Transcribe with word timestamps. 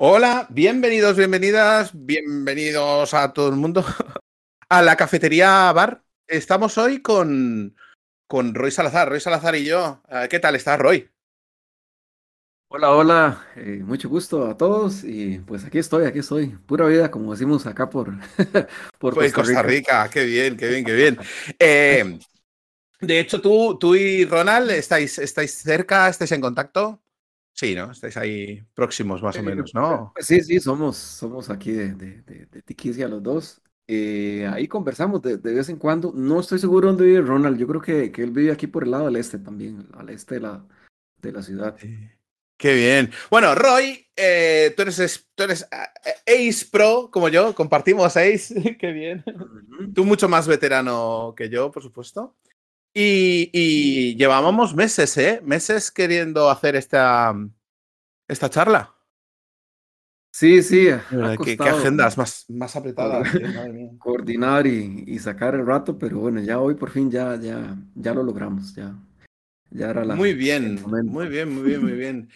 Hola, 0.00 0.46
bienvenidos, 0.48 1.16
bienvenidas, 1.16 1.90
bienvenidos 1.92 3.14
a 3.14 3.32
todo 3.32 3.48
el 3.48 3.56
mundo 3.56 3.84
a 4.68 4.80
la 4.80 4.94
cafetería 4.94 5.72
bar. 5.72 6.04
Estamos 6.28 6.78
hoy 6.78 7.02
con, 7.02 7.74
con 8.28 8.54
Roy 8.54 8.70
Salazar, 8.70 9.08
Roy 9.08 9.18
Salazar 9.18 9.56
y 9.56 9.64
yo. 9.64 10.00
Eh, 10.08 10.28
¿Qué 10.30 10.38
tal 10.38 10.54
estás, 10.54 10.78
Roy? 10.78 11.10
Hola, 12.68 12.92
hola, 12.92 13.46
eh, 13.56 13.82
mucho 13.84 14.08
gusto 14.08 14.46
a 14.46 14.56
todos 14.56 15.02
y 15.02 15.40
pues 15.40 15.64
aquí 15.64 15.78
estoy, 15.78 16.06
aquí 16.06 16.20
estoy, 16.20 16.46
pura 16.46 16.86
vida 16.86 17.10
como 17.10 17.32
decimos 17.32 17.66
acá 17.66 17.90
por, 17.90 18.12
por 19.00 19.14
pues 19.14 19.32
Costa, 19.32 19.62
Rica. 19.64 20.08
Qué 20.08 20.24
bien, 20.24 20.56
qué 20.56 20.68
bien, 20.68 20.84
qué 20.84 20.94
bien. 20.94 21.18
Eh, 21.58 22.20
de 23.00 23.18
hecho, 23.18 23.40
tú, 23.40 23.76
tú 23.80 23.96
y 23.96 24.24
Ronald 24.26 24.70
estáis, 24.70 25.18
estáis 25.18 25.54
cerca, 25.54 26.08
estáis 26.08 26.30
en 26.30 26.40
contacto. 26.40 27.02
Sí, 27.58 27.74
¿no? 27.74 27.90
Estáis 27.90 28.16
ahí 28.16 28.62
próximos 28.72 29.20
más 29.20 29.36
o 29.36 29.42
menos, 29.42 29.74
¿no? 29.74 30.12
Sí, 30.20 30.40
sí, 30.42 30.60
somos, 30.60 30.96
somos 30.96 31.50
aquí 31.50 31.72
de, 31.72 31.92
de, 31.92 32.22
de, 32.22 32.62
Tiquicia 32.62 33.08
los 33.08 33.20
dos. 33.20 33.60
Eh, 33.88 34.48
ahí 34.52 34.68
conversamos 34.68 35.20
de, 35.22 35.38
vez 35.38 35.68
en 35.68 35.76
cuando. 35.76 36.12
No 36.14 36.38
estoy 36.38 36.60
seguro 36.60 36.86
dónde 36.86 37.06
vive 37.06 37.20
Ronald. 37.20 37.58
Yo 37.58 37.66
creo 37.66 37.80
que, 37.80 38.12
que, 38.12 38.22
él 38.22 38.30
vive 38.30 38.52
aquí 38.52 38.68
por 38.68 38.84
el 38.84 38.92
lado 38.92 39.06
del 39.06 39.16
este 39.16 39.40
también, 39.40 39.88
al 39.94 40.08
este 40.10 40.36
de 40.36 40.42
la, 40.42 40.64
de 41.20 41.32
la 41.32 41.42
ciudad. 41.42 41.76
Qué 42.56 42.74
bien. 42.74 43.10
Bueno, 43.28 43.52
Roy, 43.56 44.06
eh, 44.14 44.72
tú 44.76 44.82
eres, 44.82 45.26
tú 45.34 45.42
eres 45.42 45.66
eh, 46.26 46.48
Ace 46.48 46.64
Pro 46.70 47.10
como 47.10 47.28
yo, 47.28 47.56
compartimos 47.56 48.16
Ace. 48.16 48.76
Qué 48.78 48.92
bien. 48.92 49.24
Tú 49.96 50.04
mucho 50.04 50.28
más 50.28 50.46
veterano 50.46 51.34
que 51.36 51.48
yo, 51.48 51.72
por 51.72 51.82
supuesto. 51.82 52.36
Y, 52.94 54.16
llevábamos 54.16 54.74
meses, 54.74 55.16
¿eh? 55.18 55.40
Meses 55.44 55.90
queriendo 55.90 56.50
hacer 56.50 56.74
esta, 56.74 57.32
esta 58.28 58.50
charla. 58.50 58.94
Sí, 60.30 60.62
sí. 60.62 60.88
¿Qué, 61.44 61.56
agendas 61.58 62.16
más, 62.16 62.44
más 62.48 62.76
apretadas? 62.76 63.28
Coordinar 63.98 64.66
y, 64.66 65.18
sacar 65.18 65.54
el 65.54 65.66
rato, 65.66 65.98
pero 65.98 66.18
bueno, 66.18 66.40
ya 66.40 66.60
hoy 66.60 66.74
por 66.74 66.90
fin 66.90 67.10
ya, 67.10 67.34
ya, 67.36 67.76
ya 67.94 68.14
lo 68.14 68.22
logramos. 68.22 68.74
Ya, 68.74 68.94
ya 69.70 69.90
era 69.90 70.04
la. 70.04 70.14
Muy 70.14 70.34
bien, 70.34 70.80
muy 70.84 71.26
bien, 71.26 71.52
muy 71.52 71.64
bien, 71.64 71.82
muy 71.82 71.92
bien. 71.92 72.30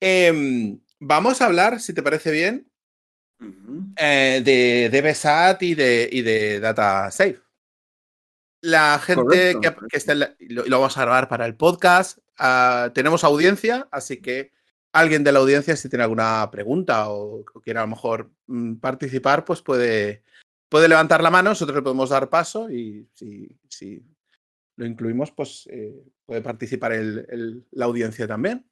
Em, 0.00 0.80
vamos 1.00 1.42
a 1.42 1.46
hablar, 1.46 1.80
si 1.80 1.92
te 1.92 2.02
parece 2.02 2.30
bien, 2.30 2.70
eh, 3.98 4.40
de, 4.44 4.88
de 4.90 5.02
BSAT 5.02 5.62
y 5.62 5.74
de, 5.74 6.08
y 6.10 6.22
de 6.22 6.60
Data 6.60 7.10
Safe. 7.10 7.40
La 8.62 8.98
gente 8.98 9.58
que, 9.60 9.96
está 9.96 10.14
lo, 10.14 10.64
vamos 10.68 10.96
a 10.96 11.02
grabar 11.02 11.28
para 11.28 11.44
el 11.44 11.54
podcast. 11.54 12.18
Ah, 12.38 12.90
tenemos 12.94 13.24
audiencia, 13.24 13.88
así 13.90 14.18
que 14.18 14.55
alguien 15.00 15.24
de 15.24 15.32
la 15.32 15.38
audiencia, 15.38 15.76
si 15.76 15.88
tiene 15.88 16.04
alguna 16.04 16.48
pregunta 16.50 17.10
o, 17.10 17.44
quiere 17.62 17.78
a 17.78 17.82
lo 17.82 17.88
mejor 17.88 18.30
mm, 18.46 18.76
participar, 18.76 19.44
pues 19.44 19.62
puede, 19.62 20.22
puede 20.68 20.88
levantar 20.88 21.22
la 21.22 21.30
mano, 21.30 21.50
nosotros 21.50 21.76
le 21.76 21.82
podemos 21.82 22.10
dar 22.10 22.28
paso 22.28 22.70
y 22.70 23.08
si, 23.14 23.48
si 23.68 24.02
lo 24.76 24.86
incluimos, 24.86 25.30
pues 25.32 25.68
eh, 25.70 26.04
puede 26.24 26.42
participar 26.42 26.92
el, 26.92 27.64
la 27.70 27.84
audiencia 27.84 28.26
también. 28.26 28.66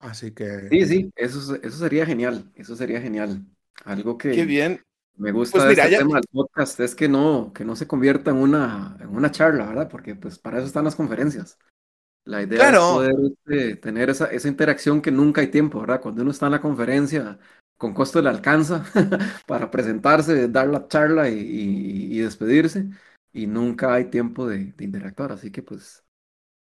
Así 0.00 0.32
que. 0.32 0.68
Sí, 0.70 0.86
sí, 0.86 1.12
eso, 1.14 1.54
eso 1.56 1.76
sería 1.76 2.06
genial. 2.06 2.50
Eso 2.54 2.74
sería 2.74 3.00
genial. 3.00 3.44
Algo 3.84 4.16
que. 4.16 4.30
Qué 4.30 4.46
bien. 4.46 4.82
Me 5.16 5.32
gusta 5.32 5.58
pues 5.58 5.76
este 5.76 5.98
tema 5.98 6.14
del 6.14 6.24
podcast, 6.32 6.80
es 6.80 6.94
que 6.94 7.06
no, 7.06 7.52
que 7.52 7.62
no 7.62 7.76
se 7.76 7.86
convierta 7.86 8.30
en 8.30 8.38
una, 8.38 8.96
en 9.00 9.08
una 9.08 9.30
charla, 9.30 9.66
¿verdad? 9.66 9.88
Porque 9.90 10.14
pues 10.14 10.38
para 10.38 10.56
eso 10.56 10.66
están 10.66 10.84
las 10.84 10.96
conferencias. 10.96 11.58
La 12.24 12.42
idea 12.42 12.70
es 12.70 12.78
poder 12.78 13.14
este, 13.24 13.76
tener 13.76 14.10
esa, 14.10 14.26
esa 14.26 14.48
interacción 14.48 15.00
que 15.00 15.10
nunca 15.10 15.40
hay 15.40 15.48
tiempo, 15.48 15.80
¿verdad? 15.80 16.00
Cuando 16.00 16.22
uno 16.22 16.30
está 16.30 16.46
en 16.46 16.52
la 16.52 16.60
conferencia, 16.60 17.38
con 17.76 17.94
costo 17.94 18.20
le 18.20 18.28
alcanza 18.28 18.84
para 19.46 19.70
presentarse, 19.70 20.48
dar 20.48 20.68
la 20.68 20.86
charla 20.86 21.28
y, 21.28 21.38
y, 21.38 22.18
despedirse, 22.18 22.86
y 23.32 23.46
nunca 23.46 23.94
hay 23.94 24.06
tiempo 24.10 24.46
de, 24.46 24.72
de 24.72 24.84
interactuar. 24.84 25.32
Así 25.32 25.50
que 25.50 25.62
pues 25.62 26.04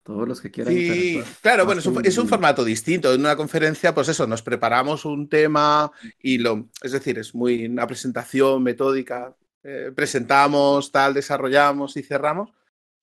todos 0.10 0.28
los 0.28 0.42
que 0.42 0.50
quieran. 0.50 0.74
Sí, 0.74 1.22
claro, 1.42 1.66
bueno, 1.66 1.82
es 2.04 2.18
un, 2.18 2.28
formato 2.28 2.64
distinto. 2.64 3.14
En 3.14 3.20
una 3.20 3.36
conferencia, 3.36 3.94
pues 3.94 4.08
eso, 4.10 4.26
nos 4.26 4.42
preparamos 4.42 5.06
un 5.06 5.30
tema 5.30 5.92
y 6.20 6.40
lo, 6.40 6.68
es 6.82 6.94
decir, 6.94 7.20
es 7.20 7.36
muy 7.36 7.66
una 7.68 7.86
presentación 7.86 8.64
metódica, 8.64 9.36
eh, 9.62 9.92
presentamos, 9.96 10.92
tal, 10.92 11.14
desarrollamos 11.14 11.96
y 11.96 12.02
cerramos. 12.02 12.52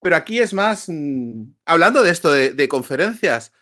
Pero 0.03 0.17
aquí 0.17 0.39
es 0.39 0.53
más, 0.53 0.89
mm, 0.89 1.55
hablando 1.65 2.03
de 2.03 2.11
esto, 2.11 2.33
de, 2.33 2.69
conferencias, 2.69 3.53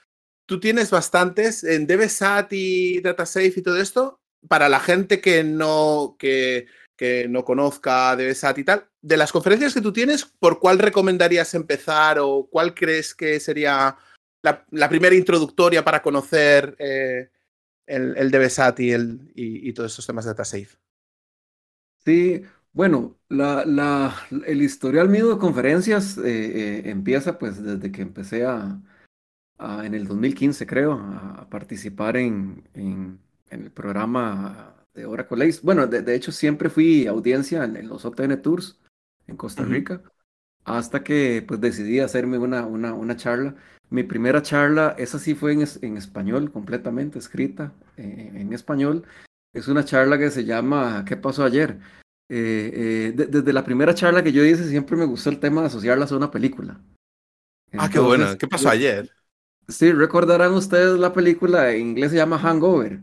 tú 0.47 0.61
tienes 0.61 0.91
bastantes 0.91 1.65
en 1.65 1.87
DBSAT 1.87 2.53
y 2.53 3.01
DataSafe 3.01 3.55
y 3.57 3.63
todo 3.63 3.81
esto, 3.81 4.21
para 4.49 4.69
la 4.69 4.81
gente 4.81 5.21
que 5.21 5.45
no, 5.45 6.17
que, 6.19 6.67
no 7.29 7.45
conozca 7.45 8.17
de 8.17 8.35
SAT 8.35 8.59
y 8.59 8.65
tal, 8.65 8.89
de 9.03 9.17
las 9.17 9.33
conferencias 9.33 9.75
que 9.75 9.81
tú 9.81 9.93
tienes, 9.93 10.25
¿por 10.25 10.59
cuál 10.59 10.79
recomendarías 10.79 11.55
empezar 11.55 12.19
o 12.19 12.49
cuál 12.51 12.75
crees 12.75 13.15
que 13.15 13.41
sería 13.41 13.97
la, 14.43 14.89
primera 14.89 15.15
introductoria 15.15 15.85
para 15.85 16.03
conocer 16.03 16.77
eh, 16.79 17.31
el, 17.87 18.17
el 18.17 18.31
DBSAT 18.31 18.81
y, 18.81 18.93
el, 18.93 19.33
y, 19.35 19.73
todos 19.73 19.93
estos 19.93 20.07
temas 20.07 20.25
de 20.25 20.31
DataSafe? 20.31 20.79
Sí, 22.05 22.43
bueno, 22.75 23.17
la, 23.29 23.65
la, 23.65 24.15
el 24.47 24.61
historial 24.61 25.09
mío 25.09 25.31
de 25.31 25.39
conferencias 25.39 26.19
eh, 26.19 26.23
eh, 26.25 26.91
empieza 26.91 27.39
pues 27.39 27.63
desde 27.63 27.93
que 27.93 28.03
empecé 28.03 28.45
a, 28.45 28.81
en 29.59 29.95
el 29.95 30.07
2015 30.07 30.67
creo 30.67 30.93
a, 30.93 31.49
participar 31.49 32.17
en, 32.17 32.69
en, 32.75 33.21
en 33.51 33.63
el 33.63 33.71
programa 33.71 34.75
de 34.93 35.07
Oracle 35.07 35.47
Ace. 35.47 35.61
Bueno, 35.63 35.87
de, 35.87 36.15
hecho 36.15 36.33
siempre 36.33 36.69
fui 36.69 37.07
audiencia 37.07 37.65
en, 37.65 37.89
los 37.89 38.05
OTN 38.05 38.43
Tours 38.43 38.81
en 39.29 39.37
Costa 39.37 39.63
Rica, 39.63 40.03
hasta 40.65 41.05
que 41.05 41.45
pues 41.47 41.61
decidí 41.61 42.01
hacerme 42.01 42.39
una, 42.39 42.67
una, 42.67 42.93
una 42.93 43.17
charla. 43.17 43.55
Mi 43.89 44.03
primera 44.03 44.43
charla, 44.43 44.97
esa 44.99 45.21
sí 45.21 45.35
fue 45.37 45.53
en, 45.53 45.65
en 45.83 45.97
español, 45.97 46.51
completamente 46.51 47.21
escrita 47.21 47.73
eh, 47.97 48.33
en 48.35 48.53
español. 48.53 49.05
Es 49.53 49.69
una 49.69 49.85
charla 49.85 50.19
que 50.19 50.31
se 50.31 50.45
llama 50.45 51.05
¿Qué 51.07 51.17
pasó 51.17 51.45
ayer? 51.45 51.79
Eh, 52.31 53.13
eh, 53.17 53.27
desde 53.29 53.53
la 53.53 53.65
primera 53.65 53.95
charla 53.95 54.23
que 54.23 54.33
yo 54.33 54.45
hice 54.45 54.69
siempre 54.69 54.97
me 54.97 55.05
gustó 55.05 55.31
el 55.31 55.41
tema 55.41 55.61
de 55.61 55.67
asociarlas 55.67 56.11
a 56.13 56.17
una 56.17 56.31
película. 56.31 56.81
ah, 57.77 57.89
qué 57.91 57.99
bueno. 57.99 58.37
¿Qué 58.39 58.49
pasó 58.49 58.69
ayer? 58.71 59.11
Sí, 59.69 59.93
recordarán 59.93 60.53
ustedes 60.53 60.99
la 60.99 61.13
película, 61.13 61.71
en 61.71 61.89
inglés 61.89 62.11
se 62.11 62.17
llama 62.17 62.39
Hangover 62.39 63.01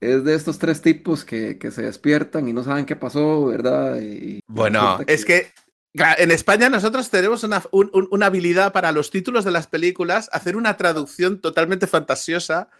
es 0.00 0.24
de 0.24 0.34
estos 0.34 0.58
tres 0.58 0.80
tipos 0.80 1.24
que, 1.24 1.58
que 1.58 1.70
se 1.70 1.82
despiertan 1.82 2.48
y 2.48 2.52
no 2.52 2.62
saben 2.62 2.86
qué 2.86 2.96
pasó, 2.96 3.46
¿verdad? 3.46 4.00
Y, 4.00 4.40
bueno, 4.46 5.00
es 5.06 5.24
que 5.24 5.52
en 5.94 6.30
España 6.30 6.68
nosotros 6.68 7.10
tenemos 7.10 7.42
una, 7.42 7.62
una, 7.72 8.26
habilidad 8.26 8.72
para 8.72 8.92
los 8.92 9.10
títulos 9.10 9.44
de 9.44 9.50
las 9.50 9.66
películas, 9.66 10.28
hacer 10.32 10.56
una 10.56 10.76
traducción 10.76 11.40
totalmente 11.40 11.86
fantasiosa. 11.86 12.70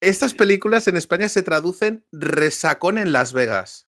Estas 0.00 0.34
películas 0.34 0.86
en 0.86 0.96
España 0.96 1.28
se 1.28 1.42
traducen 1.42 2.04
Resacón 2.12 2.98
en 2.98 3.10
Las 3.10 3.32
Vegas. 3.32 3.87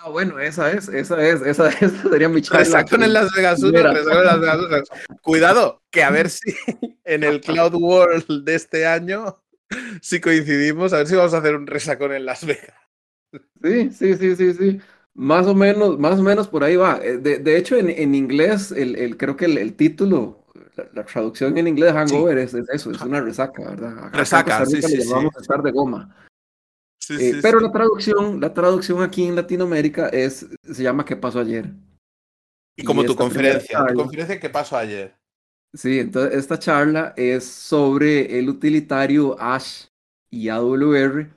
Ah, 0.00 0.10
bueno, 0.10 0.38
esa 0.38 0.70
es, 0.70 0.88
esa 0.88 1.20
es, 1.26 1.42
esa, 1.42 1.70
sería 2.10 2.28
mi 2.28 2.40
charla. 2.40 2.60
Resacón 2.60 3.02
en 3.02 3.12
Las 3.12 3.32
Vegas 3.34 3.62
1, 3.62 3.72
Resacón 3.72 4.18
en 4.18 4.24
Las 4.24 4.40
Vegas 4.40 4.58
2. 4.70 5.20
Cuidado, 5.22 5.82
que 5.90 6.04
a 6.04 6.10
ver 6.10 6.30
si 6.30 6.54
en 7.04 7.24
el 7.24 7.40
Cloud 7.40 7.74
World 7.74 8.44
de 8.44 8.54
este 8.54 8.86
año 8.86 9.42
si 10.00 10.20
coincidimos, 10.20 10.92
a 10.92 10.98
ver 10.98 11.08
si 11.08 11.16
vamos 11.16 11.34
a 11.34 11.38
hacer 11.38 11.56
un 11.56 11.66
resacón 11.66 12.12
en 12.12 12.24
Las 12.24 12.46
Vegas. 12.46 12.74
Sí, 13.62 13.90
sí, 13.90 14.14
sí, 14.16 14.36
sí, 14.36 14.54
sí. 14.54 14.80
Más 15.14 15.46
o 15.46 15.54
menos, 15.54 15.98
más 15.98 16.18
o 16.18 16.22
menos 16.22 16.46
por 16.46 16.62
ahí 16.62 16.76
va. 16.76 17.00
Eh, 17.02 17.18
de, 17.18 17.56
hecho, 17.56 17.76
en, 17.76 17.90
en 17.90 18.14
inglés, 18.14 18.70
el, 18.70 18.94
el, 18.94 19.16
creo 19.16 19.36
que 19.36 19.46
el, 19.46 19.74
título, 19.74 20.46
la, 20.94 21.04
traducción 21.04 21.58
en 21.58 21.66
inglés 21.66 21.92
de 21.92 21.98
Hangover 21.98 22.38
es, 22.38 22.54
eso, 22.54 22.92
es 22.92 23.00
una 23.02 23.20
resaca, 23.20 23.70
¿verdad? 23.70 24.10
resaca, 24.12 24.64
sí, 24.64 24.80
sí, 24.80 24.98
llamamos 24.98 25.36
estar 25.36 25.60
de 25.60 25.72
goma. 25.72 26.14
Eh, 27.10 27.38
pero 27.40 27.60
la 27.60 27.72
traducción, 27.72 28.40
la 28.40 28.52
traducción 28.52 29.02
aquí 29.02 29.26
en 29.26 29.36
Latinoamérica 29.36 30.08
es, 30.08 30.46
se 30.62 30.82
llama 30.82 31.04
¿Qué 31.04 31.16
pasó 31.16 31.40
ayer? 31.40 31.72
Y 32.76 32.84
como 32.84 33.04
tu 33.04 33.16
conferencia, 33.16 33.86
tu 33.86 33.94
conferencia 33.94 34.38
¿Qué 34.38 34.50
pasó 34.50 34.76
ayer? 34.76 35.14
Sí, 35.74 35.98
entonces 35.98 36.38
esta 36.38 36.58
charla 36.58 37.12
es 37.16 37.44
sobre 37.44 38.38
el 38.38 38.48
utilitario 38.48 39.36
Ash 39.40 39.86
y 40.30 40.48
AWR 40.48 41.28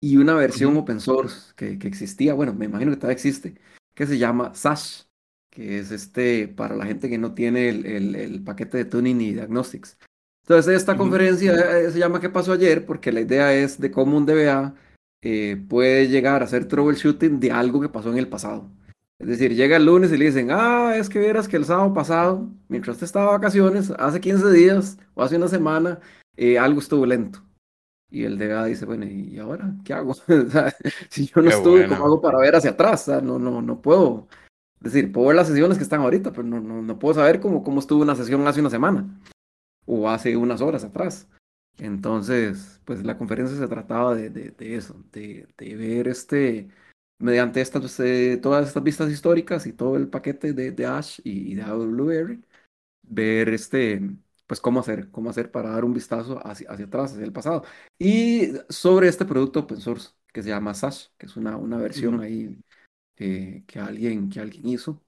y 0.00 0.16
una 0.16 0.34
versión 0.34 0.76
open 0.76 1.00
source 1.00 1.52
que, 1.56 1.78
que, 1.78 1.88
existía, 1.88 2.34
bueno, 2.34 2.52
me 2.54 2.66
imagino 2.66 2.90
que 2.90 2.96
todavía 2.96 3.14
existe, 3.14 3.54
que 3.94 4.06
se 4.06 4.18
llama 4.18 4.54
Sash, 4.54 5.02
que 5.50 5.78
es 5.78 5.90
este 5.90 6.48
para 6.48 6.76
la 6.76 6.86
gente 6.86 7.08
que 7.08 7.18
no 7.18 7.34
tiene 7.34 7.68
el, 7.68 7.86
el, 7.86 8.14
el 8.14 8.44
paquete 8.44 8.78
de 8.78 8.84
tuning 8.84 9.20
y 9.20 9.32
diagnostics. 9.32 9.98
Entonces 10.42 10.76
esta 10.76 10.96
conferencia 10.96 11.52
eh, 11.52 11.90
se 11.90 11.98
llama 11.98 12.20
¿Qué 12.20 12.30
pasó 12.30 12.52
ayer? 12.52 12.86
Porque 12.86 13.12
la 13.12 13.20
idea 13.20 13.52
es 13.52 13.80
de 13.80 13.90
cómo 13.90 14.16
un 14.16 14.24
DBA 14.24 14.74
eh, 15.22 15.62
puede 15.68 16.08
llegar 16.08 16.42
a 16.42 16.44
hacer 16.44 16.66
troubleshooting 16.66 17.40
de 17.40 17.50
algo 17.50 17.80
que 17.80 17.88
pasó 17.88 18.10
en 18.10 18.18
el 18.18 18.28
pasado. 18.28 18.70
Es 19.18 19.26
decir, 19.26 19.54
llega 19.54 19.76
el 19.76 19.86
lunes 19.86 20.12
y 20.12 20.16
le 20.16 20.26
dicen, 20.26 20.50
ah, 20.52 20.94
es 20.96 21.08
que 21.08 21.18
vieras 21.18 21.48
que 21.48 21.56
el 21.56 21.64
sábado 21.64 21.92
pasado, 21.92 22.48
mientras 22.68 22.94
usted 22.94 23.06
estaba 23.06 23.32
de 23.32 23.38
vacaciones, 23.38 23.90
hace 23.98 24.20
15 24.20 24.50
días 24.52 24.98
o 25.14 25.22
hace 25.22 25.36
una 25.36 25.48
semana, 25.48 25.98
eh, 26.36 26.58
algo 26.58 26.78
estuvo 26.78 27.04
lento. 27.04 27.42
Y 28.10 28.24
el 28.24 28.38
DA 28.38 28.64
dice, 28.64 28.86
bueno, 28.86 29.04
¿y 29.06 29.38
ahora 29.38 29.74
qué 29.84 29.92
hago? 29.92 30.14
si 31.10 31.26
yo 31.26 31.42
no 31.42 31.50
estuve, 31.50 31.88
¿cómo 31.88 32.04
hago 32.04 32.20
para 32.20 32.38
ver 32.38 32.54
hacia 32.54 32.70
atrás? 32.70 33.08
no, 33.08 33.38
no, 33.38 33.60
no 33.60 33.82
puedo. 33.82 34.28
Es 34.80 34.92
decir, 34.92 35.10
puedo 35.10 35.28
ver 35.28 35.36
las 35.36 35.48
sesiones 35.48 35.76
que 35.76 35.82
están 35.82 36.00
ahorita, 36.00 36.30
pero 36.30 36.44
no, 36.44 36.60
no, 36.60 36.80
no 36.80 36.98
puedo 36.98 37.14
saber 37.14 37.40
cómo, 37.40 37.64
cómo 37.64 37.80
estuvo 37.80 38.02
una 38.02 38.14
sesión 38.14 38.46
hace 38.46 38.60
una 38.60 38.70
semana 38.70 39.20
o 39.84 40.08
hace 40.08 40.36
unas 40.36 40.60
horas 40.60 40.84
atrás. 40.84 41.28
Entonces, 41.78 42.80
pues 42.84 43.04
la 43.04 43.16
conferencia 43.16 43.56
se 43.56 43.68
trataba 43.68 44.14
de, 44.14 44.30
de, 44.30 44.50
de 44.50 44.76
eso, 44.76 45.04
de, 45.12 45.46
de, 45.56 45.76
ver 45.76 46.08
este, 46.08 46.68
mediante 47.18 47.60
estas, 47.60 47.98
eh, 48.00 48.38
todas 48.42 48.68
estas 48.68 48.82
vistas 48.82 49.10
históricas 49.10 49.66
y 49.66 49.72
todo 49.72 49.96
el 49.96 50.08
paquete 50.08 50.52
de, 50.52 50.72
de 50.72 50.86
Ash 50.86 51.20
y, 51.24 51.54
de 51.54 51.62
AWR, 51.62 52.40
ver 53.02 53.48
este, 53.50 54.00
pues 54.46 54.60
cómo 54.60 54.80
hacer, 54.80 55.10
cómo 55.10 55.30
hacer 55.30 55.50
para 55.52 55.70
dar 55.70 55.84
un 55.84 55.94
vistazo 55.94 56.44
hacia, 56.46 56.70
hacia 56.70 56.86
atrás, 56.86 57.12
hacia 57.12 57.24
el 57.24 57.32
pasado. 57.32 57.64
Y 57.98 58.52
sobre 58.68 59.08
este 59.08 59.24
producto 59.24 59.60
open 59.60 59.80
source 59.80 60.10
que 60.32 60.42
se 60.42 60.50
llama 60.50 60.74
Sash, 60.74 61.08
que 61.16 61.26
es 61.26 61.36
una, 61.36 61.56
una 61.56 61.78
versión 61.78 62.20
ahí 62.20 62.58
eh, 63.16 63.64
que, 63.66 63.78
alguien, 63.80 64.30
que 64.30 64.40
alguien 64.40 64.68
hizo. 64.68 65.02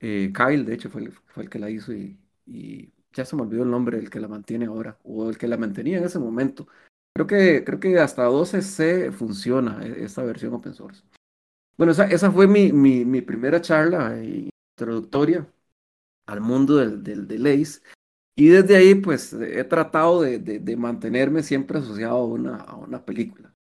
Eh, 0.00 0.32
Kyle, 0.34 0.64
de 0.64 0.74
hecho, 0.74 0.90
fue 0.90 1.02
el, 1.02 1.12
fue 1.12 1.44
el 1.44 1.50
que 1.50 1.58
la 1.58 1.70
hizo 1.70 1.92
y, 1.94 2.18
y, 2.46 2.92
ya 3.16 3.24
se 3.24 3.34
me 3.34 3.42
olvidó 3.42 3.62
el 3.62 3.70
nombre 3.70 3.96
del 3.96 4.10
que 4.10 4.20
la 4.20 4.28
mantiene 4.28 4.66
ahora, 4.66 4.98
o 5.02 5.30
el 5.30 5.38
que 5.38 5.48
la 5.48 5.56
mantenía 5.56 5.98
en 5.98 6.04
ese 6.04 6.18
momento. 6.18 6.68
Creo 7.14 7.26
que, 7.26 7.64
creo 7.64 7.80
que 7.80 7.98
hasta 7.98 8.28
12C 8.28 9.10
funciona 9.10 9.84
e, 9.84 10.04
esta 10.04 10.22
versión 10.22 10.52
open 10.54 10.74
source. 10.74 11.02
Bueno, 11.78 11.92
esa, 11.92 12.06
esa 12.06 12.30
fue 12.30 12.46
mi, 12.46 12.72
mi, 12.72 13.04
mi 13.04 13.22
primera 13.22 13.60
charla 13.60 14.16
introductoria 14.22 15.46
al 16.26 16.40
mundo 16.40 16.76
del, 16.76 17.02
del, 17.02 17.26
del 17.26 17.46
ACE. 17.46 17.80
Y 18.36 18.48
desde 18.48 18.76
ahí, 18.76 18.94
pues, 18.94 19.32
he 19.32 19.64
tratado 19.64 20.20
de, 20.20 20.38
de, 20.38 20.58
de 20.58 20.76
mantenerme 20.76 21.42
siempre 21.42 21.78
asociado 21.78 22.16
a 22.16 22.26
una, 22.26 22.56
a 22.56 22.76
una 22.76 23.02
película. 23.04 23.54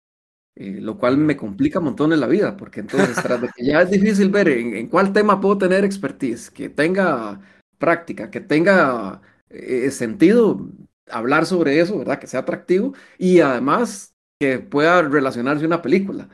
Eh, 0.56 0.80
lo 0.82 0.98
cual 0.98 1.18
me 1.18 1.36
complica 1.36 1.80
un 1.80 1.86
montón 1.86 2.14
en 2.14 2.20
la 2.20 2.28
vida, 2.28 2.56
porque 2.58 2.80
entonces, 2.80 3.16
tras 3.22 3.42
de 3.42 3.50
que 3.56 3.66
ya 3.66 3.82
es 3.82 3.90
difícil 3.90 4.30
ver 4.30 4.50
en, 4.50 4.76
en, 4.76 4.88
cuál 4.88 5.12
tema 5.12 5.42
puedo 5.42 5.58
tener 5.58 5.84
expertise, 5.84 6.52
que 6.52 6.70
tenga 6.70 7.42
práctica, 7.80 8.30
que 8.30 8.40
tenga 8.40 9.22
eh, 9.54 9.92
sentido 9.92 10.68
hablar 11.10 11.46
sobre 11.46 11.80
eso, 11.80 11.98
¿verdad? 12.00 12.20
Que 12.20 12.28
sea 12.28 12.42
atractivo 12.42 12.94
y 13.18 13.40
además 13.40 14.16
que 14.40 14.60
pueda 14.60 15.02
relacionarse 15.02 15.64
a 15.64 15.68
una 15.68 15.82
película. 15.82 16.30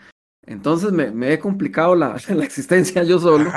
Entonces 0.45 0.91
me, 0.91 1.11
me 1.11 1.33
he 1.33 1.39
complicado 1.39 1.95
la, 1.95 2.17
la, 2.29 2.43
existencia 2.43 3.03
yo 3.03 3.19
solo. 3.19 3.51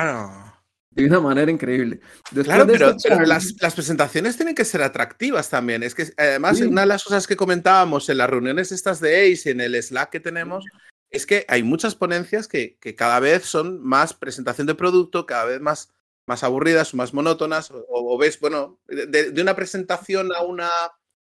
De 0.91 1.07
una 1.07 1.21
manera 1.21 1.51
increíble. 1.51 2.01
Después 2.33 2.45
claro, 2.45 2.67
pero, 2.67 2.95
pero 3.03 3.25
las, 3.25 3.55
las, 3.63 3.75
presentaciones 3.75 4.37
tienen 4.37 4.55
que 4.55 4.67
ser 4.67 4.83
atractivas 4.83 5.49
también. 5.49 5.83
Es 5.83 5.95
que 5.95 6.13
además, 6.19 6.59
sí. 6.59 6.65
una 6.65 6.83
de 6.83 6.89
las 6.89 7.03
cosas 7.03 7.27
que 7.27 7.37
comentábamos 7.37 8.11
en 8.11 8.19
las 8.19 8.29
reuniones 8.29 8.73
estas 8.73 9.01
de 9.01 9.33
ACE, 9.33 9.53
en 9.53 9.63
el 9.63 9.83
Slack 9.83 10.11
que 10.11 10.21
tenemos, 10.21 10.67
es 11.09 11.25
que 11.25 11.47
hay 11.49 11.63
muchas 11.63 11.95
ponencias 11.95 12.47
que, 12.47 12.77
que 12.79 12.95
cada 12.95 13.21
vez 13.21 13.45
son 13.45 13.83
más 13.83 14.13
presentación 14.13 14.67
de 14.67 14.75
producto, 14.75 15.25
cada 15.25 15.47
vez 15.47 15.63
más 15.63 15.95
más 16.27 16.45
aburridas 16.45 16.95
o 16.95 16.97
más 16.97 17.15
monótonas, 17.15 17.71
o, 17.71 17.85
o 17.89 18.19
ves, 18.19 18.39
bueno, 18.41 18.81
de, 18.87 19.31
de, 19.31 19.43
una 19.43 19.57
presentación 19.57 20.33
a 20.35 20.43
una, 20.43 20.69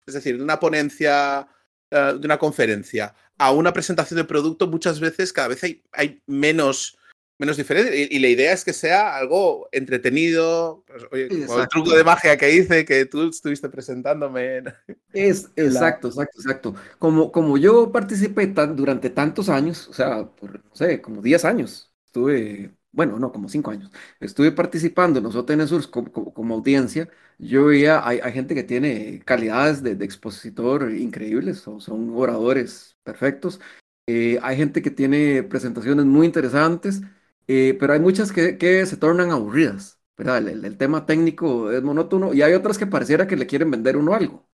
es 0.06 0.14
decir, 0.14 0.36
de 0.36 0.42
una 0.42 0.58
ponencia, 0.58 1.48
uh, 1.92 2.18
de 2.18 2.26
una 2.26 2.38
conferencia 2.38 3.14
a 3.38 3.52
una 3.52 3.72
presentación 3.72 4.18
de 4.18 4.24
producto, 4.24 4.66
muchas 4.66 4.98
veces 5.00 5.32
cada 5.32 5.48
vez 5.48 5.62
hay, 5.62 5.82
hay 5.92 6.20
menos, 6.26 6.98
menos 7.38 7.56
diferencia. 7.56 7.94
Y, 7.94 8.08
y, 8.10 8.18
la 8.18 8.28
idea 8.28 8.52
es 8.52 8.64
que 8.64 8.72
sea 8.72 9.16
algo 9.16 9.68
entretenido, 9.70 10.84
pues, 10.86 11.04
oye, 11.12 11.46
como 11.46 11.60
el 11.60 11.68
truco 11.68 11.96
de 11.96 12.02
magia 12.02 12.36
que 12.36 12.52
hice, 12.52 12.84
que 12.84 13.06
tú 13.06 13.28
estuviste 13.28 13.68
presentándome. 13.68 14.64
Es, 15.12 15.50
exacto, 15.54 16.08
exacto, 16.08 16.40
exacto. 16.40 16.74
Como, 16.98 17.30
como 17.30 17.56
yo 17.56 17.92
participé 17.92 18.48
tan, 18.48 18.74
durante 18.74 19.10
tantos 19.10 19.48
años, 19.48 19.86
o 19.86 19.92
sea, 19.92 20.26
por, 20.26 20.64
no 20.64 20.74
sé, 20.74 21.00
como 21.00 21.22
10 21.22 21.44
años, 21.44 21.92
estuve 22.06 22.72
bueno, 22.92 23.18
no, 23.18 23.32
como 23.32 23.48
cinco 23.48 23.70
años, 23.70 23.90
estuve 24.20 24.52
participando 24.52 25.18
en 25.18 25.24
los 25.24 25.36
OTN 25.36 25.66
como, 25.90 26.12
como, 26.12 26.34
como, 26.34 26.54
audiencia, 26.54 27.08
yo 27.38 27.66
veía, 27.66 28.06
hay, 28.06 28.20
hay, 28.20 28.32
gente 28.32 28.54
que 28.54 28.64
tiene 28.64 29.20
calidades 29.24 29.82
de, 29.82 29.94
de 29.94 30.04
expositor 30.04 30.90
increíbles, 30.92 31.58
son, 31.58 31.80
son 31.80 32.10
oradores 32.14 32.96
perfectos, 33.02 33.60
eh, 34.06 34.38
hay 34.42 34.56
gente 34.56 34.80
que 34.82 34.90
tiene 34.90 35.42
presentaciones 35.42 36.06
muy 36.06 36.26
interesantes, 36.26 37.02
eh, 37.46 37.76
pero 37.78 37.92
hay 37.92 38.00
muchas 38.00 38.32
que, 38.32 38.56
que, 38.58 38.86
se 38.86 38.96
tornan 38.96 39.30
aburridas, 39.30 40.00
¿verdad? 40.16 40.38
El, 40.38 40.48
el, 40.48 40.64
el, 40.64 40.76
tema 40.78 41.06
técnico 41.06 41.70
es 41.70 41.82
monótono 41.82 42.32
y 42.34 42.42
hay 42.42 42.54
otras 42.54 42.78
que 42.78 42.86
pareciera 42.86 43.26
que 43.26 43.36
le 43.36 43.46
quieren 43.46 43.70
vender 43.70 43.96
uno 43.96 44.14
algo. 44.14 44.48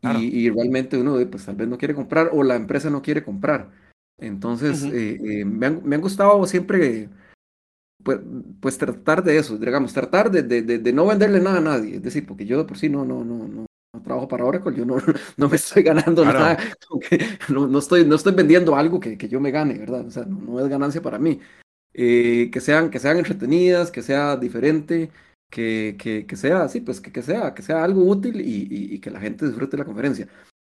Claro. 0.00 0.18
Y, 0.20 0.26
y, 0.26 0.50
realmente 0.50 0.96
uno 0.96 1.18
pues 1.30 1.44
tal 1.44 1.56
vez 1.56 1.68
no 1.68 1.76
quiere 1.76 1.94
comprar 1.94 2.30
o 2.32 2.42
la 2.42 2.56
empresa 2.56 2.88
no 2.88 3.02
quiere 3.02 3.22
comprar. 3.22 3.70
Entonces, 4.20 4.82
uh 4.82 4.88
-huh. 4.88 4.94
eh, 4.94 5.40
eh, 5.40 5.44
me, 5.44 5.66
han, 5.66 5.80
me, 5.84 5.96
han, 5.96 6.02
gustado 6.02 6.44
siempre, 6.46 7.08
pues, 8.02 8.20
pues, 8.60 8.78
tratar 8.78 9.24
de 9.24 9.38
eso, 9.38 9.56
digamos, 9.56 9.92
tratar 9.92 10.30
de, 10.30 10.42
de, 10.42 10.62
de, 10.62 10.92
no 10.92 11.06
venderle 11.06 11.40
nada 11.40 11.58
a 11.58 11.60
nadie. 11.62 11.96
Es 11.96 12.02
decir, 12.02 12.26
porque 12.26 12.44
yo 12.46 12.66
por 12.66 12.76
sí 12.76 12.88
no, 12.88 13.04
no, 13.04 13.24
no, 13.24 13.48
no, 13.48 13.66
no 13.94 14.02
trabajo 14.02 14.28
para 14.28 14.44
Oracle, 14.44 14.76
yo 14.76 14.84
no, 14.84 14.96
no 15.36 15.48
me 15.48 15.56
estoy 15.56 15.82
ganando 15.82 16.22
claro. 16.22 16.38
nada, 16.38 16.58
no, 17.48 17.66
no, 17.66 17.78
estoy, 17.78 18.04
no 18.04 18.16
estoy 18.16 18.34
vendiendo 18.34 18.76
algo 18.76 19.00
que, 19.00 19.16
que 19.16 19.28
yo 19.28 19.40
me 19.40 19.50
gane, 19.50 19.78
¿verdad? 19.78 20.06
O 20.06 20.10
sea, 20.10 20.24
no, 20.24 20.38
no 20.40 20.60
es 20.60 20.68
ganancia 20.68 21.00
para 21.00 21.18
mí. 21.18 21.40
Eh, 21.92 22.50
que, 22.52 22.60
sean, 22.60 22.90
que 22.90 23.00
sean 23.00 23.18
entretenidas, 23.18 23.90
que 23.90 24.02
sea 24.02 24.36
diferente, 24.36 25.10
que, 25.50 25.96
que, 25.98 26.26
que 26.26 26.36
sea, 26.36 26.68
sí, 26.68 26.80
pues 26.80 27.00
que, 27.00 27.10
que, 27.10 27.22
sea, 27.22 27.52
que 27.54 27.62
sea 27.62 27.82
algo 27.82 28.04
útil 28.04 28.40
y, 28.40 28.68
y, 28.70 28.94
y 28.94 29.00
que 29.00 29.10
la 29.10 29.20
gente 29.20 29.46
disfrute 29.46 29.76
la 29.76 29.84
conferencia. 29.84 30.28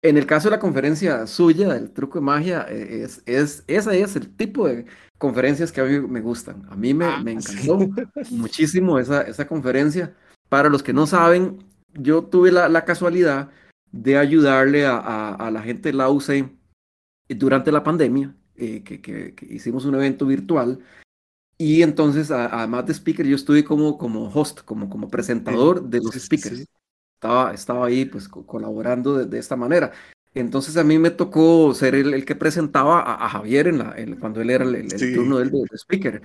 En 0.05 0.17
el 0.17 0.27
caso 0.27 0.49
de 0.49 0.55
la 0.55 0.59
conferencia 0.59 1.25
suya, 1.25 1.73
del 1.73 1.89
truco 1.89 2.19
de 2.19 2.25
magia, 2.25 2.67
e, 2.69 3.01
es, 3.01 3.23
es, 3.25 3.63
ese 3.65 4.01
es 4.01 4.15
el 4.15 4.29
tipo 4.35 4.67
de 4.67 4.85
conferencias 5.17 5.71
que 5.71 5.81
a 5.81 5.85
mí 5.85 5.99
me 5.99 6.21
gustan. 6.21 6.63
A 6.69 6.75
mí 6.75 6.93
me, 6.93 7.05
ah, 7.05 7.19
me 7.23 7.31
encantó 7.31 7.79
sí. 8.23 8.35
muchísimo 8.35 8.99
esa, 8.99 9.23
esa 9.23 9.47
conferencia. 9.47 10.13
Para 10.47 10.69
los 10.69 10.83
que 10.83 10.93
no 10.93 11.07
saben, 11.07 11.57
yo 11.93 12.23
tuve 12.23 12.51
la, 12.51 12.69
la 12.69 12.85
casualidad 12.85 13.49
de 13.91 14.19
ayudarle 14.19 14.85
a, 14.85 14.97
a, 14.97 15.33
a, 15.33 15.49
la 15.49 15.63
gente 15.63 15.89
de 15.89 15.97
la 15.97 16.09
UC 16.11 16.51
durante 17.29 17.71
la 17.71 17.83
pandemia, 17.83 18.35
eh, 18.57 18.83
que, 18.83 19.01
que, 19.01 19.33
que, 19.33 19.45
hicimos 19.55 19.85
un 19.85 19.95
evento 19.95 20.27
virtual. 20.27 20.83
Y 21.57 21.81
entonces, 21.81 22.29
a, 22.29 22.45
además 22.45 22.85
de 22.85 22.93
speaker, 22.93 23.25
yo 23.25 23.35
estuve 23.35 23.63
como, 23.63 23.97
como 23.97 24.29
host, 24.29 24.59
como, 24.65 24.87
como 24.87 25.09
presentador 25.09 25.81
de 25.81 25.99
los 25.99 26.13
speakers 26.13 26.67
estaba, 27.15 27.53
estaba 27.53 27.87
ahí 27.87 28.05
pues 28.05 28.27
colaborando 28.27 29.17
de, 29.17 29.25
de, 29.25 29.39
esta 29.39 29.55
manera. 29.55 29.91
Entonces 30.33 30.77
a 30.77 30.83
mí 30.83 30.99
me 30.99 31.11
tocó 31.11 31.73
ser 31.73 31.95
el, 31.95 32.13
el 32.13 32.25
que 32.25 32.35
presentaba 32.35 32.99
a, 32.99 33.25
a 33.25 33.29
Javier 33.29 33.67
en 33.67 33.77
la, 33.79 33.93
en, 33.97 34.17
cuando 34.17 34.41
él 34.41 34.49
era 34.49 34.65
el, 34.65 34.75
el 34.75 34.91
sí. 34.91 35.13
turno 35.13 35.39
del 35.39 35.49
de, 35.49 35.59
de 35.59 35.77
speaker. 35.77 36.21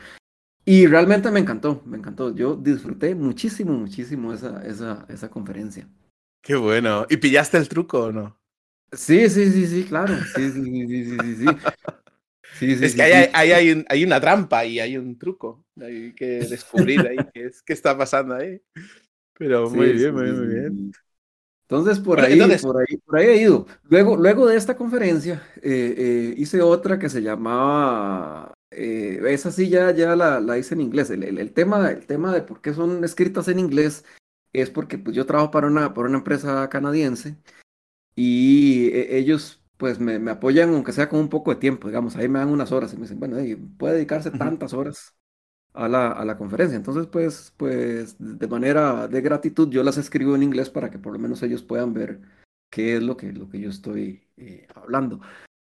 Y 0.65 0.87
realmente 0.87 1.31
me 1.31 1.41
encantó, 1.41 1.83
me 1.87 1.97
encantó. 1.97 2.35
Yo 2.35 2.55
disfruté 2.55 3.15
muchísimo, 3.15 3.73
muchísimo 3.73 4.33
esa, 4.33 4.65
esa, 4.67 5.07
esa 5.09 5.31
conferencia. 5.31 5.89
Qué 6.43 6.55
bueno. 6.57 7.07
¿Y 7.09 7.17
pillaste 7.17 7.57
el 7.57 7.69
truco 7.69 8.05
o 8.05 8.13
no? 8.13 8.41
Sí, 8.93 9.29
sí, 9.31 9.51
sí, 9.51 9.67
sí, 9.67 9.85
claro. 9.85 10.15
Sí, 10.35 10.51
sí, 10.51 10.65
sí, 10.65 11.05
sí, 11.05 11.17
sí, 11.23 11.37
sí. 11.37 11.47
Sí, 12.59 12.77
sí, 12.77 12.85
es 12.85 12.95
que 12.95 13.03
ahí, 13.03 13.31
hay, 13.33 13.53
hay, 13.53 13.71
un, 13.71 13.85
hay, 13.89 14.05
una 14.05 14.21
trampa 14.21 14.65
y 14.65 14.81
hay 14.81 14.97
un 14.97 15.17
truco. 15.19 15.65
Hay 15.81 16.13
que 16.15 16.41
descubrir 16.41 17.01
ahí 17.07 17.17
qué, 17.33 17.47
es, 17.47 17.63
qué 17.63 17.73
está 17.73 17.97
pasando 17.97 18.35
ahí. 18.35 18.61
Pero 19.41 19.71
muy 19.71 19.87
sí, 19.87 19.93
bien, 19.95 20.15
muy, 20.15 20.33
muy 20.33 20.47
bien. 20.49 20.93
Entonces, 21.63 21.99
por, 21.99 22.19
bueno, 22.19 22.27
ahí, 22.27 22.35
entonces... 22.35 22.61
por 22.61 22.77
ahí, 22.77 22.97
por 22.99 23.17
ahí 23.17 23.27
he 23.27 23.41
ido. 23.41 23.67
Luego, 23.85 24.19
luego 24.19 24.47
de 24.47 24.57
esta 24.57 24.77
conferencia, 24.77 25.43
eh, 25.63 25.95
eh, 25.97 26.35
hice 26.37 26.61
otra 26.61 26.99
que 26.99 27.09
se 27.09 27.23
llamaba, 27.23 28.53
eh, 28.71 29.19
esa 29.29 29.51
sí 29.51 29.71
ya, 29.71 29.93
ya 29.93 30.15
la, 30.15 30.41
la 30.41 30.59
hice 30.59 30.75
en 30.75 30.83
inglés. 30.83 31.09
El, 31.09 31.23
el, 31.23 31.39
el, 31.39 31.55
tema, 31.55 31.91
el 31.91 32.05
tema 32.05 32.35
de 32.35 32.43
por 32.43 32.61
qué 32.61 32.75
son 32.75 33.03
escritas 33.03 33.49
en 33.49 33.59
inglés 33.59 34.05
es 34.53 34.69
porque 34.69 34.99
pues, 34.99 35.17
yo 35.17 35.25
trabajo 35.25 35.51
para 35.51 35.69
una, 35.69 35.95
para 35.95 36.09
una 36.09 36.19
empresa 36.19 36.69
canadiense 36.69 37.39
y 38.15 38.89
eh, 38.89 39.17
ellos 39.17 39.63
pues 39.79 39.99
me, 39.99 40.19
me, 40.19 40.33
apoyan 40.33 40.75
aunque 40.75 40.93
sea 40.93 41.09
con 41.09 41.21
un 41.21 41.31
poco 41.31 41.51
de 41.55 41.61
tiempo, 41.61 41.89
digamos, 41.89 42.15
ahí 42.17 42.29
me 42.29 42.41
dan 42.41 42.51
unas 42.51 42.73
horas 42.73 42.93
y 42.93 42.97
me 42.97 43.03
dicen, 43.03 43.19
bueno, 43.19 43.39
hey, 43.39 43.57
puede 43.79 43.95
dedicarse 43.95 44.31
tantas 44.31 44.75
horas 44.75 45.15
a 45.73 45.89
la, 45.89 46.13
a 46.13 46.25
la 46.25 46.37
conferencia. 46.37 46.77
Entonces, 46.77 47.07
pues, 47.07 47.53
pues, 47.57 48.17
de 48.19 48.49
manera 48.49 49.09
de 49.09 49.21
gratitud, 49.21 49.69
yo 49.71 49.83
las 49.83 49.99
escribo 49.99 50.35
en 50.35 50.43
inglés 50.43 50.71
para 50.71 50.91
que 50.91 50.99
por 50.99 51.13
lo 51.13 51.19
menos 51.19 51.43
ellos 51.43 51.63
puedan 51.63 51.95
ver 51.95 52.21
qué 52.71 52.97
es 52.97 53.03
lo 53.03 53.17
que, 53.17 53.33
lo 53.33 53.49
que 53.49 53.61
yo 53.61 53.71
estoy 53.71 54.29
eh, 54.37 54.67
hablando. 54.75 55.21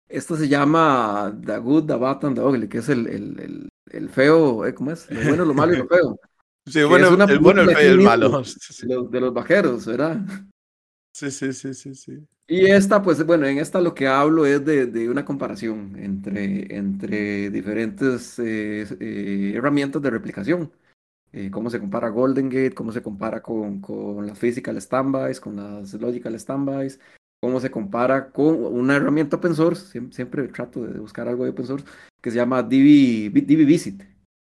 Esto 0.07 0.35
se 0.35 0.47
llama 0.49 1.37
The 1.45 1.57
Good, 1.57 1.85
The 1.85 1.95
Bad 1.95 2.25
and 2.25 2.35
The 2.35 2.41
Ugly, 2.41 2.67
que 2.67 2.79
es 2.79 2.89
el, 2.89 3.07
el, 3.07 3.39
el, 3.39 3.69
el 3.91 4.09
feo, 4.09 4.65
¿eh? 4.65 4.73
¿cómo 4.73 4.91
es? 4.91 5.09
Lo 5.09 5.21
bueno, 5.23 5.45
lo 5.45 5.53
malo 5.53 5.73
y 5.73 5.77
lo 5.77 5.87
feo. 5.87 6.19
Sí, 6.63 6.83
bueno, 6.83 7.07
el 7.07 7.39
bueno, 7.39 7.63
el 7.63 7.75
feo 7.75 7.87
y 7.87 7.91
el 7.91 8.01
malo. 8.01 8.29
De 8.29 8.35
los, 8.87 9.09
de 9.09 9.19
los 9.19 9.33
vaqueros, 9.33 9.83
¿verdad? 9.87 10.21
Sí, 11.11 11.31
sí, 11.31 11.51
sí, 11.53 11.73
sí, 11.73 11.95
sí. 11.95 12.27
Y 12.53 12.65
esta, 12.65 13.01
pues 13.01 13.25
bueno, 13.25 13.45
en 13.47 13.59
esta 13.59 13.79
lo 13.79 13.95
que 13.95 14.07
hablo 14.07 14.45
es 14.45 14.65
de, 14.65 14.85
de 14.85 15.09
una 15.09 15.23
comparación 15.23 15.95
entre, 15.97 16.75
entre 16.75 17.49
diferentes 17.49 18.37
eh, 18.39 18.85
eh, 18.99 19.53
herramientas 19.55 20.01
de 20.01 20.09
replicación. 20.09 20.69
Eh, 21.33 21.51
cómo 21.51 21.69
se 21.69 21.79
compara 21.79 22.09
Golden 22.09 22.49
Gate, 22.49 22.73
cómo 22.75 22.91
se 22.91 23.03
compara 23.03 23.41
con, 23.41 23.81
con 23.81 24.27
las 24.27 24.39
physical 24.39 24.81
standbys, 24.81 25.39
con 25.41 25.57
las 25.57 25.93
logical 25.95 26.39
standbys, 26.39 26.99
cómo 27.41 27.59
se 27.61 27.71
compara 27.71 28.31
con 28.31 28.55
una 28.65 28.97
herramienta 28.97 29.37
open 29.37 29.55
source, 29.55 30.01
siempre, 30.11 30.47
trato 30.49 30.83
de 30.85 30.99
buscar 30.99 31.27
algo 31.29 31.45
de 31.45 31.51
open 31.51 31.67
source, 31.67 31.85
que 32.21 32.31
se 32.31 32.37
llama 32.37 32.63
DB, 32.63 33.31
Visit. 33.31 34.03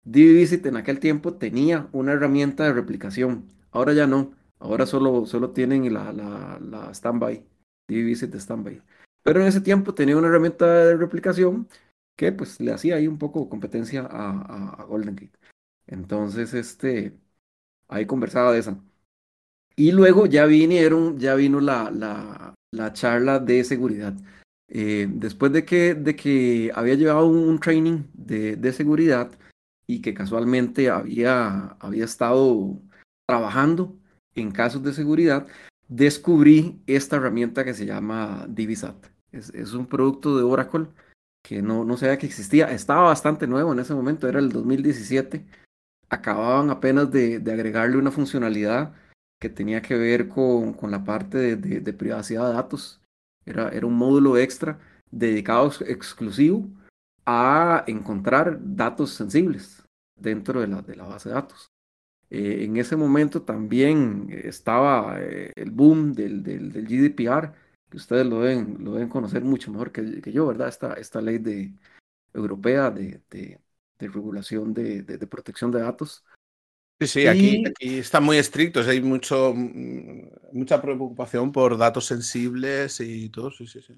DB 0.04 0.34
Visit 0.36 0.66
en 0.68 0.78
aquel 0.78 1.00
tiempo 1.00 1.36
tenía 1.36 1.90
una 1.94 2.14
herramienta 2.14 2.66
de 2.66 2.74
replicación, 2.74 3.52
ahora 3.72 3.94
ya 3.94 4.08
no, 4.08 4.34
ahora 4.60 4.86
solo, 4.86 5.26
solo 5.26 5.52
tienen 5.52 5.94
la, 5.94 6.12
la, 6.14 6.60
la 6.62 6.94
standby, 6.94 7.46
De 7.88 8.40
standby. 8.40 8.82
Pero 9.24 9.42
en 9.42 9.48
ese 9.48 9.62
tiempo 9.62 9.94
tenía 9.94 10.18
una 10.18 10.28
herramienta 10.28 10.66
de 10.66 10.98
replicación 10.98 11.68
que 12.18 12.32
pues 12.32 12.60
le 12.60 12.72
hacía 12.72 12.96
ahí 12.96 13.08
un 13.08 13.18
poco 13.18 13.48
competencia 13.50 14.02
a, 14.10 14.82
a, 14.82 14.84
Golden 14.86 15.16
Gate. 15.16 15.38
Entonces, 15.86 16.54
este, 16.54 17.18
ahí 17.88 18.06
conversaba 18.06 18.52
de 18.52 18.60
esa. 18.60 18.78
Y 19.76 19.92
luego 19.92 20.26
ya 20.26 20.46
vinieron, 20.46 21.20
ya 21.20 21.36
vino 21.36 21.62
la, 21.62 21.92
la, 21.92 22.56
la 22.72 22.94
charla 22.94 23.40
de 23.40 23.64
seguridad. 23.64 24.16
Eh, 24.70 25.08
después 25.10 25.54
de 25.54 25.64
que, 25.64 25.94
de 25.94 26.16
que 26.16 26.72
había 26.76 26.96
llevado 26.96 27.28
un, 27.28 27.60
training 27.60 28.04
de, 28.14 28.58
de, 28.58 28.74
seguridad 28.74 29.32
y 29.86 30.02
que 30.02 30.14
casualmente 30.14 30.90
había, 30.90 31.78
había 31.80 32.04
estado 32.04 32.82
trabajando 33.26 33.96
en 34.36 34.52
casos 34.52 34.84
de 34.84 34.94
seguridad, 34.94 35.48
descubrí 35.88 36.82
esta 36.88 37.18
herramienta 37.18 37.64
que 37.64 37.74
se 37.74 37.86
llama 37.86 38.46
Divisat. 38.50 39.08
Es, 39.32 39.74
un 39.74 39.88
producto 39.88 40.38
de 40.38 40.44
Oracle 40.44 40.88
que 41.44 41.62
no, 41.62 41.84
no 41.84 41.98
sabía 41.98 42.18
que 42.18 42.26
existía. 42.26 42.72
Estaba 42.72 43.04
bastante 43.04 43.48
nuevo 43.48 43.74
en 43.74 43.80
ese 43.80 43.94
momento, 43.94 44.28
era 44.28 44.40
el 44.40 44.52
2017. 44.52 45.46
Acababan 46.10 46.70
apenas 46.70 47.12
de, 47.12 47.40
de 47.40 47.52
agregarle 47.52 47.98
una 47.98 48.12
funcionalidad 48.12 48.94
que 49.40 49.50
tenía 49.50 49.82
que 49.82 49.96
ver 49.96 50.30
con, 50.30 50.74
con 50.74 50.92
la 50.92 51.04
parte 51.04 51.38
de, 51.38 51.80
de, 51.82 51.94
privacidad 51.94 52.48
de 52.48 52.54
datos. 52.54 53.02
Era, 53.46 53.70
era 53.70 53.86
un 53.86 53.94
módulo 53.94 54.38
extra 54.38 54.80
dedicado 55.12 55.72
exclusivo 55.86 56.68
a 57.26 57.84
encontrar 57.88 58.58
datos 58.62 59.12
sensibles 59.12 59.84
dentro 60.16 60.62
de 60.62 60.68
la, 60.68 60.82
de 60.82 60.96
la 60.96 61.06
base 61.06 61.30
de 61.30 61.36
datos. 61.36 61.72
Eh, 62.30 62.66
en 62.66 62.78
ese 62.78 62.96
momento 62.96 63.42
también 63.44 64.28
estaba 64.30 65.18
eh, 65.22 65.52
el 65.56 65.72
boom 65.72 66.14
del, 66.14 66.44
del, 66.44 66.72
del, 66.72 66.86
GDPR, 66.86 67.54
que 67.90 67.98
ustedes 67.98 68.26
lo 68.26 68.42
deben, 68.42 68.84
lo 68.84 68.94
deben 68.94 69.10
conocer 69.10 69.44
mucho 69.44 69.72
mejor 69.72 69.92
que, 69.92 70.22
que 70.22 70.32
yo, 70.32 70.48
¿verdad? 70.48 70.68
Esta, 70.68 70.94
esta 70.96 71.22
ley 71.22 71.38
de, 71.38 71.74
europea 72.34 72.92
de, 72.92 73.22
de, 73.30 73.60
de 74.00 74.08
regulación 74.08 74.74
de, 74.74 75.04
protección 75.30 75.72
de 75.72 75.80
datos. 75.80 76.24
Sí, 77.00 77.08
sí, 77.08 77.28
aquí, 77.28 77.64
aquí 77.68 78.00
están 78.00 78.24
muy 78.24 78.38
estrictos, 78.38 78.88
hay 78.88 79.02
mucho, 79.02 79.54
mm, 79.56 80.30
mucha 80.54 80.82
preocupación 80.82 81.52
por 81.52 81.78
datos 81.78 82.06
sensibles 82.06 83.00
y 83.00 83.30
todo, 83.30 83.52
sí, 83.52 83.68
sí, 83.68 83.82
sí. 83.82 83.94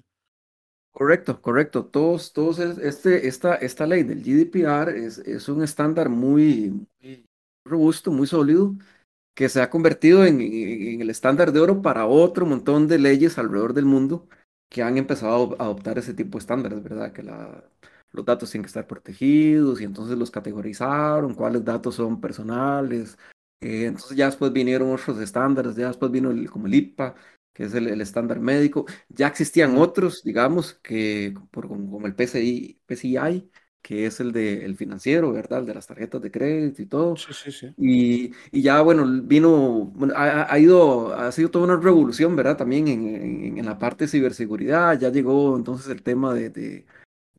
Correcto, 0.92 1.40
correcto. 1.40 1.86
Todos, 1.86 2.32
todos 2.32 2.58
este, 2.58 3.26
esta, 3.28 3.54
esta 3.54 3.86
ley 3.86 4.02
del 4.02 4.22
GDPR 4.22 4.90
es, 4.90 5.18
es 5.18 5.48
un 5.48 5.62
estándar 5.62 6.08
muy, 6.08 6.86
muy, 7.00 7.29
robusto, 7.64 8.10
muy 8.12 8.26
sólido, 8.26 8.74
que 9.34 9.48
se 9.48 9.62
ha 9.62 9.70
convertido 9.70 10.24
en, 10.24 10.40
el 11.00 11.10
estándar 11.10 11.52
de 11.52 11.60
oro 11.60 11.82
para 11.82 12.06
otro 12.06 12.46
montón 12.46 12.88
de 12.88 12.98
leyes 12.98 13.38
alrededor 13.38 13.74
del 13.74 13.86
mundo 13.86 14.28
que 14.68 14.82
han 14.82 14.98
empezado 14.98 15.56
a 15.58 15.64
adoptar 15.64 15.98
ese 15.98 16.14
tipo 16.14 16.38
de 16.38 16.42
estándares, 16.42 16.82
¿verdad? 16.82 17.12
Que 17.12 17.22
los 18.12 18.24
datos 18.24 18.50
tienen 18.50 18.64
que 18.64 18.68
estar 18.68 18.86
protegidos 18.86 19.80
y 19.80 19.84
entonces 19.84 20.16
los 20.18 20.30
categorizaron, 20.30 21.34
cuáles 21.34 21.64
datos 21.64 21.96
son 21.96 22.20
personales. 22.20 23.18
Eh, 23.60 23.86
entonces 23.86 24.16
ya 24.16 24.26
después 24.26 24.52
vinieron 24.52 24.92
otros 24.92 25.18
estándares, 25.20 25.76
ya 25.76 25.88
después 25.88 26.10
vino 26.12 26.30
el, 26.30 26.50
como 26.50 26.66
el 26.66 26.74
IPA, 26.74 27.14
que 27.52 27.64
es 27.64 27.74
el, 27.74 28.00
estándar 28.00 28.40
médico. 28.40 28.86
Ya 29.08 29.28
existían 29.28 29.76
otros, 29.78 30.22
digamos, 30.22 30.74
que 30.74 31.34
por, 31.50 31.68
como 31.68 32.06
el 32.06 32.14
PCI, 32.14 32.80
PCI 32.86 33.50
que 33.82 34.06
es 34.06 34.20
el 34.20 34.32
de 34.32 34.64
el 34.64 34.76
financiero, 34.76 35.32
¿verdad? 35.32 35.60
El 35.60 35.66
de 35.66 35.74
las 35.74 35.86
tarjetas 35.86 36.20
de 36.22 36.30
crédito 36.30 36.82
y 36.82 36.86
todo. 36.86 37.16
Sí, 37.16 37.32
sí, 37.32 37.52
sí. 37.52 37.74
Y, 37.78 38.32
y 38.50 38.62
ya, 38.62 38.80
bueno, 38.82 39.06
vino, 39.24 39.92
ha, 40.14 40.52
ha, 40.52 40.58
ido, 40.58 41.14
ha 41.14 41.32
sido 41.32 41.50
toda 41.50 41.64
una 41.64 41.76
revolución, 41.76 42.36
¿verdad? 42.36 42.56
También 42.56 42.88
en, 42.88 43.06
en, 43.06 43.58
en, 43.58 43.66
la 43.66 43.78
parte 43.78 44.04
de 44.04 44.10
ciberseguridad, 44.10 44.98
ya 44.98 45.10
llegó 45.10 45.56
entonces 45.56 45.88
el 45.88 46.02
tema 46.02 46.34
de, 46.34 46.50
de 46.50 46.86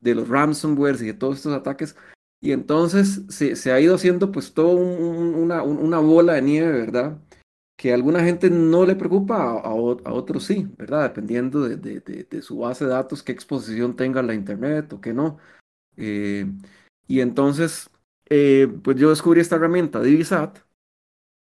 de 0.02 0.14
los 0.14 0.28
ransomware 0.28 0.96
y 1.00 1.06
de 1.06 1.14
todos 1.14 1.36
estos 1.38 1.54
ataques. 1.54 1.96
Y 2.40 2.52
entonces 2.52 3.22
se, 3.28 3.56
se 3.56 3.72
ha 3.72 3.80
ido 3.80 3.94
haciendo 3.94 4.32
pues 4.32 4.52
todo 4.52 4.70
una, 4.76 5.62
una, 5.62 5.98
bola 6.00 6.34
de 6.34 6.42
nieve, 6.42 6.72
¿verdad? 6.72 7.18
Que 7.76 7.92
a 7.92 7.94
alguna 7.94 8.22
gente 8.24 8.50
no 8.50 8.84
le 8.84 8.96
preocupa, 8.96 9.36
a, 9.36 9.60
a, 9.60 9.72
otros 9.72 10.44
sí, 10.44 10.68
¿verdad? 10.76 11.04
Dependiendo 11.04 11.62
de, 11.62 11.76
de, 11.76 12.00
de, 12.00 12.42
su 12.42 12.58
base 12.58 12.84
de 12.84 12.90
datos, 12.90 13.22
qué 13.22 13.30
exposición 13.32 13.94
tenga 13.94 14.22
la 14.22 14.34
Internet 14.34 14.92
o 14.92 15.00
qué 15.00 15.14
no. 15.14 15.38
Eh, 15.96 16.46
y 17.06 17.20
entonces, 17.20 17.90
eh, 18.28 18.68
pues 18.82 18.96
yo 18.96 19.10
descubrí 19.10 19.40
esta 19.40 19.56
herramienta, 19.56 20.00
Divisat, 20.00 20.58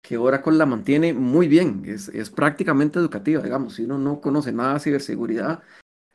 que 0.02 0.18
Oracle 0.18 0.54
la 0.54 0.66
mantiene 0.66 1.14
muy 1.14 1.48
bien, 1.48 1.84
es, 1.86 2.10
es 2.10 2.30
prácticamente 2.30 3.00
educativa, 3.00 3.42
digamos, 3.42 3.76
si 3.76 3.86
uno 3.86 3.98
no 3.98 4.22
conoce 4.22 4.52
nada 4.52 4.76
de 4.76 4.80
ciberseguridad, 4.80 5.64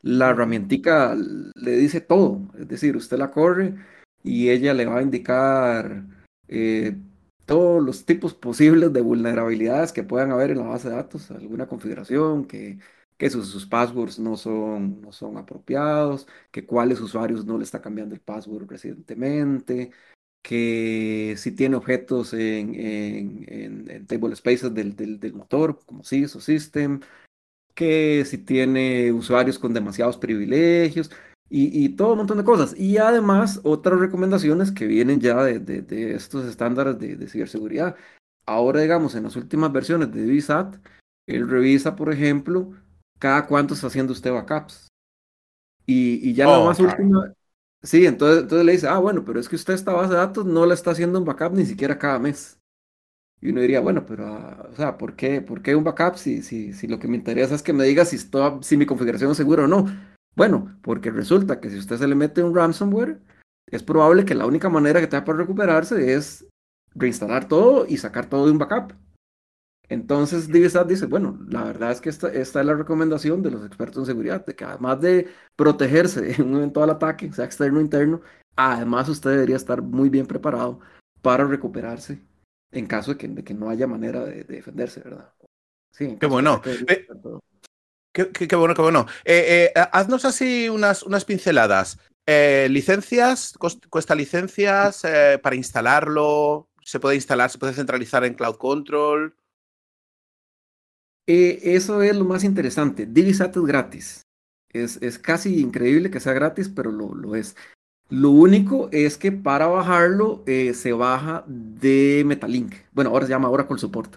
la 0.03 0.31
herramientica 0.31 1.15
le 1.17 1.73
dice 1.73 2.01
todo, 2.01 2.41
es 2.59 2.69
decir, 2.69 2.97
usted 2.97 3.19
la 3.19 3.31
corre 3.31 3.75
y 4.23 4.51
ella 4.51 4.75
le 4.75 4.87
va 4.87 4.99
a 4.99 5.03
indicar 5.03 6.05
eh, 6.49 6.97
todos 7.47 7.83
los 7.83 8.05
tipos 8.07 8.35
posibles 8.35 8.93
de 8.93 9.01
vulnerabilidades 9.01 9.93
que 9.93 10.05
puedan 10.05 10.31
haber 10.31 10.53
en 10.53 10.59
la 10.59 10.67
base 10.67 10.89
de 10.89 10.95
datos, 10.97 11.31
alguna 11.31 11.67
configuración, 11.67 12.45
que, 12.47 12.79
que 13.21 13.29
sus, 13.29 13.49
sus 13.49 13.67
passwords 13.67 14.19
no 14.19 14.35
son, 14.39 15.03
no 15.03 15.13
son 15.13 15.37
apropiados, 15.37 16.27
que 16.51 16.65
cuáles 16.65 17.03
usuarios 17.03 17.45
no 17.45 17.59
le 17.59 17.65
está 17.65 17.83
cambiando 17.83 18.15
el 18.15 18.23
password 18.23 18.67
recientemente, 18.67 19.91
que 20.43 21.35
si 21.37 21.53
tiene 21.53 21.77
objetos 21.77 22.33
en, 22.33 22.75
en, 22.75 23.87
en, 23.91 24.07
table 24.07 24.35
spaces 24.37 24.73
del, 24.73 24.97
del, 24.97 25.21
del 25.21 25.35
motor, 25.35 25.81
como 25.85 26.03
SIS 26.03 26.35
o 26.37 26.41
System, 26.41 27.01
que 27.75 28.25
si 28.25 28.39
tiene 28.39 29.13
usuarios 29.13 29.59
con 29.59 29.75
demasiados 29.75 30.17
privilegios 30.17 31.11
y, 31.51 31.91
todo 31.97 32.13
un 32.13 32.19
montón 32.19 32.39
de 32.39 32.45
cosas. 32.45 32.75
Y 32.79 32.97
además 32.97 33.61
otras 33.65 34.01
recomendaciones 34.01 34.73
que 34.73 34.87
vienen 34.87 35.21
ya 35.21 35.43
de, 35.45 35.59
de, 35.59 36.15
estos 36.15 36.47
estándares 36.47 36.99
de, 36.99 37.17
de, 37.17 37.29
ciberseguridad. 37.29 37.97
Ahora, 38.47 38.81
digamos, 38.81 39.15
en 39.15 39.25
las 39.25 39.37
últimas 39.37 39.73
versiones 39.73 40.11
de 40.13 40.25
DBSAT, 40.25 40.77
él 41.27 41.49
revisa, 41.51 41.97
por 41.97 42.13
ejemplo, 42.13 42.73
cada 43.21 43.47
cuánto 43.47 43.75
está 43.75 43.87
haciendo 43.87 44.13
usted 44.13 44.33
backups. 44.33 44.89
Y, 45.87 46.29
y 46.29 46.35
ya 46.35 46.47
la 46.47 46.59
oh, 46.59 46.67
más 46.67 46.81
última, 46.81 47.33
sí, 47.83 48.07
entonces, 48.07 48.43
entonces 48.43 48.67
le 48.67 48.73
dice, 48.73 48.89
ah, 48.89 48.99
bueno, 48.99 49.25
pero 49.25 49.39
es 49.39 49.49
que 49.49 49.57
usted 49.57 49.75
esta 49.75 49.93
base 49.93 50.13
de 50.13 50.19
datos 50.19 50.45
no 50.47 50.67
la 50.67 50.75
está 50.75 50.91
haciendo 50.91 51.19
un 51.19 51.25
backup 51.25 51.53
ni 51.53 51.67
siquiera 51.67 51.99
cada 51.99 52.19
mes. 52.19 52.59
Y 53.43 53.51
uno 53.51 53.61
diría, 53.61 53.81
bueno, 53.81 54.05
pero, 54.07 54.27
ah, 54.27 54.69
o 54.73 54.77
sea, 54.77 54.99
¿por 54.99 55.17
qué, 55.17 55.41
¿por 55.41 55.63
qué 55.63 55.75
un 55.77 55.85
backup 55.85 56.17
si, 56.17 56.43
si, 56.43 56.73
si 56.73 56.87
lo 56.87 56.99
que 56.99 57.09
me 57.09 57.17
interesa 57.17 57.55
es 57.55 57.63
que 57.63 57.73
me 57.73 57.85
diga 57.85 58.05
si, 58.05 58.19
si 58.19 58.77
mi 58.77 58.87
configuración 58.87 59.31
es 59.31 59.37
segura 59.37 59.65
o 59.65 59.69
no? 59.69 59.87
Bueno, 60.37 60.79
porque 60.83 61.11
resulta 61.11 61.61
que 61.61 61.71
si 61.71 61.79
usted 61.79 61.97
se 61.97 62.09
le 62.09 62.15
mete 62.15 62.43
un 62.43 62.55
ransomware, 62.55 63.21
es 63.67 63.83
probable 63.83 64.25
que 64.25 64.35
la 64.35 64.47
única 64.47 64.69
manera 64.69 65.01
que 65.01 65.07
tenga 65.07 65.25
para 65.25 65.39
recuperarse 65.39 66.15
es 66.15 66.47
reinstalar 66.95 67.49
todo 67.49 67.87
y 67.87 67.97
sacar 67.97 68.27
todo 68.27 68.47
de 68.47 68.53
un 68.53 68.59
backup. 68.59 68.93
Entonces, 69.91 70.47
DivSat 70.49 70.87
dice, 70.87 71.07
bueno, 71.07 71.39
la 71.49 71.65
verdad 71.65 71.91
es 71.91 72.01
que 72.01 72.09
esta, 72.09 72.33
esta 72.33 72.61
es 72.61 72.67
la 72.67 72.75
recomendación 72.75 73.43
de 73.43 73.51
los 73.51 73.67
expertos 73.67 73.99
en 73.99 74.07
seguridad, 74.07 74.47
de 74.47 74.55
que 74.55 74.65
además 74.65 75.01
de 75.01 75.29
protegerse 75.57 76.33
en 76.41 76.49
un 76.49 76.57
eventual 76.59 76.91
ataque, 76.91 77.33
sea 77.33 77.45
externo 77.45 77.79
o 77.81 77.83
interno, 77.83 78.23
además 78.55 79.09
usted 79.09 79.31
debería 79.31 79.57
estar 79.57 79.83
muy 79.83 80.09
bien 80.09 80.27
preparado 80.27 80.79
para 81.21 81.45
recuperarse 81.45 82.21
en 82.71 82.87
caso 82.87 83.13
de 83.13 83.19
que, 83.19 83.27
de 83.27 83.43
que 83.43 83.53
no 83.53 83.69
haya 83.69 83.89
manera 83.89 84.25
de, 84.25 84.45
de 84.45 84.57
defenderse, 84.57 85.01
¿verdad? 85.01 85.33
Sí, 85.91 86.17
qué 86.21 86.27
bueno. 86.27 86.63
Eh, 86.65 87.07
qué, 88.13 88.31
qué, 88.31 88.47
qué, 88.47 88.57
bueno, 88.57 88.75
qué 88.75 88.83
bueno. 88.83 89.07
Eh, 89.25 89.73
eh, 89.75 89.81
haznos 89.93 90.25
así 90.25 90.69
unas, 90.69 91.03
unas 91.03 91.25
pinceladas. 91.25 91.99
Eh, 92.27 92.69
¿Licencias? 92.71 93.55
¿Cuesta 93.59 94.15
licencias 94.15 95.03
para 95.43 95.57
instalarlo? 95.57 96.69
¿Se 96.85 97.01
puede 97.01 97.17
instalar? 97.17 97.51
¿Se 97.51 97.59
puede 97.59 97.73
centralizar 97.73 98.25
en 98.25 98.35
Cloud 98.35 98.57
Control? 98.57 99.35
Eso 101.31 102.03
es 102.03 102.17
lo 102.17 102.25
más 102.25 102.45
interesante. 102.45 103.07
Divisat 103.07 103.57
es 103.57 103.63
gratis. 103.63 104.23
Es, 104.73 104.99
es, 105.03 105.19
casi 105.19 105.61
increíble 105.61 106.11
que 106.11 106.21
sea 106.21 106.33
gratis, 106.33 106.69
pero 106.69 106.93
lo, 106.93 107.15
lo 107.15 107.35
es. 107.35 107.57
Lo 108.09 108.31
único 108.31 108.89
es 108.93 109.17
que 109.17 109.31
para 109.31 109.67
bajarlo 109.67 110.43
eh, 110.47 110.75
se 110.75 110.93
baja 110.93 111.45
de 111.47 112.25
Metalink. 112.27 112.75
Bueno, 112.93 113.11
ahora 113.11 113.27
se 113.27 113.31
llama 113.31 113.49
Oracle 113.49 113.79
Support. 113.79 114.17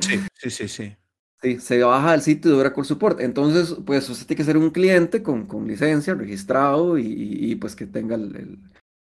Sí, 0.00 0.20
sí, 0.34 0.50
sí, 0.50 0.68
sí. 0.68 0.96
Sí, 1.42 1.60
se 1.60 1.82
baja 1.82 2.12
del 2.12 2.22
sitio 2.22 2.50
de 2.50 2.56
Oracle 2.56 2.84
Support. 2.84 3.20
Entonces, 3.20 3.76
pues 3.84 4.08
usted 4.08 4.26
tiene 4.26 4.38
que 4.38 4.44
ser 4.44 4.56
un 4.56 4.70
cliente 4.70 5.22
con, 5.22 5.46
con 5.46 5.66
licencia, 5.66 6.14
registrado 6.14 6.98
y, 6.98 7.54
pues 7.56 7.76
que 7.76 7.86
tenga 7.86 8.14
el, 8.14 8.58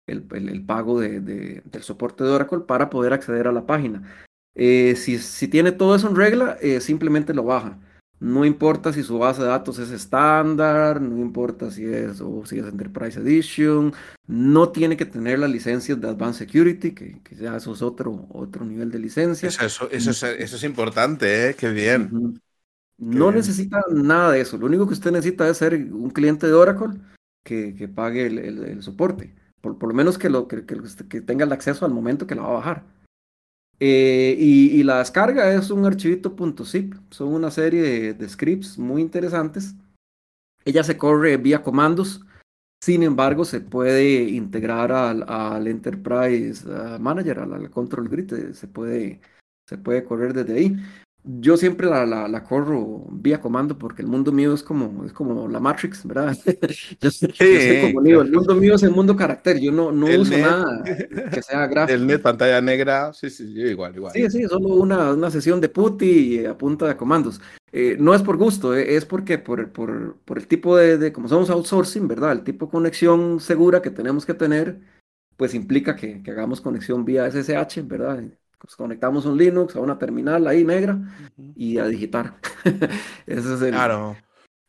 el, 0.08 0.26
el, 0.32 0.66
pago 0.66 0.98
de, 0.98 1.20
de, 1.20 1.62
del 1.64 1.82
soporte 1.82 2.24
de 2.24 2.30
Oracle 2.30 2.60
para 2.60 2.90
poder 2.90 3.12
acceder 3.12 3.46
a 3.46 3.52
la 3.52 3.66
página. 3.66 4.02
Eh, 4.54 4.94
si, 4.96 5.18
si, 5.18 5.48
tiene 5.48 5.72
todo 5.72 5.94
eso 5.94 6.08
en 6.08 6.16
regla, 6.16 6.56
eh, 6.60 6.80
simplemente 6.80 7.34
lo 7.34 7.44
baja. 7.44 7.78
No 8.20 8.44
importa 8.44 8.92
si 8.92 9.02
su 9.02 9.18
base 9.18 9.42
de 9.42 9.48
datos 9.48 9.78
es 9.78 9.90
estándar, 9.90 11.00
no 11.00 11.18
importa 11.18 11.70
si 11.70 11.84
es 11.84 12.20
o 12.20 12.46
si 12.46 12.58
es 12.58 12.66
Enterprise 12.66 13.20
Edition, 13.20 13.92
no 14.26 14.70
tiene 14.70 14.96
que 14.96 15.04
tener 15.04 15.40
la 15.40 15.48
licencia 15.48 15.94
de 15.94 16.08
Advanced 16.08 16.46
Security, 16.46 16.92
que, 16.92 17.20
ya 17.38 17.56
eso 17.56 17.72
es 17.74 17.82
otro, 17.82 18.26
otro 18.30 18.64
nivel 18.64 18.90
de 18.90 19.00
licencia. 19.00 19.48
Eso, 19.48 19.90
eso, 19.90 19.90
eso, 19.90 20.56
es, 20.56 20.64
importante, 20.64 21.50
¿eh? 21.50 21.54
Qué 21.54 21.68
bien. 21.70 22.40
No 22.96 23.32
necesita 23.32 23.82
nada 23.90 24.30
de 24.30 24.40
eso. 24.40 24.56
Lo 24.56 24.66
único 24.66 24.86
que 24.86 24.94
usted 24.94 25.10
necesita 25.10 25.48
es 25.48 25.58
ser 25.58 25.74
un 25.74 26.10
cliente 26.10 26.46
de 26.46 26.54
Oracle 26.54 27.00
que, 27.44 27.74
que 27.74 27.88
pague 27.88 28.26
el, 28.26 28.38
el, 28.38 28.82
soporte. 28.82 29.34
Por, 29.60 29.78
por, 29.78 29.88
lo 29.88 29.94
menos 29.94 30.16
que, 30.16 30.30
lo, 30.30 30.46
que, 30.46 30.64
que, 30.64 31.20
tenga 31.20 31.44
el 31.44 31.52
acceso 31.52 31.84
al 31.84 31.92
momento 31.92 32.26
que 32.26 32.34
la 32.34 32.42
va 32.42 32.48
a 32.48 32.52
bajar. 32.52 32.84
Eh, 33.80 34.36
y, 34.38 34.80
y, 34.80 34.82
la 34.82 34.98
descarga 34.98 35.52
es 35.52 35.70
un 35.70 35.84
archivito 35.84 36.34
.zip. 36.64 36.94
Son 37.10 37.28
una 37.28 37.50
serie 37.50 38.14
de, 38.14 38.28
scripts 38.28 38.78
muy 38.78 39.02
interesantes. 39.02 39.74
Ella 40.64 40.82
se 40.82 40.96
corre 40.96 41.36
vía 41.36 41.62
comandos. 41.62 42.22
Sin 42.82 43.02
embargo, 43.02 43.44
se 43.44 43.60
puede 43.60 44.24
integrar 44.24 44.92
al, 44.92 45.24
al 45.28 45.66
Enterprise 45.66 46.68
uh, 46.68 46.98
Manager, 47.00 47.40
al, 47.40 47.54
al, 47.54 47.70
Control 47.70 48.08
Grid. 48.08 48.32
Eh, 48.32 48.54
se 48.54 48.68
puede, 48.68 49.20
se 49.68 49.78
puede 49.78 50.04
correr 50.04 50.34
desde 50.34 50.54
ahí 50.54 50.76
yo 51.26 51.56
siempre 51.56 51.88
la, 51.88 52.04
la, 52.04 52.44
corro 52.44 53.06
vía 53.10 53.40
comando 53.40 53.78
porque 53.78 54.02
el 54.02 54.08
mundo 54.08 54.30
mío 54.30 54.52
es 54.52 54.62
como, 54.62 55.06
es 55.06 55.12
como 55.14 55.48
la 55.48 55.58
Matrix, 55.58 56.06
¿verdad? 56.06 56.36
yo, 57.00 57.10
sé, 57.10 57.80
como 57.82 58.02
digo, 58.02 58.20
el 58.20 58.30
mundo 58.30 58.54
mío 58.54 58.74
es 58.74 58.82
el 58.82 58.90
mundo 58.90 59.16
carácter, 59.16 59.58
yo 59.58 59.72
no, 59.72 59.90
no 59.90 60.06
uso 60.20 60.36
nada 60.36 60.84
que 60.84 61.42
sea 61.42 61.66
gráfico. 61.66 61.94
El 61.94 62.06
net, 62.06 62.20
pantalla 62.20 62.60
negra, 62.60 63.12
sí, 63.14 63.30
sí, 63.30 63.44
igual, 63.44 63.96
igual. 63.96 64.12
Sí, 64.12 64.28
sí, 64.28 64.44
solo 64.44 64.68
una, 64.68 65.14
una 65.14 65.30
sesión 65.30 65.62
de 65.62 65.70
puti 65.70 66.44
a 66.44 66.58
punta 66.58 66.86
de 66.86 66.96
comandos. 66.96 67.40
Eh, 67.72 67.96
no 67.98 68.14
es 68.14 68.22
por 68.22 68.36
gusto, 68.36 68.76
eh, 68.76 68.94
es 68.94 69.06
porque 69.06 69.38
por, 69.38 69.72
por, 69.72 70.18
por 70.26 70.38
el 70.38 70.46
tipo 70.46 70.76
de, 70.76 70.98
de, 70.98 71.12
como 71.12 71.28
somos 71.28 71.48
outsourcing, 71.48 72.06
¿verdad? 72.06 72.32
El 72.32 72.44
tipo 72.44 72.66
de 72.66 72.72
conexión 72.72 73.40
segura 73.40 73.80
que 73.80 73.90
tenemos 73.90 74.26
que 74.26 74.34
tener, 74.34 74.78
pues 75.38 75.54
implica 75.54 75.96
que, 75.96 76.22
que 76.22 76.30
hagamos 76.30 76.60
conexión 76.60 77.04
vía 77.06 77.26
SSH, 77.26 77.82
¿verdad? 77.82 78.24
Pues 78.64 78.76
conectamos 78.76 79.26
un 79.26 79.36
Linux 79.36 79.76
a 79.76 79.80
una 79.80 79.98
terminal 79.98 80.46
ahí 80.46 80.64
negra 80.64 80.98
y 81.54 81.76
a 81.76 81.84
digitar. 81.84 82.36
Ese 83.26 83.54
es 83.54 83.60
el, 83.60 83.72
claro. 83.72 84.16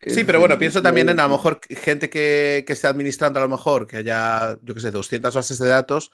Sí, 0.02 0.26
pero 0.26 0.42
bueno, 0.42 0.60
pienso 0.60 0.82
también 0.82 1.08
en 1.08 1.18
a 1.22 1.24
lo 1.24 1.38
mejor 1.38 1.62
gente 1.70 2.10
que, 2.10 2.66
que 2.68 2.74
esté 2.74 2.88
administrando 2.88 3.40
a 3.40 3.44
lo 3.44 3.48
mejor 3.48 3.88
que 3.88 3.98
haya, 3.98 4.60
yo 4.62 4.74
qué 4.74 4.82
sé, 4.82 4.92
200 4.92 5.34
bases 5.34 5.58
de 5.60 5.70
datos, 5.70 6.12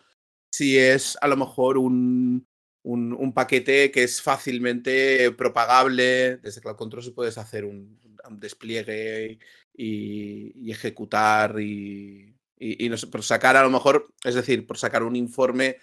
si 0.51 0.77
es 0.77 1.17
a 1.21 1.27
lo 1.27 1.37
mejor 1.37 1.79
un, 1.79 2.45
un, 2.83 3.33
paquete 3.33 3.89
que 3.89 4.03
es 4.03 4.21
fácilmente 4.21 5.31
propagable, 5.31 6.37
desde 6.37 6.61
Cloud 6.61 6.75
Control 6.75 7.03
si 7.03 7.11
puedes 7.11 7.39
hacer 7.39 7.65
un, 7.65 7.99
despliegue 8.33 9.39
y, 9.75 10.71
ejecutar 10.71 11.59
y, 11.59 12.35
y, 12.59 12.89
no 12.89 12.95
sé, 12.95 13.07
por 13.07 13.23
sacar 13.23 13.57
a 13.57 13.63
lo 13.63 13.71
mejor, 13.71 14.13
es 14.23 14.35
decir, 14.35 14.67
por 14.67 14.77
sacar 14.77 15.01
un 15.01 15.15
informe 15.15 15.77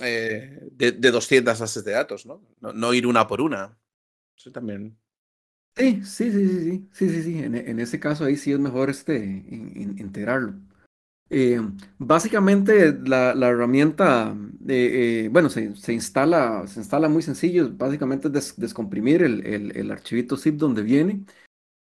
eh, 0.00 0.58
de, 0.72 0.92
de, 0.92 1.10
200 1.10 1.58
bases 1.58 1.84
de 1.84 1.92
datos, 1.92 2.26
¿no? 2.26 2.42
¿no? 2.60 2.94
ir 2.94 3.06
una 3.06 3.26
por 3.26 3.40
una. 3.40 3.76
Eso 4.36 4.50
también. 4.50 4.98
Sí, 5.76 6.02
sí, 6.04 6.30
sí, 6.30 6.48
sí, 6.48 6.88
sí, 6.92 7.08
sí, 7.08 7.22
sí. 7.22 7.38
En, 7.38 7.54
en 7.54 7.80
ese 7.80 7.98
caso 7.98 8.24
ahí 8.24 8.36
sí 8.36 8.52
es 8.52 8.58
mejor 8.58 8.90
este, 8.90 9.16
integrarlo. 9.16 10.54
Eh, 11.30 11.60
básicamente 11.96 12.92
la, 13.06 13.34
la 13.34 13.48
herramienta, 13.48 14.36
eh, 14.68 15.30
bueno, 15.32 15.48
se, 15.48 15.74
se, 15.76 15.94
instala, 15.94 16.66
se 16.66 16.80
instala 16.80 17.08
muy 17.08 17.22
sencillo, 17.22 17.70
básicamente 17.72 18.28
es 18.34 18.54
descomprimir 18.58 19.22
el, 19.22 19.46
el, 19.46 19.74
el, 19.74 19.90
archivito 19.90 20.36
zip 20.36 20.56
donde 20.56 20.82
viene 20.82 21.24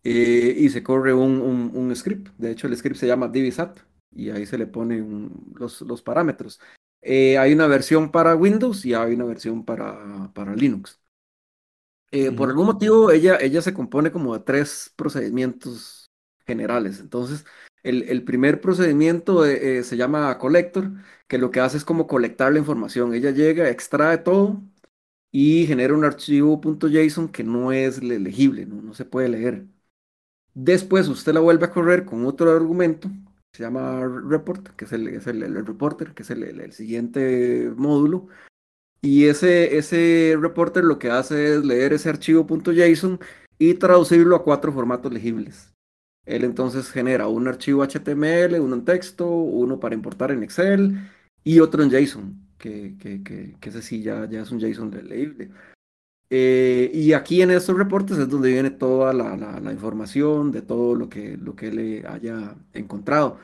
y 0.03 0.69
se 0.71 0.83
corre 0.83 1.13
un, 1.13 1.43
un, 1.43 1.71
un, 1.75 1.95
script. 1.95 2.29
De 2.39 2.53
hecho, 2.53 2.67
el 2.69 2.77
script 2.77 2.97
se 2.97 3.07
llama 3.07 3.29
divisat 3.29 3.79
y 4.15 4.31
ahí 4.31 4.47
se 4.47 4.57
le 4.57 4.67
ponen 4.67 5.31
los, 5.57 5.83
los 5.83 6.01
parámetros. 6.03 6.59
Eh, 7.05 7.39
hay 7.39 7.53
una 7.55 7.67
versión 7.69 8.11
para 8.13 8.35
Windows 8.37 8.85
y 8.87 8.95
hay 8.95 9.15
una 9.15 9.25
versión 9.27 9.65
para, 9.65 10.33
para 10.35 10.55
Linux. 10.57 11.01
Eh, 12.11 12.31
por 12.33 12.49
algún 12.49 12.67
motivo, 12.67 13.11
ella, 13.11 13.37
ella 13.41 13.61
se 13.61 13.75
compone 13.75 14.13
como 14.13 14.35
de 14.39 14.45
tres 14.45 14.93
procedimientos 14.97 16.11
generales. 16.47 17.01
Entonces, 17.01 17.45
el, 17.83 18.05
el 18.05 18.23
primer 18.25 18.61
procedimiento 18.61 19.45
eh, 19.45 19.83
se 19.83 19.97
llama 19.97 20.39
collector, 20.39 20.93
que 21.27 21.39
lo 21.39 21.51
que 21.51 21.59
hace 21.61 21.77
es 21.77 21.85
como 21.85 22.07
colectar 22.07 22.53
la 22.53 22.61
información. 22.61 23.15
Ella 23.15 23.31
llega, 23.33 23.69
extrae 23.69 24.19
todo 24.19 24.63
y 25.33 25.67
genera 25.67 25.95
un 25.95 26.05
archivo 26.05 26.61
.json 26.63 27.29
que 27.31 27.45
no 27.45 27.73
es 27.73 28.03
legible, 28.03 28.67
no, 28.67 28.83
no 28.83 28.95
se 28.95 29.05
puede 29.07 29.29
leer. 29.31 29.67
Después 30.55 31.09
usted 31.09 31.35
la 31.35 31.41
vuelve 31.41 31.67
a 31.67 31.71
correr 31.73 32.05
con 32.07 32.27
otro 32.27 32.51
argumento 32.53 33.11
se 33.55 33.63
llama 33.63 34.05
report, 34.05 34.69
que 34.77 34.85
es 34.85 34.93
el, 34.93 35.07
es 35.07 35.29
el, 35.29 35.65
reporter, 35.65 36.13
que 36.13 36.25
es 36.25 36.31
el, 36.31 36.73
siguiente 36.73 37.73
módulo. 37.77 38.27
Y 39.01 39.27
ese, 39.27 39.77
ese 39.79 40.37
reporter 40.41 40.83
lo 40.83 40.99
que 40.99 41.11
hace 41.11 41.55
es 41.55 41.65
leer 41.65 41.93
ese 41.93 42.09
archivo 42.09 42.47
.json 42.49 43.21
y 43.59 43.75
traducirlo 43.75 44.35
a 44.35 44.43
cuatro 44.43 44.73
formatos 44.73 45.13
legibles. 45.13 45.73
Él 46.27 46.43
entonces 46.43 46.91
genera 46.91 47.29
un 47.29 47.47
archivo 47.47 47.85
HTML, 47.85 48.59
uno 48.59 48.75
en 48.75 48.85
texto, 48.85 49.29
uno 49.29 49.79
para 49.79 49.95
importar 49.95 50.33
en 50.33 50.43
Excel 50.43 50.99
y 51.45 51.61
otro 51.61 51.85
en 51.85 51.91
JSON, 51.91 52.49
que, 52.59 52.97
que, 52.99 53.23
que, 53.23 53.69
ese 53.69 53.83
sí 53.83 54.03
ya, 54.03 54.29
ya 54.29 54.41
es 54.41 54.51
un 54.51 54.59
JSON 54.59 54.91
legible. 54.91 55.51
Eh, 56.37 56.91
y 56.93 57.13
aquí 57.13 57.43
en 57.43 57.53
estos 57.53 57.79
reportes 57.79 58.19
es 58.19 58.29
donde 58.29 58.51
viene 58.51 58.73
toda 58.73 59.13
la, 59.13 59.37
la, 59.37 59.73
información 59.73 60.51
de 60.51 60.63
todo 60.63 60.97
lo 60.97 61.09
que, 61.09 61.37
lo 61.37 61.55
que 61.55 61.69
él 61.69 62.05
haya 62.09 62.57
encontrado. 62.73 63.39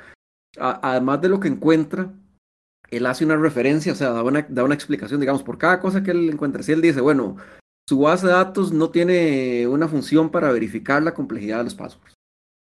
además 0.58 1.20
de 1.20 1.28
lo 1.28 1.38
que 1.38 1.46
encuentra, 1.46 2.12
él 2.90 3.06
hace 3.06 3.24
una 3.24 3.36
referencia, 3.36 3.92
o 3.92 3.94
sea, 3.94 4.10
da 4.10 4.24
una, 4.24 4.44
da 4.48 4.64
una 4.64 4.74
explicación, 4.74 5.20
digamos, 5.20 5.44
por 5.44 5.56
cada 5.56 5.78
cosa 5.78 6.02
que 6.02 6.10
él 6.10 6.30
encuentra. 6.30 6.64
Si 6.64 6.72
él 6.72 6.82
dice, 6.82 7.00
bueno, 7.00 7.36
su 7.88 8.00
base 8.00 8.26
de 8.26 8.32
datos 8.32 8.72
no 8.72 8.90
tiene 8.90 9.68
una 9.68 9.86
función 9.86 10.28
para 10.28 10.50
verificar 10.50 11.00
la 11.00 11.14
complejidad 11.14 11.58
de 11.58 11.64
los 11.64 11.76
passwords. 11.76 12.14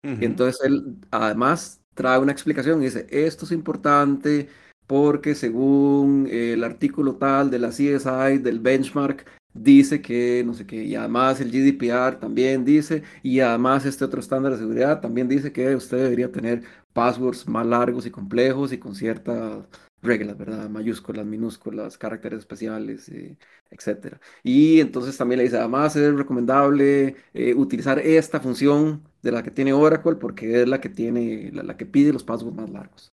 Y 0.02 0.24
entonces 0.24 0.64
él 0.64 0.96
además 1.10 1.82
trae 1.94 2.18
una 2.20 2.32
explicación 2.32 2.80
y 2.80 2.86
dice, 2.86 3.06
esto 3.10 3.44
es 3.44 3.52
importante 3.52 4.48
porque 4.86 5.34
según 5.34 6.26
el 6.30 6.64
artículo 6.64 7.16
tal 7.16 7.50
de 7.50 7.58
la 7.58 7.68
CSI, 7.68 8.38
del 8.38 8.60
benchmark, 8.60 9.26
dice 9.62 10.02
que 10.02 10.42
no 10.44 10.54
sé 10.54 10.66
qué, 10.66 10.84
y 10.84 10.94
además 10.94 11.40
el 11.40 11.50
GDPR 11.50 12.18
también 12.18 12.64
dice, 12.64 13.02
y 13.22 13.40
además 13.40 13.84
este 13.86 14.04
otro 14.04 14.20
estándar 14.20 14.52
de 14.52 14.58
seguridad 14.58 15.00
también 15.00 15.28
dice 15.28 15.52
que 15.52 15.74
usted 15.74 15.98
debería 15.98 16.30
tener 16.30 16.62
passwords 16.92 17.46
más 17.48 17.66
largos 17.66 18.06
y 18.06 18.10
complejos 18.10 18.72
y 18.72 18.78
con 18.78 18.94
ciertas 18.94 19.64
reglas, 20.02 20.36
¿verdad? 20.38 20.68
Mayúsculas, 20.70 21.26
minúsculas, 21.26 21.98
caracteres 21.98 22.40
especiales, 22.40 23.08
eh, 23.08 23.36
etcétera. 23.70 24.20
Y 24.42 24.80
entonces 24.80 25.16
también 25.16 25.38
le 25.38 25.44
dice, 25.44 25.58
además 25.58 25.96
es 25.96 26.14
recomendable 26.14 27.16
eh, 27.34 27.54
utilizar 27.54 27.98
esta 27.98 28.40
función 28.40 29.02
de 29.22 29.32
la 29.32 29.42
que 29.42 29.50
tiene 29.50 29.72
Oracle 29.72 30.16
porque 30.16 30.62
es 30.62 30.68
la 30.68 30.80
que 30.80 30.88
tiene, 30.88 31.50
la, 31.52 31.76
que 31.76 31.86
pide 31.86 32.12
los 32.12 32.24
passwords 32.24 32.56
más 32.56 32.70
largos. 32.70 33.12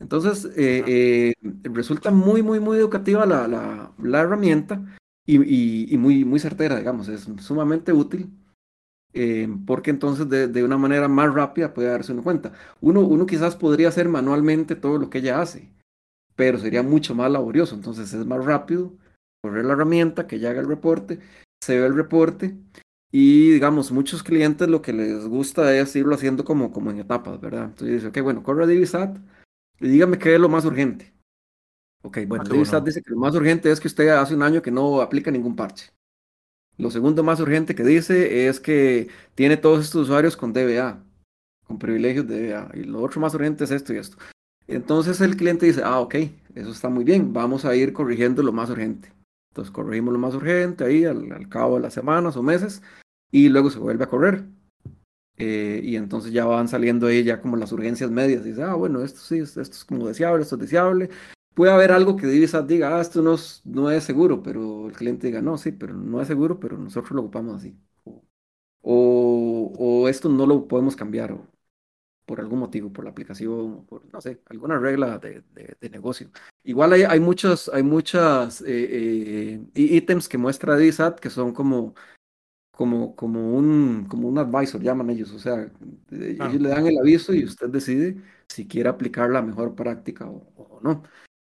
Entonces, 0.00 0.48
eh, 0.56 1.32
resulta 1.64 2.10
muy, 2.12 2.42
muy, 2.42 2.60
muy 2.60 2.78
educativa 2.78 3.26
la, 3.26 3.48
la, 3.48 3.92
la 3.98 4.20
herramienta 4.20 4.80
y, 5.28 5.96
muy, 5.98 6.24
muy 6.24 6.40
certera, 6.40 6.76
digamos, 6.76 7.08
es 7.08 7.28
sumamente 7.40 7.92
útil. 7.92 8.30
Eh, 9.14 9.48
porque 9.66 9.90
entonces 9.90 10.28
de, 10.28 10.48
de, 10.48 10.62
una 10.62 10.76
manera 10.76 11.08
más 11.08 11.32
rápida 11.32 11.74
puede 11.74 11.88
darse 11.88 12.12
una 12.12 12.22
cuenta. 12.22 12.52
Uno, 12.80 13.00
uno 13.00 13.26
quizás 13.26 13.56
podría 13.56 13.88
hacer 13.88 14.08
manualmente 14.08 14.76
todo 14.76 14.98
lo 14.98 15.10
que 15.10 15.18
ella 15.18 15.40
hace, 15.40 15.72
pero 16.36 16.58
sería 16.58 16.82
mucho 16.82 17.14
más 17.14 17.30
laborioso. 17.30 17.74
Entonces 17.74 18.12
es 18.12 18.26
más 18.26 18.44
rápido 18.44 18.92
correr 19.42 19.64
la 19.64 19.72
herramienta, 19.74 20.26
que 20.26 20.38
ya 20.38 20.50
haga 20.50 20.60
el 20.60 20.68
reporte, 20.68 21.20
se 21.60 21.78
ve 21.78 21.86
el 21.86 21.94
reporte 21.94 22.56
y 23.10 23.52
digamos, 23.52 23.90
muchos 23.92 24.22
clientes 24.22 24.68
lo 24.68 24.82
que 24.82 24.92
les 24.92 25.26
gusta 25.26 25.74
es 25.74 25.96
irlo 25.96 26.14
haciendo 26.14 26.44
como, 26.44 26.72
como 26.72 26.90
en 26.90 27.00
etapas, 27.00 27.40
¿verdad? 27.40 27.64
Entonces 27.64 28.02
dice, 28.02 28.08
ok, 28.08 28.22
bueno, 28.22 28.42
corre 28.42 28.66
Divisat 28.66 29.16
y 29.80 29.88
dígame 29.88 30.18
qué 30.18 30.34
es 30.34 30.40
lo 30.40 30.48
más 30.48 30.64
urgente. 30.64 31.14
Ok, 32.02 32.18
bueno, 32.26 32.44
ah, 32.46 32.80
dice 32.80 33.02
que 33.02 33.10
lo 33.10 33.16
más 33.16 33.34
urgente 33.34 33.70
es 33.70 33.80
que 33.80 33.88
usted 33.88 34.08
hace 34.08 34.34
un 34.34 34.42
año 34.42 34.62
que 34.62 34.70
no 34.70 35.00
aplica 35.00 35.30
ningún 35.30 35.56
parche. 35.56 35.90
Lo 36.76 36.90
segundo 36.92 37.24
más 37.24 37.40
urgente 37.40 37.74
que 37.74 37.82
dice 37.82 38.46
es 38.46 38.60
que 38.60 39.08
tiene 39.34 39.56
todos 39.56 39.84
estos 39.84 40.02
usuarios 40.02 40.36
con 40.36 40.52
DBA, 40.52 41.02
con 41.66 41.78
privilegios 41.78 42.28
de 42.28 42.50
DBA. 42.50 42.70
Y 42.74 42.84
lo 42.84 43.02
otro 43.02 43.20
más 43.20 43.34
urgente 43.34 43.64
es 43.64 43.72
esto 43.72 43.92
y 43.92 43.96
esto. 43.96 44.16
Entonces 44.68 45.20
el 45.20 45.36
cliente 45.36 45.66
dice, 45.66 45.82
ah, 45.84 45.98
ok, 45.98 46.14
eso 46.54 46.70
está 46.70 46.88
muy 46.88 47.02
bien, 47.02 47.32
vamos 47.32 47.64
a 47.64 47.74
ir 47.74 47.92
corrigiendo 47.92 48.44
lo 48.44 48.52
más 48.52 48.70
urgente. 48.70 49.12
Entonces 49.50 49.72
corregimos 49.72 50.12
lo 50.12 50.20
más 50.20 50.34
urgente 50.34 50.84
ahí 50.84 51.04
al, 51.04 51.48
cabo 51.48 51.76
de 51.76 51.82
las 51.82 51.94
semanas 51.94 52.36
o 52.36 52.42
meses 52.44 52.80
y 53.32 53.48
luego 53.48 53.70
se 53.70 53.80
vuelve 53.80 54.04
a 54.04 54.08
correr. 54.08 54.44
Eh, 55.36 55.80
y 55.82 55.96
entonces 55.96 56.32
ya 56.32 56.44
van 56.44 56.68
saliendo 56.68 57.06
ahí 57.06 57.24
ya 57.24 57.40
como 57.40 57.56
las 57.56 57.72
urgencias 57.72 58.10
medias. 58.10 58.44
Dice, 58.44 58.62
ah, 58.62 58.74
bueno, 58.74 59.02
esto 59.02 59.18
sí, 59.18 59.38
esto 59.38 59.60
es 59.62 59.84
como 59.84 60.06
deseable, 60.06 60.42
esto 60.42 60.54
es 60.54 60.60
deseable 60.60 61.10
puede 61.58 61.72
haber 61.72 61.90
algo 61.90 62.16
que 62.16 62.28
Divisat 62.28 62.66
diga, 62.68 62.96
ah, 62.96 63.00
esto 63.00 63.20
no 63.20 63.34
es, 63.34 63.62
no 63.64 63.90
es 63.90 64.04
seguro, 64.04 64.44
pero 64.44 64.86
el 64.86 64.92
cliente 64.92 65.26
diga, 65.26 65.42
no, 65.42 65.58
sí, 65.58 65.72
pero 65.72 65.92
no 65.92 66.20
es 66.22 66.28
seguro, 66.28 66.60
pero 66.60 66.78
nosotros 66.78 67.10
lo 67.16 67.22
ocupamos 67.22 67.56
así. 67.56 67.76
O, 68.80 69.72
o, 69.76 70.08
esto 70.08 70.28
no 70.28 70.46
lo 70.46 70.68
podemos 70.68 70.94
cambiar 70.94 71.32
o, 71.32 71.48
por 72.26 72.38
algún 72.40 72.60
motivo, 72.60 72.92
por 72.92 73.04
la 73.04 73.10
aplicación, 73.10 73.84
por, 73.86 74.04
no 74.12 74.20
sé, 74.20 74.40
alguna 74.46 74.78
regla 74.78 75.18
de, 75.18 75.42
de, 75.80 75.90
negocio. 75.90 76.30
Igual 76.62 76.92
hay, 76.92 77.02
hay 77.02 77.18
muchos, 77.18 77.68
hay 77.74 77.82
muchas 77.82 78.60
eh, 78.60 78.66
eh, 78.68 79.60
ítems 79.74 80.28
que 80.28 80.38
muestra 80.38 80.76
DSAT 80.76 81.18
que 81.18 81.28
son 81.28 81.52
como, 81.52 81.94
como, 82.70 83.16
como, 83.16 83.56
un, 83.56 84.06
como 84.08 84.28
un 84.28 84.38
advisor, 84.38 84.80
llaman 84.80 85.10
ellos, 85.10 85.32
o 85.32 85.40
sea, 85.40 85.72
ellos 86.12 86.54
le 86.54 86.68
dan 86.68 86.86
el 86.86 86.98
aviso 86.98 87.34
y 87.34 87.44
usted 87.44 87.68
decide 87.68 88.22
si 88.46 88.68
quiere 88.68 88.88
aplicar 88.88 89.28
la 89.30 89.42
mejor 89.42 89.74
práctica 89.74 90.28
o, 90.30 90.52
o 90.56 90.80
no. 90.82 91.02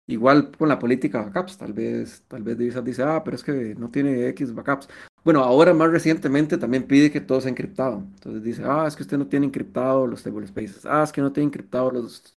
Igual 0.06 0.50
con 0.56 0.68
la 0.68 0.78
política 0.78 1.22
backups, 1.22 1.56
tal 1.58 1.72
vez, 1.72 2.24
tal 2.28 2.42
vez 2.42 2.58
DSAT 2.58 2.84
dice, 2.84 3.02
ah, 3.04 3.22
pero 3.24 3.36
es 3.36 3.44
que 3.44 3.74
no 3.76 3.90
tiene 3.90 4.26
X 4.28 4.52
backups. 4.54 4.88
Bueno, 5.24 5.40
ahora 5.44 5.72
más 5.74 5.90
recientemente 5.90 6.58
también 6.58 6.86
pide 6.86 7.10
que 7.12 7.20
todo 7.20 7.40
sea 7.40 7.50
encriptado. 7.50 7.98
Entonces 7.98 8.42
dice, 8.42 8.62
ah, 8.66 8.84
es 8.88 8.96
que 8.96 9.02
usted 9.04 9.16
no 9.18 9.28
tiene 9.28 9.46
encriptado 9.46 10.06
los 10.06 10.22
table 10.22 10.46
spaces. 10.46 10.84
Ah, 10.86 11.02
es 11.04 11.12
que 11.12 11.20
no 11.20 11.32
tiene 11.32 11.46
encriptado 11.46 11.90
los, 11.92 12.36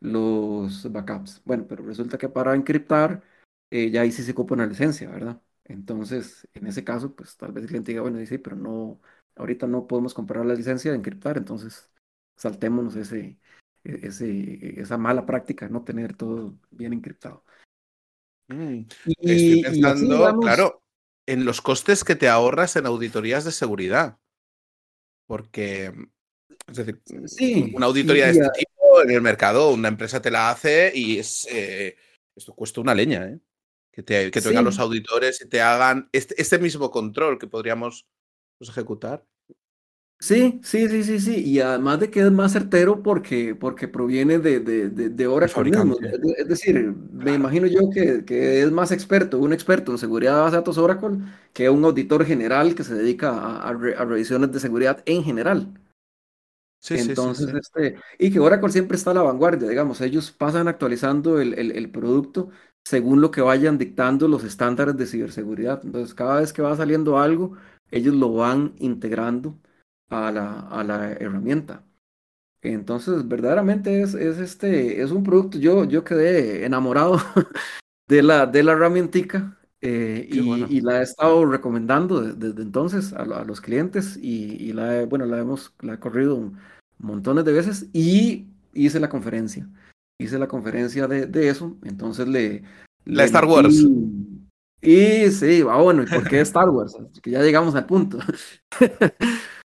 los 0.00 0.90
backups. 0.92 1.42
Bueno, 1.44 1.66
pero 1.68 1.84
resulta 1.84 2.18
que 2.18 2.28
para 2.28 2.54
encriptar, 2.54 3.22
eh, 3.70 3.90
ya 3.90 4.02
ahí 4.02 4.12
sí 4.12 4.22
se 4.22 4.32
ocupa 4.32 4.54
una 4.54 4.66
licencia, 4.66 5.10
¿verdad? 5.10 5.40
Entonces, 5.64 6.48
en 6.54 6.66
ese 6.66 6.84
caso, 6.84 7.14
pues 7.14 7.36
tal 7.36 7.52
vez 7.52 7.62
el 7.64 7.68
cliente 7.68 7.92
diga, 7.92 8.02
bueno, 8.02 8.18
dice, 8.18 8.38
pero 8.38 8.56
no, 8.56 9.00
ahorita 9.36 9.66
no 9.66 9.86
podemos 9.86 10.14
comprar 10.14 10.44
la 10.46 10.54
licencia 10.54 10.90
de 10.90 10.96
encriptar, 10.98 11.36
entonces 11.38 11.90
saltémonos 12.36 12.96
ese, 12.96 13.38
ese, 13.84 14.80
esa 14.80 14.98
mala 14.98 15.26
práctica, 15.26 15.68
no 15.68 15.82
tener 15.82 16.16
todo 16.16 16.54
bien 16.70 16.92
encriptado. 16.92 17.44
Mm, 18.48 18.84
estoy 19.06 19.62
pensando, 19.62 20.38
claro, 20.40 20.82
en 21.26 21.44
los 21.44 21.60
costes 21.60 22.04
que 22.04 22.16
te 22.16 22.28
ahorras 22.28 22.76
en 22.76 22.86
auditorías 22.86 23.44
de 23.44 23.52
seguridad. 23.52 24.18
Porque, 25.26 25.92
es 26.66 26.76
decir, 26.76 27.00
sí, 27.26 27.72
una 27.74 27.86
auditoría 27.86 28.26
de 28.26 28.32
este 28.32 28.48
tipo 28.58 29.02
en 29.02 29.10
el 29.10 29.22
mercado, 29.22 29.70
una 29.70 29.88
empresa 29.88 30.20
te 30.20 30.30
la 30.30 30.50
hace 30.50 30.92
y 30.94 31.18
es, 31.18 31.46
eh, 31.50 31.96
esto 32.36 32.54
cuesta 32.54 32.80
una 32.80 32.94
leña, 32.94 33.26
¿eh? 33.26 33.40
Que, 33.90 34.02
te, 34.02 34.30
que 34.30 34.40
vengan 34.40 34.64
los 34.64 34.78
auditores 34.78 35.42
y 35.42 35.48
te 35.48 35.60
hagan 35.60 36.08
este, 36.12 36.40
este 36.40 36.58
mismo 36.58 36.90
control 36.90 37.38
que 37.38 37.46
podríamos 37.46 38.06
pues, 38.56 38.70
ejecutar. 38.70 39.26
Sí, 40.22 40.60
sí, 40.62 40.88
sí, 40.88 41.02
sí, 41.02 41.18
sí. 41.18 41.42
Y 41.44 41.58
además 41.58 41.98
de 41.98 42.08
que 42.08 42.20
es 42.20 42.30
más 42.30 42.52
certero 42.52 43.02
porque, 43.02 43.56
porque 43.56 43.88
proviene 43.88 44.38
de, 44.38 44.60
de, 44.60 44.88
de, 44.88 45.08
de 45.08 45.26
Oracle 45.26 45.72
Es, 46.38 46.46
decir, 46.46 46.94
me 47.12 47.34
imagino 47.34 47.66
yo 47.66 47.90
que, 47.92 48.24
que, 48.24 48.62
es 48.62 48.70
más 48.70 48.92
experto, 48.92 49.40
un 49.40 49.52
experto 49.52 49.90
en 49.90 49.98
seguridad 49.98 50.36
de 50.36 50.40
base 50.42 50.52
de 50.52 50.56
datos 50.58 50.78
Oracle, 50.78 51.18
que 51.52 51.68
un 51.68 51.84
auditor 51.84 52.24
general 52.24 52.76
que 52.76 52.84
se 52.84 52.94
dedica 52.94 53.30
a, 53.30 53.70
a, 53.70 53.72
revisiones 53.72 54.52
de 54.52 54.60
seguridad 54.60 55.02
en 55.06 55.24
general. 55.24 55.74
Sí, 56.78 56.94
Entonces, 56.98 57.46
sí, 57.46 57.52
sí, 57.52 57.58
este, 57.58 57.96
y 58.16 58.30
que 58.30 58.38
Oracle 58.38 58.70
siempre 58.70 58.96
está 58.96 59.10
a 59.10 59.14
la 59.14 59.22
vanguardia, 59.22 59.68
digamos, 59.68 60.00
ellos 60.02 60.30
pasan 60.30 60.68
actualizando 60.68 61.40
el, 61.40 61.54
el, 61.54 61.72
el 61.72 61.90
producto 61.90 62.50
según 62.84 63.20
lo 63.20 63.32
que 63.32 63.40
vayan 63.40 63.76
dictando 63.76 64.28
los 64.28 64.44
estándares 64.44 64.96
de 64.96 65.06
ciberseguridad. 65.06 65.80
Entonces, 65.82 66.14
cada 66.14 66.38
vez 66.38 66.52
que 66.52 66.62
va 66.62 66.76
saliendo 66.76 67.18
algo, 67.18 67.56
ellos 67.90 68.14
lo 68.14 68.34
van 68.34 68.74
integrando 68.78 69.58
a 70.12 70.30
la, 70.30 70.60
a 70.60 70.84
la 70.84 71.12
herramienta. 71.12 71.84
Entonces, 72.62 73.26
verdaderamente 73.26 74.02
es, 74.02 74.14
es, 74.14 74.38
este, 74.38 75.02
es 75.02 75.10
un 75.10 75.24
producto, 75.24 75.58
yo, 75.58 75.84
yo 75.84 76.04
quedé 76.04 76.64
enamorado 76.64 77.18
de 78.08 78.22
la, 78.22 78.46
de 78.46 78.62
la 78.62 78.72
herramientica 78.72 79.58
eh, 79.80 80.28
y, 80.30 80.80
la 80.80 81.00
he 81.00 81.02
estado 81.02 81.44
recomendando 81.44 82.20
desde, 82.20 82.62
entonces 82.62 83.12
a, 83.14 83.24
los 83.24 83.60
clientes 83.60 84.16
y, 84.16 84.54
y, 84.62 84.72
la, 84.72 85.00
he, 85.00 85.06
bueno, 85.06 85.26
la, 85.26 85.40
hemos, 85.40 85.74
la 85.80 85.94
he 85.94 85.98
corrido 85.98 86.52
montones 86.98 87.44
de 87.44 87.52
veces 87.52 87.88
y 87.92 88.46
hice 88.72 89.00
la 89.00 89.08
conferencia. 89.08 89.68
Hice 90.20 90.38
la 90.38 90.46
conferencia 90.46 91.08
de, 91.08 91.26
de 91.26 91.48
eso, 91.48 91.76
entonces 91.82 92.28
le... 92.28 92.62
La 93.04 93.24
Star 93.24 93.44
Wars. 93.44 93.84
Y 94.80 95.30
sí, 95.30 95.62
va 95.62 95.74
ah, 95.74 95.82
bueno, 95.82 96.04
¿y 96.04 96.06
por 96.06 96.28
qué 96.28 96.40
Star 96.42 96.68
Wars? 96.70 96.96
Que 97.20 97.32
ya 97.32 97.42
llegamos 97.42 97.74
al 97.74 97.86
punto. 97.86 98.18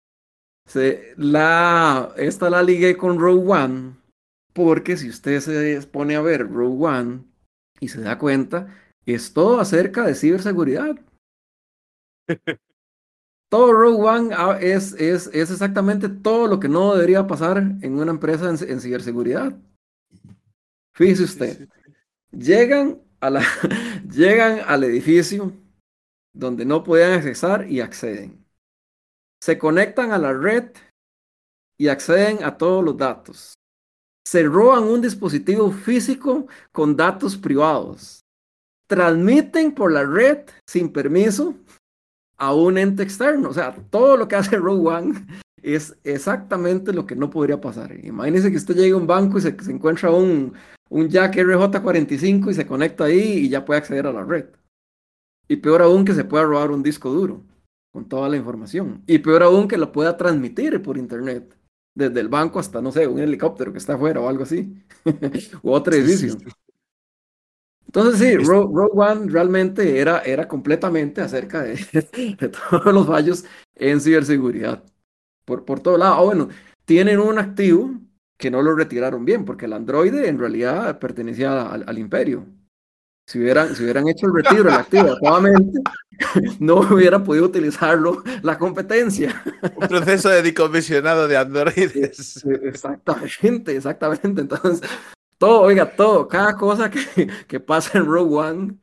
la, 1.17 2.13
esta 2.17 2.51
la 2.51 2.63
ligué 2.63 2.97
con 2.97 3.19
Rogue 3.19 3.51
One, 3.51 3.97
porque 4.53 4.97
si 4.97 5.09
usted 5.09 5.41
se 5.41 5.87
pone 5.87 6.17
a 6.17 6.21
ver 6.21 6.49
Rogue 6.49 6.87
One 6.87 7.25
y 7.81 7.89
se 7.89 8.01
da 8.01 8.19
cuenta, 8.19 8.69
es 9.07 9.33
todo 9.33 9.61
acerca 9.61 10.07
de 10.07 10.15
ciberseguridad. 10.15 10.97
todo 13.51 13.73
Rogue 13.73 14.03
One 14.03 14.35
ah, 14.37 14.59
es, 14.61 14.93
es, 14.95 15.29
es, 15.33 15.51
exactamente 15.51 16.09
todo 16.09 16.47
lo 16.47 16.61
que 16.61 16.69
no 16.69 16.95
debería 16.95 17.27
pasar 17.27 17.59
en 17.59 17.99
una 17.99 18.13
empresa 18.13 18.49
en, 18.49 18.81
ciberseguridad. 18.81 19.57
Fíjese 20.95 21.25
usted, 21.25 21.69
llegan, 22.31 23.03
a 23.21 23.31
la, 23.31 23.43
llegan 24.11 24.61
al 24.67 24.85
edificio 24.85 25.53
donde 26.35 26.65
no 26.65 26.83
podían 26.83 27.13
accesar 27.13 27.71
y 27.71 27.81
acceden 27.81 28.42
se 29.43 29.59
conectan 29.59 30.13
a 30.13 30.19
la 30.19 30.33
red 30.33 30.71
y 31.77 31.89
acceden 31.89 32.45
a 32.45 32.57
todos 32.57 32.85
los 32.85 32.97
datos. 32.97 33.55
Se 34.25 34.45
roban 34.45 34.85
un 34.85 35.01
dispositivo 35.01 35.73
físico 35.73 36.47
con 36.71 36.97
datos 36.97 37.37
privados. 37.37 38.21
Transmiten 38.87 39.73
por 39.73 39.91
la 39.91 40.05
red 40.05 40.45
sin 40.65 40.93
permiso 40.93 41.57
a 42.37 42.55
un 42.55 42.79
ente 42.79 43.03
externo. 43.03 43.49
O 43.49 43.53
sea, 43.53 43.75
todo 43.91 44.17
lo 44.17 44.29
que 44.29 44.37
hace 44.37 44.57
Rogue 44.57 44.89
One 44.89 45.27
es 45.61 45.97
exactamente 46.05 46.93
lo 46.93 47.05
que 47.05 47.17
no 47.17 47.29
podría 47.29 47.61
pasar. 47.61 47.93
Imagínese 48.05 48.49
que 48.49 48.59
usted 48.59 48.77
llegue 48.77 48.93
a 48.93 48.97
un 48.97 49.09
banco 49.09 49.39
y 49.39 49.41
se, 49.41 49.61
se 49.61 49.73
encuentra 49.73 50.13
un, 50.13 50.55
un 50.89 51.09
jack 51.09 51.35
RJ45 51.35 52.49
y 52.49 52.55
se 52.55 52.65
conecta 52.65 53.07
ahí 53.07 53.39
y 53.39 53.49
ya 53.49 53.65
puede 53.65 53.79
acceder 53.79 54.07
a 54.07 54.13
la 54.13 54.23
red. 54.23 54.47
Y 55.49 55.57
peor 55.57 55.83
aún 55.83 56.05
que 56.05 56.15
se 56.15 56.23
pueda 56.23 56.45
robar 56.45 56.71
un 56.71 56.85
disco 56.85 57.11
duro 57.11 57.43
con 57.93 58.09
toda 58.09 58.29
la 58.29 58.37
información. 58.37 59.03
Y 59.07 59.19
peor 59.19 59.43
aún 59.43 59.69
que 59.69 59.77
lo 59.79 59.93
pueda 59.93 60.17
transmitir 60.17 60.83
por 60.83 60.99
internet, 60.99 61.55
desde 61.95 62.21
el 62.21 62.29
banco 62.29 62.59
hasta, 62.59 62.81
no 62.81 62.91
sé, 62.91 63.07
un 63.07 63.21
helicóptero 63.21 63.71
que 63.71 63.79
está 63.79 63.95
afuera 63.95 64.21
o 64.21 64.29
algo 64.29 64.43
así, 64.45 64.75
o 65.63 65.73
otro 65.73 65.95
edificio. 65.95 66.39
Entonces 67.87 68.19
sí, 68.21 68.37
Rogue, 68.39 68.89
One 68.95 69.31
realmente 69.31 70.01
era, 70.01 70.21
era 70.21 70.49
completamente 70.49 71.21
acerca 71.21 71.63
de, 71.63 71.77
todos 72.71 72.93
los 72.93 73.07
fallos 73.07 73.45
en 73.75 74.01
ciberseguridad. 74.01 74.83
Por, 75.45 75.65
por 75.65 75.81
todo 75.81 75.99
lado. 75.99 76.15
Ah, 76.15 76.23
bueno, 76.23 76.49
tienen 76.87 77.19
un 77.21 77.39
activo 77.39 77.91
que 78.39 78.51
no 78.51 78.63
lo 78.63 78.75
retiraron 78.75 79.25
bien, 79.25 79.45
porque 79.45 79.67
el 79.67 79.75
Android 79.75 80.15
en 80.15 80.39
realidad 80.39 80.99
pertenecía 80.99 81.67
al 81.71 81.99
imperio. 81.99 82.47
Si 83.33 83.39
hubieran, 83.39 83.75
si 83.75 83.83
hubieran 83.83 84.07
hecho 84.09 84.27
el 84.27 84.35
retiro 84.35 84.65
del 84.65 84.75
activo 84.75 85.05
adecuadamente, 85.05 85.81
no 86.61 86.81
hubiera 86.81 87.25
podido 87.25 87.47
utilizarlo 87.47 88.23
la 88.43 88.59
competencia. 88.59 89.43
Un 89.75 89.89
proceso 89.89 90.29
de 90.29 90.43
decomisionado 90.43 91.27
de 91.27 91.39
androides. 91.39 92.45
Exactamente, 92.63 93.75
exactamente. 93.75 94.43
Entonces, 94.43 94.87
todo, 95.39 95.63
oiga, 95.63 95.97
todo, 95.97 96.29
cada 96.29 96.55
cosa 96.59 96.91
que, 96.91 97.27
que 97.49 97.59
pasa 97.59 97.97
en 97.97 98.05
Rogue 98.05 98.37
One 98.37 98.75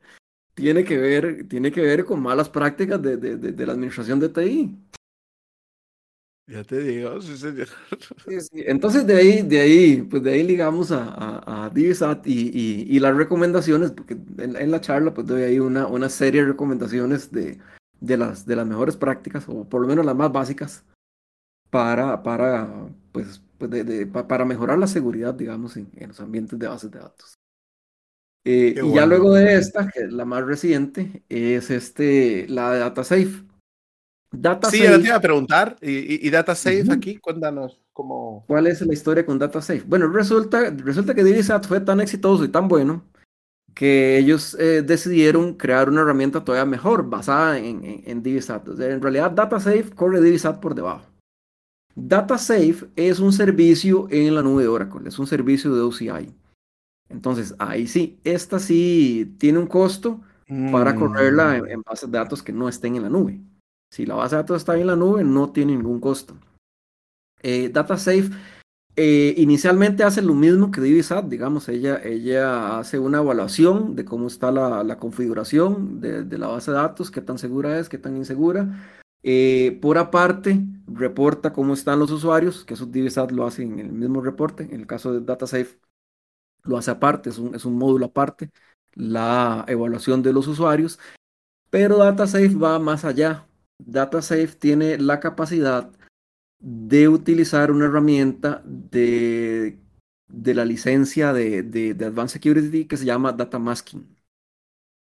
tiene 0.54 0.82
que 0.82 0.98
ver, 0.98 1.46
tiene 1.48 1.70
que 1.70 1.82
ver 1.82 2.04
con 2.04 2.20
malas 2.20 2.48
prácticas 2.48 3.00
de, 3.00 3.18
de, 3.18 3.36
de, 3.36 3.52
de 3.52 3.66
la 3.66 3.74
administración 3.74 4.18
de 4.18 4.30
TI. 4.30 4.76
Ya 6.50 6.64
te 6.64 6.80
digo, 6.80 7.22
sí, 7.22 7.36
señor. 7.36 7.68
Entonces 8.52 9.06
de 9.06 9.16
ahí, 9.16 9.42
de 9.42 9.60
ahí, 9.60 10.02
pues 10.02 10.20
de 10.24 10.32
ahí 10.32 10.42
ligamos 10.42 10.90
a, 10.90 11.04
a, 11.04 11.66
a 11.66 11.70
DSAT 11.70 12.26
y, 12.26 12.50
y, 12.52 12.96
y, 12.96 12.98
las 12.98 13.16
recomendaciones, 13.16 13.92
porque 13.92 14.18
en, 14.38 14.70
la 14.70 14.80
charla 14.80 15.14
pues 15.14 15.28
doy 15.28 15.42
ahí 15.42 15.60
una, 15.60 15.86
una 15.86 16.08
serie 16.08 16.40
de 16.40 16.48
recomendaciones 16.48 17.30
de, 17.30 17.58
de, 18.00 18.16
las, 18.16 18.46
de 18.46 18.56
las 18.56 18.66
mejores 18.66 18.96
prácticas, 18.96 19.44
o 19.48 19.62
por 19.68 19.80
lo 19.80 19.86
menos 19.86 20.04
las 20.04 20.16
más 20.16 20.32
básicas, 20.32 20.84
para, 21.70 22.20
para, 22.24 22.68
pues, 23.12 23.40
pues 23.56 23.70
de, 23.70 24.06
para 24.06 24.44
mejorar 24.44 24.76
la 24.76 24.88
seguridad, 24.88 25.34
digamos, 25.34 25.76
en, 25.76 25.88
en, 25.94 26.08
los 26.08 26.20
ambientes 26.20 26.58
de 26.58 26.66
bases 26.66 26.90
de 26.90 26.98
datos. 26.98 27.34
Eh, 28.44 28.74
y 28.82 28.94
ya 28.94 29.06
luego 29.06 29.34
de 29.34 29.54
esta, 29.54 29.88
que 29.88 30.00
es 30.00 30.12
la 30.12 30.24
más 30.24 30.44
reciente, 30.44 31.22
es 31.28 31.70
este, 31.70 32.48
la 32.48 32.72
de 32.72 32.80
DataSafe 32.80 33.49
sí, 34.70 34.82
ya 34.82 34.98
te 34.98 35.06
iba 35.06 35.16
a 35.16 35.20
preguntar. 35.20 35.76
¿Y, 35.80 36.26
y, 36.26 36.30
DataSafe 36.30 36.92
aquí? 36.92 37.16
Cuéntanos 37.16 37.80
cómo. 37.92 38.44
¿Cuál 38.46 38.66
es 38.66 38.80
la 38.80 38.92
historia 38.92 39.26
con 39.26 39.38
DataSafe? 39.38 39.84
Bueno, 39.86 40.08
resulta, 40.08 40.70
resulta 40.70 41.14
que 41.14 41.24
DiviSat 41.24 41.66
fue 41.66 41.80
tan 41.80 42.00
exitoso 42.00 42.44
y 42.44 42.48
tan 42.48 42.68
bueno 42.68 43.04
que 43.74 44.18
ellos 44.18 44.56
eh, 44.58 44.82
decidieron 44.82 45.54
crear 45.54 45.88
una 45.88 46.02
herramienta 46.02 46.44
todavía 46.44 46.66
mejor 46.66 47.08
basada 47.08 47.58
en, 47.58 47.84
en, 47.84 48.02
en 48.04 48.22
DiviSat. 48.22 48.66
en 48.80 49.00
realidad, 49.00 49.30
DataSafe 49.30 49.90
corre 49.94 50.20
DiviSat 50.20 50.60
por 50.60 50.74
debajo. 50.74 51.06
DataSafe 51.94 52.88
es 52.96 53.20
un 53.20 53.32
servicio 53.32 54.06
en 54.10 54.34
la 54.34 54.42
nube 54.42 54.62
de 54.62 54.68
Oracle, 54.68 55.08
es 55.08 55.18
un 55.18 55.26
servicio 55.26 55.74
de 55.74 55.82
OCI. 55.82 56.34
Entonces, 57.08 57.54
ahí 57.58 57.86
sí, 57.86 58.20
esta 58.22 58.58
sí 58.58 59.34
tiene 59.38 59.58
un 59.58 59.66
costo 59.66 60.20
para 60.72 60.94
correrla 60.94 61.56
en, 61.56 61.64
mm. 61.64 61.68
en 61.68 61.82
bases 61.82 62.10
de 62.10 62.18
datos 62.18 62.42
que 62.42 62.52
no 62.52 62.68
estén 62.68 62.96
en 62.96 63.02
la 63.02 63.08
nube. 63.08 63.40
Si 63.90 64.06
la 64.06 64.14
base 64.14 64.36
de 64.36 64.42
datos 64.42 64.58
está 64.58 64.78
en 64.78 64.86
la 64.86 64.96
nube, 64.96 65.24
no 65.24 65.50
tiene 65.50 65.76
ningún 65.76 66.00
costo. 66.00 66.34
Eh, 67.42 67.70
DataSafe 67.70 68.30
eh, 68.96 69.34
inicialmente 69.38 70.04
hace 70.04 70.20
lo 70.20 70.34
mismo 70.34 70.70
que 70.70 70.80
DiviSat, 70.80 71.24
digamos, 71.24 71.68
ella, 71.68 72.00
ella 72.04 72.78
hace 72.78 72.98
una 72.98 73.18
evaluación 73.18 73.96
de 73.96 74.04
cómo 74.04 74.26
está 74.26 74.50
la, 74.52 74.98
configuración 74.98 76.00
de, 76.00 76.38
la 76.38 76.48
base 76.48 76.70
de 76.70 76.76
datos, 76.76 77.10
qué 77.10 77.20
tan 77.20 77.38
segura 77.38 77.78
es, 77.78 77.88
qué 77.88 77.98
tan 77.98 78.16
insegura. 78.16 78.98
Eh, 79.22 79.78
por 79.80 79.98
aparte, 79.98 80.60
reporta 80.86 81.52
cómo 81.52 81.74
están 81.74 81.98
los 81.98 82.10
usuarios, 82.10 82.64
que 82.64 82.74
eso 82.74 82.86
DiviSat 82.86 83.30
lo 83.32 83.46
hace 83.46 83.62
en 83.62 83.78
el 83.78 83.92
mismo 83.92 84.20
reporte. 84.20 84.64
En 84.64 84.80
el 84.80 84.86
caso 84.86 85.12
de 85.12 85.20
DataSafe, 85.20 85.78
lo 86.64 86.76
hace 86.76 86.90
aparte, 86.90 87.30
es 87.30 87.38
un, 87.38 87.54
es 87.54 87.64
un 87.64 87.76
módulo 87.76 88.06
aparte, 88.06 88.50
la 88.94 89.64
evaluación 89.68 90.22
de 90.22 90.32
los 90.32 90.46
usuarios. 90.48 90.98
Pero 91.70 91.98
DataSafe 91.98 92.54
va 92.56 92.78
más 92.78 93.04
allá. 93.04 93.46
DataSafe 93.86 94.56
tiene 94.58 94.98
la 94.98 95.20
capacidad 95.20 95.90
de 96.60 97.08
utilizar 97.08 97.70
una 97.70 97.86
herramienta 97.86 98.62
de, 98.64 99.78
de 100.28 100.54
la 100.54 100.64
licencia 100.64 101.32
de, 101.32 101.62
de, 101.62 102.04
Advanced 102.04 102.34
Security 102.34 102.84
que 102.84 102.96
se 102.96 103.04
llama 103.04 103.32
Data 103.32 103.58
Masking. 103.58 104.06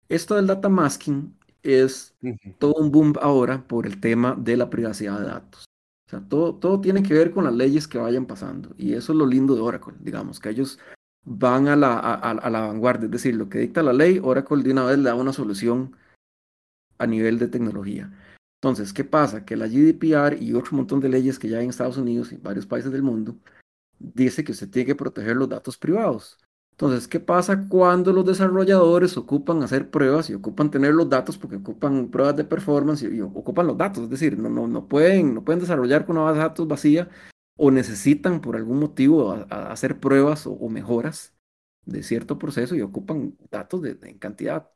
Esto 0.10 0.36
del 0.36 0.48
Data 0.48 0.70
Masking 0.70 1.36
es 1.64 2.14
todo 2.60 2.76
un 2.76 2.92
boom 2.92 3.14
ahora 3.22 3.66
por 3.68 3.88
el 3.88 4.00
tema 4.00 4.36
de 4.38 4.58
la 4.58 4.70
privacidad 4.70 5.20
de 5.20 5.26
datos. 5.28 5.66
O 6.08 6.10
sea, 6.10 6.22
todo, 6.28 6.56
todo 6.56 6.80
tiene 6.82 7.02
que 7.02 7.16
ver 7.16 7.32
con 7.32 7.46
las 7.46 7.56
leyes 7.56 7.88
que 7.88 7.98
vayan 7.98 8.28
pasando. 8.28 8.76
Y 8.78 8.94
eso 8.94 9.14
es 9.14 9.18
lo 9.18 9.26
lindo 9.26 9.56
de 9.56 9.62
Oracle, 9.62 9.96
digamos, 10.00 10.40
que 10.40 10.50
ellos 10.50 10.78
van 11.24 11.68
a 11.68 11.76
la, 11.76 11.98
a 11.98 12.50
la 12.52 12.62
vanguardia. 12.62 13.06
Es 13.06 13.12
decir, 13.12 13.36
lo 13.36 13.50
que 13.50 13.60
dicta 13.60 13.82
la 13.82 13.94
ley, 13.94 14.20
Oracle 14.22 14.62
de 14.62 14.72
una 14.72 14.86
vez 14.86 15.00
le 15.00 15.06
da 15.06 15.16
una 15.16 15.34
solución 15.34 15.96
a 17.00 17.08
nivel 17.08 17.40
de 17.40 17.48
tecnología. 17.48 18.12
Entonces, 18.66 18.94
¿qué 18.94 19.04
pasa? 19.04 19.46
Que 19.46 19.56
la 19.56 19.68
GDPR 19.68 20.42
y 20.42 20.56
otro 20.56 20.76
montón 20.76 21.00
de 21.00 21.08
leyes 21.08 21.38
que 21.38 21.48
ya 21.48 21.60
hay 21.60 21.66
en 21.66 21.70
Estados 21.70 21.98
Unidos 21.98 22.32
y 22.32 22.38
varios 22.38 22.66
países 22.66 22.92
del 22.92 23.04
mundo 23.04 23.38
dice 24.00 24.44
que 24.44 24.54
usted 24.54 24.72
tiene 24.72 24.88
que 24.88 24.96
proteger 24.96 25.36
los 25.36 25.48
datos 25.48 25.78
privados. 25.78 26.40
Entonces, 26.72 27.08
¿qué 27.08 27.20
pasa 27.20 27.68
cuando 27.70 28.12
los 28.12 28.26
desarrolladores 28.26 29.18
ocupan 29.18 29.62
hacer 29.62 29.92
pruebas 29.92 30.32
y 30.32 30.34
ocupan 30.34 30.72
tener 30.72 30.96
los 30.96 31.08
datos 31.08 31.38
porque 31.38 31.58
ocupan 31.58 32.10
pruebas 32.10 32.38
de 32.38 32.44
performance 32.44 33.04
y, 33.04 33.22
ocupan 33.22 33.68
los 33.68 33.78
datos? 33.78 34.06
Es 34.06 34.10
decir, 34.10 34.36
no, 34.40 34.50
no, 34.50 34.68
no, 34.68 34.88
pueden, 34.88 35.36
no 35.36 35.44
pueden 35.44 35.60
desarrollar 35.60 36.08
con 36.08 36.18
una 36.18 36.26
base 36.26 36.40
de 36.40 36.46
datos 36.46 36.68
vacía 36.68 37.08
o 37.58 37.70
necesitan 37.70 38.42
por 38.42 38.56
algún 38.56 38.80
motivo 38.80 39.46
hacer 39.52 40.00
pruebas 40.00 40.48
o, 40.48 40.58
mejoras 40.70 41.36
de 41.86 42.02
cierto 42.02 42.40
proceso 42.40 42.76
y 42.76 42.82
ocupan 42.82 43.38
datos 43.52 43.86
en 43.86 44.18
cantidad. 44.18 44.72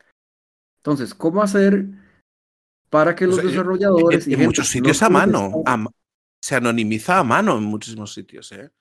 Entonces, 0.78 1.16
¿cómo 1.16 1.42
hacer 1.42 1.88
para 2.90 3.16
que 3.16 3.28
los 3.28 3.42
desarrolladores... 3.44 4.28
En, 4.28 4.44
muchos 4.44 4.68
sitios 4.68 5.02
a 5.04 5.10
mano, 5.10 5.64
se 6.42 6.56
anonimiza 6.56 7.20
a 7.20 7.24
mano 7.24 7.58
en 7.58 7.64
muchísimos 7.64 8.14
sitios. 8.14 8.52
¿eh? 8.52 8.72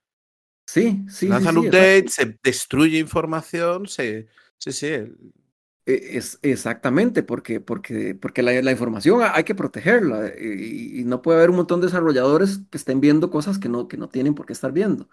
Sí, 0.67 1.05
sí. 1.09 1.29
Lanzan 1.29 1.55
sí, 1.55 1.61
updates, 1.61 2.15
se 2.15 2.39
destruye 2.43 2.99
información, 2.99 3.87
se... 3.87 4.29
Sí, 4.59 4.73
sí. 4.73 4.87
E, 4.87 6.19
es, 6.19 6.39
exactamente, 6.43 7.23
porque, 7.23 7.61
porque, 7.61 8.15
porque 8.15 8.43
la, 8.43 8.71
información 8.71 9.21
hay 9.23 9.45
que 9.45 9.55
protegerla 9.55 10.33
y, 10.39 11.05
no 11.05 11.23
puede 11.23 11.39
haber 11.39 11.51
un 11.51 11.57
montón 11.57 11.81
de 11.81 11.87
desarrolladores 11.87 12.61
que 12.71 12.79
estén 12.79 13.01
viendo 13.01 13.31
cosas 13.31 13.59
que 13.59 13.69
no, 13.69 13.89
que 13.89 13.97
no 13.97 14.09
tienen 14.09 14.35
por 14.35 14.47
qué 14.47 14.53
estar 14.53 14.73
viendo. 14.73 15.09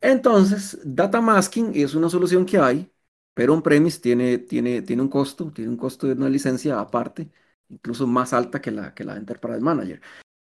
Entonces, 0.00 0.78
data 0.84 1.20
masking 1.20 1.72
es 1.74 1.94
una 1.94 2.08
solución 2.08 2.46
que 2.46 2.58
hay, 2.58 2.90
pero 3.34 3.54
on-premise 3.54 4.00
tiene, 4.00 4.38
tiene, 4.38 4.82
tiene 4.82 5.02
un 5.02 5.08
costo, 5.08 5.50
tiene 5.52 5.70
un 5.70 5.76
costo 5.76 6.06
de 6.06 6.12
una 6.14 6.28
licencia 6.28 6.78
aparte 6.78 7.30
incluso 7.68 8.06
más 8.06 8.32
alta 8.32 8.60
que 8.60 8.70
la, 8.70 8.94
que 8.94 9.04
la 9.04 9.16
Enterprise 9.16 9.60
Manager. 9.60 10.00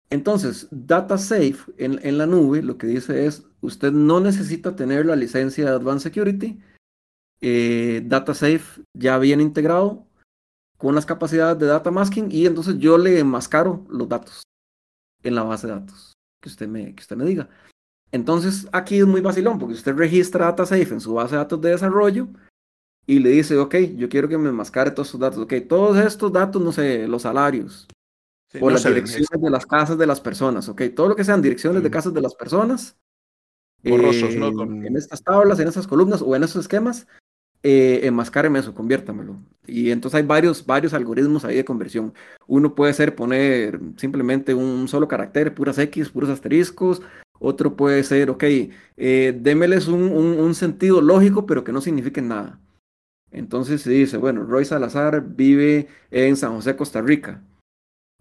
Entonces, 0.09 0.67
DataSafe 0.71 1.57
en, 1.77 1.99
en 2.05 2.17
la 2.17 2.25
nube 2.25 2.61
lo 2.61 2.77
que 2.77 2.87
dice 2.87 3.25
es, 3.25 3.45
usted 3.61 3.91
no 3.91 4.19
necesita 4.19 4.75
tener 4.75 5.05
la 5.05 5.15
licencia 5.15 5.65
de 5.65 5.71
Advanced 5.71 6.03
Security, 6.03 6.59
eh, 7.41 8.01
DataSafe 8.05 8.83
ya 8.93 9.17
viene 9.19 9.43
integrado 9.43 10.07
con 10.77 10.95
las 10.95 11.05
capacidades 11.05 11.59
de 11.59 11.67
data 11.67 11.91
masking 11.91 12.31
y 12.31 12.45
entonces 12.45 12.77
yo 12.77 12.97
le 12.97 13.19
enmascaro 13.19 13.85
los 13.89 14.07
datos 14.07 14.43
en 15.23 15.35
la 15.35 15.43
base 15.43 15.67
de 15.67 15.73
datos 15.73 16.13
que 16.41 16.49
usted 16.49 16.67
me, 16.67 16.95
que 16.95 17.01
usted 17.01 17.15
me 17.15 17.25
diga. 17.25 17.49
Entonces 18.11 18.67
aquí 18.71 18.99
es 18.99 19.05
muy 19.05 19.21
vacilón 19.21 19.59
porque 19.59 19.75
usted 19.75 19.95
registra 19.95 20.45
DataSafe 20.45 20.93
en 20.93 21.01
su 21.01 21.13
base 21.13 21.31
de 21.35 21.37
datos 21.37 21.61
de 21.61 21.71
desarrollo 21.71 22.29
y 23.09 23.19
le 23.19 23.29
dice, 23.29 23.57
ok, 23.57 23.75
yo 23.95 24.09
quiero 24.09 24.27
que 24.27 24.37
me 24.37 24.51
mascare 24.51 24.91
todos 24.91 25.07
estos 25.07 25.21
datos. 25.21 25.39
Ok, 25.39 25.53
todos 25.67 25.97
estos 25.97 26.31
datos, 26.31 26.61
no 26.61 26.73
sé, 26.73 27.07
los 27.07 27.21
salarios. 27.21 27.87
o 28.59 28.69
las 28.69 28.83
direcciones 28.83 29.41
de 29.41 29.49
las 29.49 29.65
casas 29.65 29.97
de 29.97 30.05
las 30.05 30.19
personas. 30.19 30.67
Ok, 30.67 30.83
todo 30.93 31.07
lo 31.07 31.15
que 31.15 31.23
sean 31.23 31.41
direcciones 31.41 31.81
de 31.81 31.89
casas 31.89 32.13
de 32.13 32.21
las 32.21 32.35
personas. 32.35 32.97
Borrosos, 33.81 34.35
¿no? 34.35 34.49
En 34.63 34.97
estas 34.97 35.23
tablas, 35.23 35.59
en 35.59 35.69
estas 35.69 35.87
columnas 35.87 36.21
o 36.21 36.35
en 36.35 36.43
esos 36.43 36.61
esquemas, 36.61 37.07
eh, 37.63 38.01
enmascáreme 38.03 38.59
eso, 38.59 38.73
conviértamelo. 38.73 39.37
Y 39.65 39.91
entonces 39.91 40.17
hay 40.17 40.25
varios, 40.25 40.65
varios 40.65 40.93
algoritmos 40.93 41.45
ahí 41.45 41.55
de 41.55 41.63
conversión. 41.63 42.13
Uno 42.45 42.75
puede 42.75 42.91
ser 42.91 43.15
poner 43.15 43.79
simplemente 43.95 44.53
un 44.53 44.89
solo 44.89 45.07
carácter, 45.07 45.55
puras 45.55 45.77
X, 45.77 46.09
puros 46.09 46.29
asteriscos. 46.29 47.01
Otro 47.39 47.77
puede 47.77 48.03
ser, 48.03 48.31
ok, 48.31 48.43
eh, 48.97 49.37
démeles 49.39 49.87
un, 49.87 50.03
un, 50.03 50.39
un, 50.39 50.55
sentido 50.55 51.01
lógico, 51.01 51.45
pero 51.45 51.63
que 51.63 51.71
no 51.71 51.79
signifique 51.79 52.21
nada. 52.21 52.59
Entonces 53.31 53.81
se 53.81 53.91
dice, 53.91 54.17
bueno, 54.17 54.43
Roy 54.43 54.65
Salazar 54.65 55.21
vive 55.21 55.87
en 56.11 56.37
San 56.37 56.53
José, 56.53 56.75
Costa 56.75 57.01
Rica. 57.01 57.43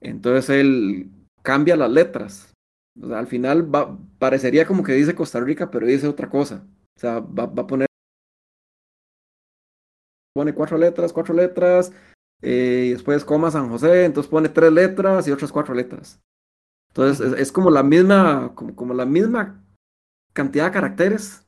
Entonces 0.01 0.51
él 0.51 1.11
cambia 1.43 1.77
las 1.77 1.91
letras. 1.91 2.53
O 3.01 3.09
sea, 3.09 3.19
al 3.19 3.27
final 3.27 3.73
va, 3.73 3.99
parecería 4.19 4.67
como 4.67 4.83
que 4.83 4.93
dice 4.93 5.15
Costa 5.15 5.41
Rica, 5.41 5.71
pero 5.71 5.87
dice 5.87 6.09
otra 6.09 6.29
cosa. 6.29 6.67
O 6.97 7.01
sea, 7.01 7.21
va, 7.21 7.45
a 7.45 7.67
poner... 7.67 7.87
Pone 10.35 10.55
cuatro 10.55 10.77
letras, 10.77 11.13
cuatro 11.13 11.35
letras, 11.35 11.93
eh, 12.43 12.87
y 12.89 12.91
después 12.91 13.25
coma 13.25 13.51
San 13.51 13.71
José, 13.71 14.05
entonces 14.05 14.31
pone 14.31 14.51
tres 14.51 14.71
letras 14.71 15.27
y 15.27 15.31
otras 15.31 15.51
cuatro 15.51 15.75
letras. 15.75 16.21
Entonces 16.89 17.39
es, 17.39 17.53
como 17.53 17.71
la 17.71 17.83
misma, 17.83 18.55
como, 18.55 18.75
como 18.77 18.93
la 18.93 19.07
misma 19.07 19.65
cantidad 20.35 20.67
de 20.67 20.73
caracteres, 20.73 21.46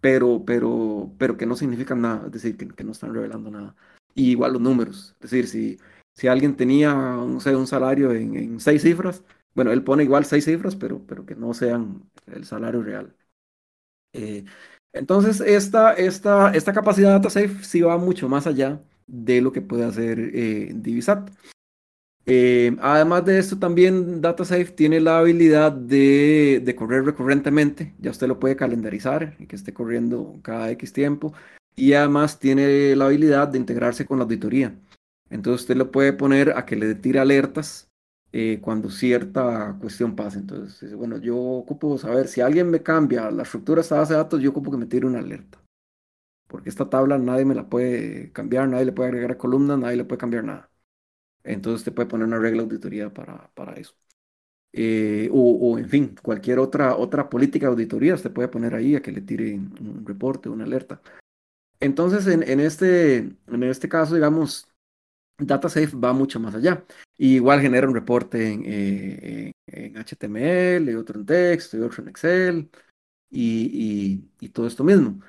pero, 0.00 0.44
pero, 0.44 1.12
pero 1.18 1.36
que 1.36 1.46
no 1.46 1.56
significan 1.56 2.00
nada, 2.02 2.26
es 2.26 2.32
decir, 2.32 2.56
que, 2.56 2.84
no 2.84 2.92
están 2.92 3.14
revelando 3.14 3.50
nada. 3.50 3.76
Y 4.14 4.30
igual 4.32 4.54
los 4.54 4.62
números, 4.62 5.14
es 5.20 5.30
decir, 5.30 5.46
si, 5.48 5.78
si 6.14 6.28
alguien 6.28 6.56
tenía, 6.56 6.94
no 6.94 7.40
sé, 7.40 7.54
un 7.56 7.66
salario 7.66 8.12
en, 8.12 8.60
seis 8.60 8.82
cifras, 8.82 9.22
bueno, 9.54 9.72
él 9.72 9.84
pone 9.84 10.04
igual 10.04 10.24
seis 10.24 10.44
cifras, 10.44 10.76
pero, 10.76 11.04
pero 11.06 11.26
que 11.26 11.36
no 11.36 11.54
sean 11.54 12.10
el 12.26 12.44
salario 12.44 12.82
real. 12.82 13.16
Eh, 14.12 14.44
entonces, 14.92 15.40
esta, 15.40 15.92
esta, 15.94 16.52
esta 16.52 16.72
capacidad 16.72 17.08
de 17.08 17.14
DataSafe 17.14 17.64
sí 17.64 17.80
va 17.80 17.96
mucho 17.98 18.28
más 18.28 18.46
allá 18.46 18.82
de 19.06 19.40
lo 19.40 19.52
que 19.52 19.62
puede 19.62 19.84
hacer 19.84 20.18
eh, 20.34 20.72
Divisat. 20.74 21.30
Eh, 22.32 22.76
además 22.80 23.24
de 23.24 23.40
esto, 23.40 23.58
también 23.58 24.20
DataSafe 24.20 24.66
tiene 24.66 25.00
la 25.00 25.18
habilidad 25.18 25.72
de, 25.72 26.74
correr 26.78 27.04
recurrentemente. 27.04 27.92
Ya 27.98 28.12
usted 28.12 28.28
lo 28.28 28.38
puede 28.38 28.54
calendarizar 28.54 29.34
y 29.40 29.46
que 29.46 29.56
esté 29.56 29.74
corriendo 29.74 30.38
cada 30.42 30.70
X 30.70 30.92
tiempo. 30.92 31.34
Y 31.74 31.94
además 31.94 32.38
tiene 32.38 32.94
la 32.94 33.06
habilidad 33.06 33.48
de 33.48 33.58
integrarse 33.58 34.06
con 34.06 34.18
la 34.18 34.24
auditoría. 34.24 34.78
Entonces 35.28 35.62
usted 35.62 35.76
lo 35.76 35.90
puede 35.90 36.12
poner 36.12 36.56
a 36.56 36.66
que 36.66 36.76
le 36.76 36.94
tire 36.94 37.18
alertas 37.18 37.90
eh, 38.30 38.60
cuando 38.62 38.90
cierta 38.90 39.76
cuestión 39.80 40.14
pase. 40.14 40.38
Entonces, 40.38 40.94
bueno, 40.94 41.18
yo 41.18 41.36
ocupo 41.36 41.98
saber 41.98 42.28
si 42.28 42.40
alguien 42.40 42.70
me 42.70 42.80
cambia 42.80 43.28
la 43.32 43.42
estructura 43.42 43.76
de 43.78 43.82
esta 43.82 43.96
base 43.98 44.12
de 44.12 44.18
datos, 44.18 44.40
yo 44.40 44.50
ocupo 44.50 44.70
que 44.70 44.76
me 44.76 44.86
tire 44.86 45.04
una 45.06 45.18
alerta. 45.18 45.58
Porque 46.46 46.68
esta 46.68 46.88
tabla 46.88 47.18
nadie 47.18 47.44
me 47.44 47.56
la 47.56 47.68
puede 47.68 48.30
cambiar, 48.32 48.68
nadie 48.68 48.84
le 48.86 48.92
puede 48.92 49.10
agregar 49.10 49.36
columnas, 49.36 49.78
nadie 49.78 49.96
le 49.96 50.04
puede 50.04 50.18
cambiar 50.20 50.44
nada. 50.44 50.69
Entonces 51.44 51.80
usted 51.80 51.94
puede 51.94 52.08
poner 52.08 52.26
una 52.26 52.38
regla 52.38 52.62
de 52.62 52.68
auditoría 52.68 53.12
para, 53.12 53.50
para 53.54 53.74
eso. 53.74 53.94
Eh, 54.72 55.28
o, 55.32 55.78
en 55.78 55.88
fin, 55.88 56.14
cualquier 56.22 56.60
otra, 56.60 56.96
otra 56.96 57.28
política 57.28 57.66
de 57.66 57.72
auditoría 57.72 58.14
usted 58.14 58.32
puede 58.32 58.48
poner 58.48 58.74
ahí 58.74 58.94
a 58.94 59.02
que 59.02 59.10
le 59.12 59.20
tire 59.20 59.54
un 59.54 60.04
reporte, 60.06 60.48
una 60.48 60.64
alerta. 60.64 61.00
Entonces, 61.80 62.26
en, 62.26 62.42
en, 62.48 62.60
este, 62.60 63.16
en 63.16 63.62
este 63.64 63.88
caso, 63.88 64.14
digamos, 64.14 64.70
DataSafe 65.38 65.96
va 65.96 66.12
mucho 66.12 66.40
más 66.40 66.54
allá. 66.54 66.84
igual 67.18 67.60
genera 67.60 67.88
un 67.88 67.94
reporte 67.94 68.52
en, 68.52 68.62
eh, 68.66 69.52
en, 69.66 69.96
HTML, 69.96 70.90
y 70.90 70.94
otro 70.94 71.20
en 71.20 71.26
texto, 71.26 71.76
y 71.76 71.80
otro 71.80 72.02
en 72.02 72.08
Excel, 72.10 72.70
y, 73.30 74.28
y, 74.40 74.48
todo 74.50 74.66
esto 74.66 74.84
mismo. 74.84 75.20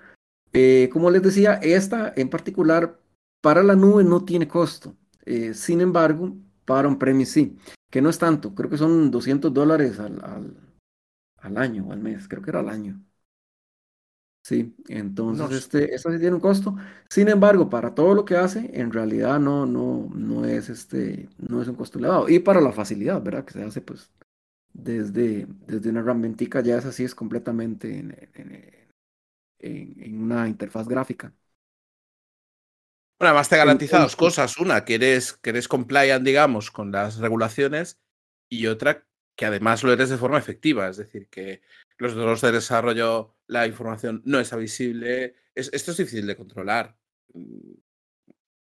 Eh, 0.53 0.89
como 0.91 1.09
les 1.11 1.21
decía, 1.23 1.55
esta 1.55 2.13
en 2.15 2.29
particular 2.29 2.99
para 3.41 3.63
la 3.63 3.75
nube 3.75 4.03
no 4.03 4.25
tiene 4.25 4.47
costo. 4.47 4.95
Eh, 5.25 5.53
sin 5.53 5.81
embargo, 5.81 6.35
para 6.65 6.87
un 6.87 6.97
premio 6.99 7.25
sí, 7.25 7.57
que 7.89 8.01
no 8.01 8.09
es 8.09 8.19
tanto, 8.19 8.55
creo 8.55 8.69
que 8.69 8.77
son 8.77 9.11
200 9.11 9.53
dólares 9.53 9.99
al, 9.99 10.23
al, 10.23 10.57
al 11.37 11.57
año 11.57 11.87
o 11.87 11.93
al 11.93 11.99
mes, 12.01 12.27
creo 12.27 12.41
que 12.43 12.51
era 12.51 12.61
al 12.61 12.69
año. 12.69 13.01
Sí, 14.43 14.75
entonces 14.87 15.49
No 15.49 15.51
este, 15.51 15.93
esto 15.93 16.11
sí 16.11 16.17
tiene 16.19 16.35
un 16.35 16.41
costo. 16.41 16.75
Sin 17.09 17.29
embargo, 17.29 17.69
para 17.69 17.93
todo 17.93 18.15
lo 18.15 18.25
que 18.25 18.35
hace, 18.37 18.71
en 18.73 18.91
realidad 18.91 19.39
no, 19.39 19.65
no, 19.67 20.09
no 20.15 20.45
es 20.45 20.69
este, 20.69 21.29
no 21.37 21.61
es 21.61 21.67
un 21.67 21.75
costo 21.75 21.99
elevado. 21.99 22.27
Y 22.27 22.39
para 22.39 22.59
la 22.59 22.71
facilidad, 22.71 23.21
¿verdad? 23.21 23.45
Que 23.45 23.53
se 23.53 23.63
hace 23.63 23.81
pues 23.81 24.09
desde, 24.73 25.47
desde 25.67 25.89
una 25.91 26.01
herramientica, 26.01 26.61
ya 26.61 26.77
es 26.77 26.85
así, 26.85 27.03
es 27.05 27.15
completamente 27.15 27.99
en, 27.99 28.11
en- 28.35 28.53
en- 29.59 30.03
en 30.03 30.21
una 30.23 30.47
interfaz 30.47 30.87
gráfica. 30.87 31.33
Bueno, 33.21 33.33
además 33.33 33.49
te 33.49 33.57
garantiza 33.57 33.99
dos 33.99 34.15
cosas. 34.15 34.57
Una, 34.57 34.83
que 34.83 34.95
eres, 34.95 35.33
que 35.33 35.51
eres 35.51 35.67
compliant, 35.67 36.25
digamos, 36.25 36.71
con 36.71 36.91
las 36.91 37.17
regulaciones. 37.17 37.99
Y 38.49 38.65
otra, 38.65 39.05
que 39.35 39.45
además 39.45 39.83
lo 39.83 39.93
eres 39.93 40.09
de 40.09 40.17
forma 40.17 40.39
efectiva. 40.39 40.89
Es 40.89 40.97
decir, 40.97 41.27
que 41.29 41.61
los 41.99 42.15
dos 42.15 42.41
de 42.41 42.51
desarrollo, 42.51 43.35
la 43.45 43.67
información 43.67 44.23
no 44.25 44.39
está 44.39 44.55
visible. 44.55 45.35
Es- 45.53 45.69
esto 45.71 45.91
es 45.91 45.97
difícil 45.97 46.25
de 46.25 46.35
controlar. 46.35 46.97
Mm, 47.33 47.73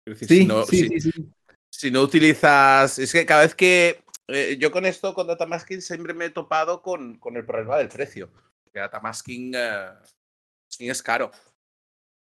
Es 0.06 0.20
decir, 0.20 0.28
si 0.28 0.42
sí, 0.42 0.46
no, 0.46 0.66
sí, 0.66 0.78
si, 0.88 1.00
sí, 1.02 1.12
sí. 1.12 1.30
si 1.72 1.90
no 1.90 2.02
utilizas. 2.04 3.00
Es 3.00 3.12
que 3.12 3.26
cada 3.26 3.42
vez 3.42 3.56
que. 3.56 4.04
eh, 4.28 4.58
yo 4.60 4.70
con 4.72 4.86
esto, 4.86 5.16
con 5.16 5.26
datamasking, 5.26 5.82
siempre 5.82 6.14
me 6.14 6.26
he 6.26 6.30
topado 6.30 6.84
con, 6.84 7.18
con 7.18 7.38
el 7.38 7.44
problema 7.46 7.78
del 7.78 7.90
precio. 7.90 8.30
Que 8.72 8.82
datamasking 8.82 9.56
eh, 9.56 9.88
masking 10.70 10.92
es 10.92 11.02
caro. 11.02 11.32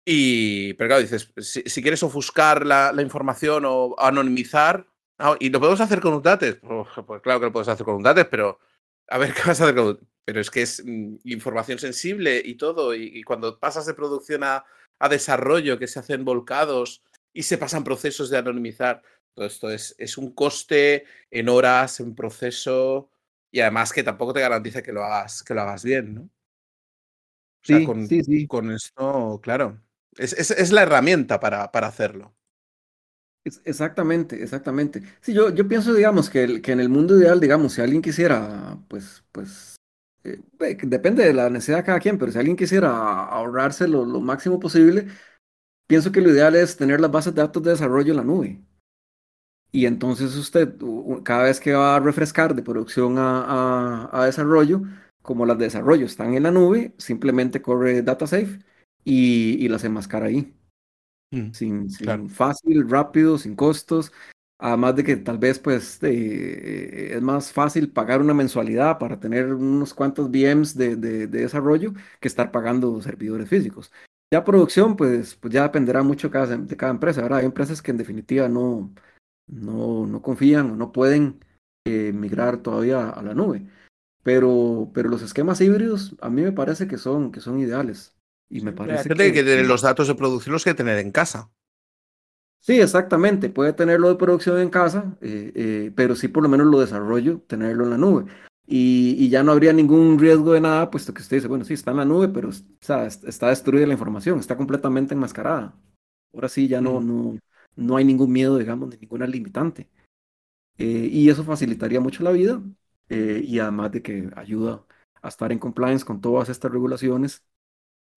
Y, 0.05 0.75
pero 0.75 0.89
claro, 0.89 1.03
dices, 1.03 1.33
si, 1.39 1.63
si 1.63 1.83
quieres 1.83 2.03
ofuscar 2.03 2.67
la, 2.67 2.93
la 2.93 3.03
información 3.03 3.65
o 3.67 3.95
anonimizar, 3.99 4.87
ah, 5.19 5.37
y 5.39 5.51
lo 5.51 5.61
podemos 5.61 5.81
hacer 5.81 6.01
con 6.01 6.15
un 6.15 6.23
dates, 6.23 6.57
pues, 6.57 6.89
pues 7.07 7.23
claro 7.23 7.41
que 7.41 7.47
lo 7.47 7.53
puedes 7.53 7.69
hacer 7.69 7.85
con 7.85 7.97
un 7.97 8.03
dates, 8.03 8.27
pero 8.31 8.59
a 9.09 9.19
ver 9.19 9.33
qué 9.35 9.43
vas 9.47 9.61
a 9.61 9.65
hacer 9.65 9.75
con 9.77 9.87
un- 9.89 10.09
Pero 10.25 10.41
es 10.41 10.51
que 10.51 10.63
es 10.63 10.83
mm, 10.85 11.17
información 11.25 11.79
sensible 11.79 12.41
y 12.45 12.55
todo, 12.57 12.95
y, 12.95 13.11
y 13.15 13.23
cuando 13.23 13.59
pasas 13.59 13.87
de 13.87 13.95
producción 13.95 14.43
a, 14.45 14.65
a 14.99 15.09
desarrollo, 15.09 15.79
que 15.79 15.87
se 15.87 15.99
hacen 16.01 16.25
volcados 16.25 17.03
y 17.33 17.43
se 17.45 17.59
pasan 17.59 17.85
procesos 17.85 18.31
de 18.31 18.39
anonimizar, 18.39 19.03
todo 19.35 19.47
esto 19.47 19.71
es, 19.71 19.95
es 19.99 20.19
un 20.19 20.33
coste 20.35 21.05
en 21.31 21.49
horas, 21.49 22.01
en 22.01 22.15
proceso, 22.15 23.11
y 23.51 23.61
además 23.61 23.93
que 23.93 24.03
tampoco 24.03 24.33
te 24.33 24.41
garantiza 24.41 24.83
que 24.83 24.93
lo 24.93 25.05
hagas, 25.05 25.43
que 25.43 25.55
lo 25.55 25.61
hagas 25.63 25.85
bien, 25.85 26.15
¿no? 26.15 26.23
O 26.23 27.65
sea, 27.65 27.83
Sí, 27.83 27.83
con, 27.83 28.01
sí, 28.01 28.23
sí. 28.23 28.47
con 28.47 28.71
esto, 28.71 29.41
claro. 29.43 29.81
Es, 30.21 30.33
es- 30.35 30.53
es 30.53 30.71
la 30.71 30.83
herramienta 30.83 31.41
para, 31.41 31.73
para 31.73 31.89
hacerlo. 31.89 32.33
Exactamente, 33.65 34.43
exactamente. 34.43 35.03
Sí, 35.23 35.33
yo, 35.33 35.49
yo 35.55 35.67
pienso, 35.67 35.95
digamos, 35.95 36.29
que, 36.29 36.45
el- 36.45 36.61
que 36.63 36.73
en 36.73 36.81
el 36.81 36.89
mundo 36.91 37.19
ideal, 37.19 37.41
digamos, 37.41 37.73
si 37.73 37.81
alguien 37.81 38.03
quisiera, 38.03 38.79
pues, 38.89 39.25
pues, 39.33 39.77
eh, 40.25 40.41
eh, 40.61 40.77
depende 40.83 41.25
de 41.25 41.33
la 41.33 41.49
necesidad 41.49 41.79
de 41.79 41.85
cada 41.85 42.01
quien, 42.01 42.19
pero 42.19 42.31
si 42.33 42.39
alguien 42.39 42.57
quisiera 42.57 42.91
ahorrarse 43.25 43.89
lo, 43.89 44.05
máximo 44.21 44.61
posible, 44.61 45.07
pienso 45.89 46.13
que 46.13 46.21
lo 46.23 46.31
ideal 46.31 46.57
es 46.57 46.77
tener 46.77 47.01
las 47.01 47.11
bases 47.13 47.35
de 47.35 47.43
datos 47.43 47.63
de 47.65 47.73
desarrollo 47.73 48.13
en 48.13 48.19
la 48.19 48.25
nube. 48.25 48.61
Y 49.73 49.87
entonces 49.87 50.35
usted, 50.37 50.75
cada 51.25 51.45
vez 51.45 51.61
que 51.61 51.73
va 51.75 51.97
a 51.97 52.01
refrescar 52.01 52.55
de 52.55 52.63
producción 52.63 53.19
a, 53.19 53.43
a- 54.07 54.23
a 54.23 54.27
desarrollo, 54.27 54.83
como 55.23 55.47
las 55.47 55.59
de 55.59 55.65
desarrollo 55.65 56.07
están 56.07 56.35
en 56.35 56.43
la 56.45 56.51
nube, 56.51 56.95
simplemente 56.99 57.63
corre 57.63 58.03
DataSafe 58.03 58.59
y, 59.05 59.65
y 59.65 59.69
las 59.69 59.85
enmascara 59.85 60.27
ahí 60.27 60.55
Mm, 61.33 61.53
sin, 61.53 61.91
Claro. 62.01 62.25
sin 62.25 62.29
fácil, 62.31 62.89
rápido, 62.89 63.39
sin 63.39 63.57
costos. 63.57 64.13
Además 64.59 64.95
de 64.97 65.05
que 65.05 65.17
tal 65.17 65.39
vez 65.39 65.59
pues 65.59 65.99
eh, 66.03 67.13
es 67.15 67.23
más 67.23 67.51
fácil 67.53 67.91
pagar 67.93 68.21
una 68.21 68.35
mensualidad 68.35 68.99
para 68.99 69.19
tener 69.19 69.55
unos 69.55 69.95
cuantos 69.95 70.29
VMs 70.29 70.77
de, 70.77 70.97
de- 70.97 71.27
de 71.27 71.41
desarrollo 71.41 71.95
que 72.21 72.29
estar 72.29 72.51
pagando 72.53 73.01
servidores 73.01 73.49
físicos. 73.49 73.91
Ya 74.31 74.45
producción 74.45 74.97
pues, 74.97 75.35
pues 75.37 75.53
ya 75.55 75.63
dependerá 75.65 76.03
mucho 76.03 76.31
cada, 76.31 76.57
de 76.57 76.77
cada 76.77 76.93
empresa, 76.93 77.23
¿verdad? 77.23 77.39
Hay 77.41 77.47
empresas 77.47 77.81
que 77.83 77.91
en 77.91 77.97
definitiva 77.97 78.49
no, 78.49 78.93
no, 79.49 80.07
no 80.07 80.23
confían 80.23 80.71
o 80.73 80.77
no 80.77 80.93
pueden 80.93 81.41
eh, 81.87 82.13
migrar 82.13 82.59
todavía 82.63 83.11
a 83.11 83.23
la 83.23 83.35
nube. 83.35 83.67
Pero, 84.25 84.91
pero 84.95 85.09
los 85.11 85.23
esquemas 85.23 85.61
híbridos 85.63 86.17
a 86.23 86.31
mí 86.31 86.43
me 86.43 86.53
parece 86.53 86.89
que 86.89 86.99
son, 86.99 87.33
que 87.33 87.41
son 87.41 87.61
ideales. 87.61 88.17
Y 88.51 88.61
me 88.61 88.73
parece 88.73 89.13
que 89.15 89.33
que, 89.33 89.65
los 89.65 89.83
datos 89.83 90.09
de 90.09 90.15
producción 90.15 90.53
los 90.53 90.65
que 90.65 90.75
tener 90.75 90.99
en 90.99 91.11
casa. 91.13 91.51
Sí, 92.61 92.81
exactamente. 92.81 93.49
Puede 93.49 93.73
tenerlo 93.73 94.09
de 94.09 94.17
producción 94.17 94.59
en 94.61 94.69
casa, 94.71 95.17
eh, 95.23 95.53
eh, 95.55 95.93
pero 95.97 96.15
sí 96.15 96.29
por 96.29 96.43
lo 96.43 96.49
menos 96.49 96.67
lo 96.67 96.81
desarrollo, 96.81 97.41
tenerlo 97.47 97.85
en 97.85 97.91
la 97.91 97.99
nube. 97.99 98.31
Y, 98.67 99.17
y 99.19 99.31
ya 99.31 99.43
no 99.43 99.53
habría 99.53 99.73
ningún 99.73 100.19
riesgo 100.19 100.53
de 100.53 100.61
nada, 100.61 100.91
puesto 100.91 101.13
que 101.15 101.23
usted 101.23 101.39
dice, 101.39 101.49
bueno, 101.49 101.65
sí, 101.65 101.75
está 101.75 101.91
en 101.91 101.97
la 101.97 102.05
nube, 102.05 102.29
pero 102.29 102.51
o 102.51 102.53
sea, 102.81 103.07
est- 103.07 103.25
está 103.25 103.49
destruida 103.49 103.87
la 103.87 103.95
información, 103.95 104.39
está 104.39 104.57
completamente 104.57 105.15
enmascarada. 105.15 105.75
Ahora 106.33 106.49
sí, 106.49 106.69
ya 106.69 106.81
no, 106.81 107.01
Mm. 107.01 107.07
no, 107.07 107.39
no 107.77 107.97
hay 107.97 108.05
ningún 108.05 108.31
miedo, 108.33 108.59
digamos, 108.59 108.91
de 108.91 108.99
ninguna 108.99 109.27
limitante. 109.27 109.89
Eh, 110.79 111.09
y 111.13 111.29
eso 111.31 111.45
facilitaría 111.45 112.01
mucho 112.01 112.23
la 112.25 112.31
vida 112.33 112.63
y 113.09 113.59
además 113.59 113.93
de 113.93 114.03
que 114.03 114.31
ayuda 114.37 114.85
a 115.23 115.29
estar 115.29 115.53
en 115.53 115.59
compliance 115.59 116.05
con 116.05 116.21
todas 116.21 116.49
estas 116.49 116.71
regulaciones 116.73 117.45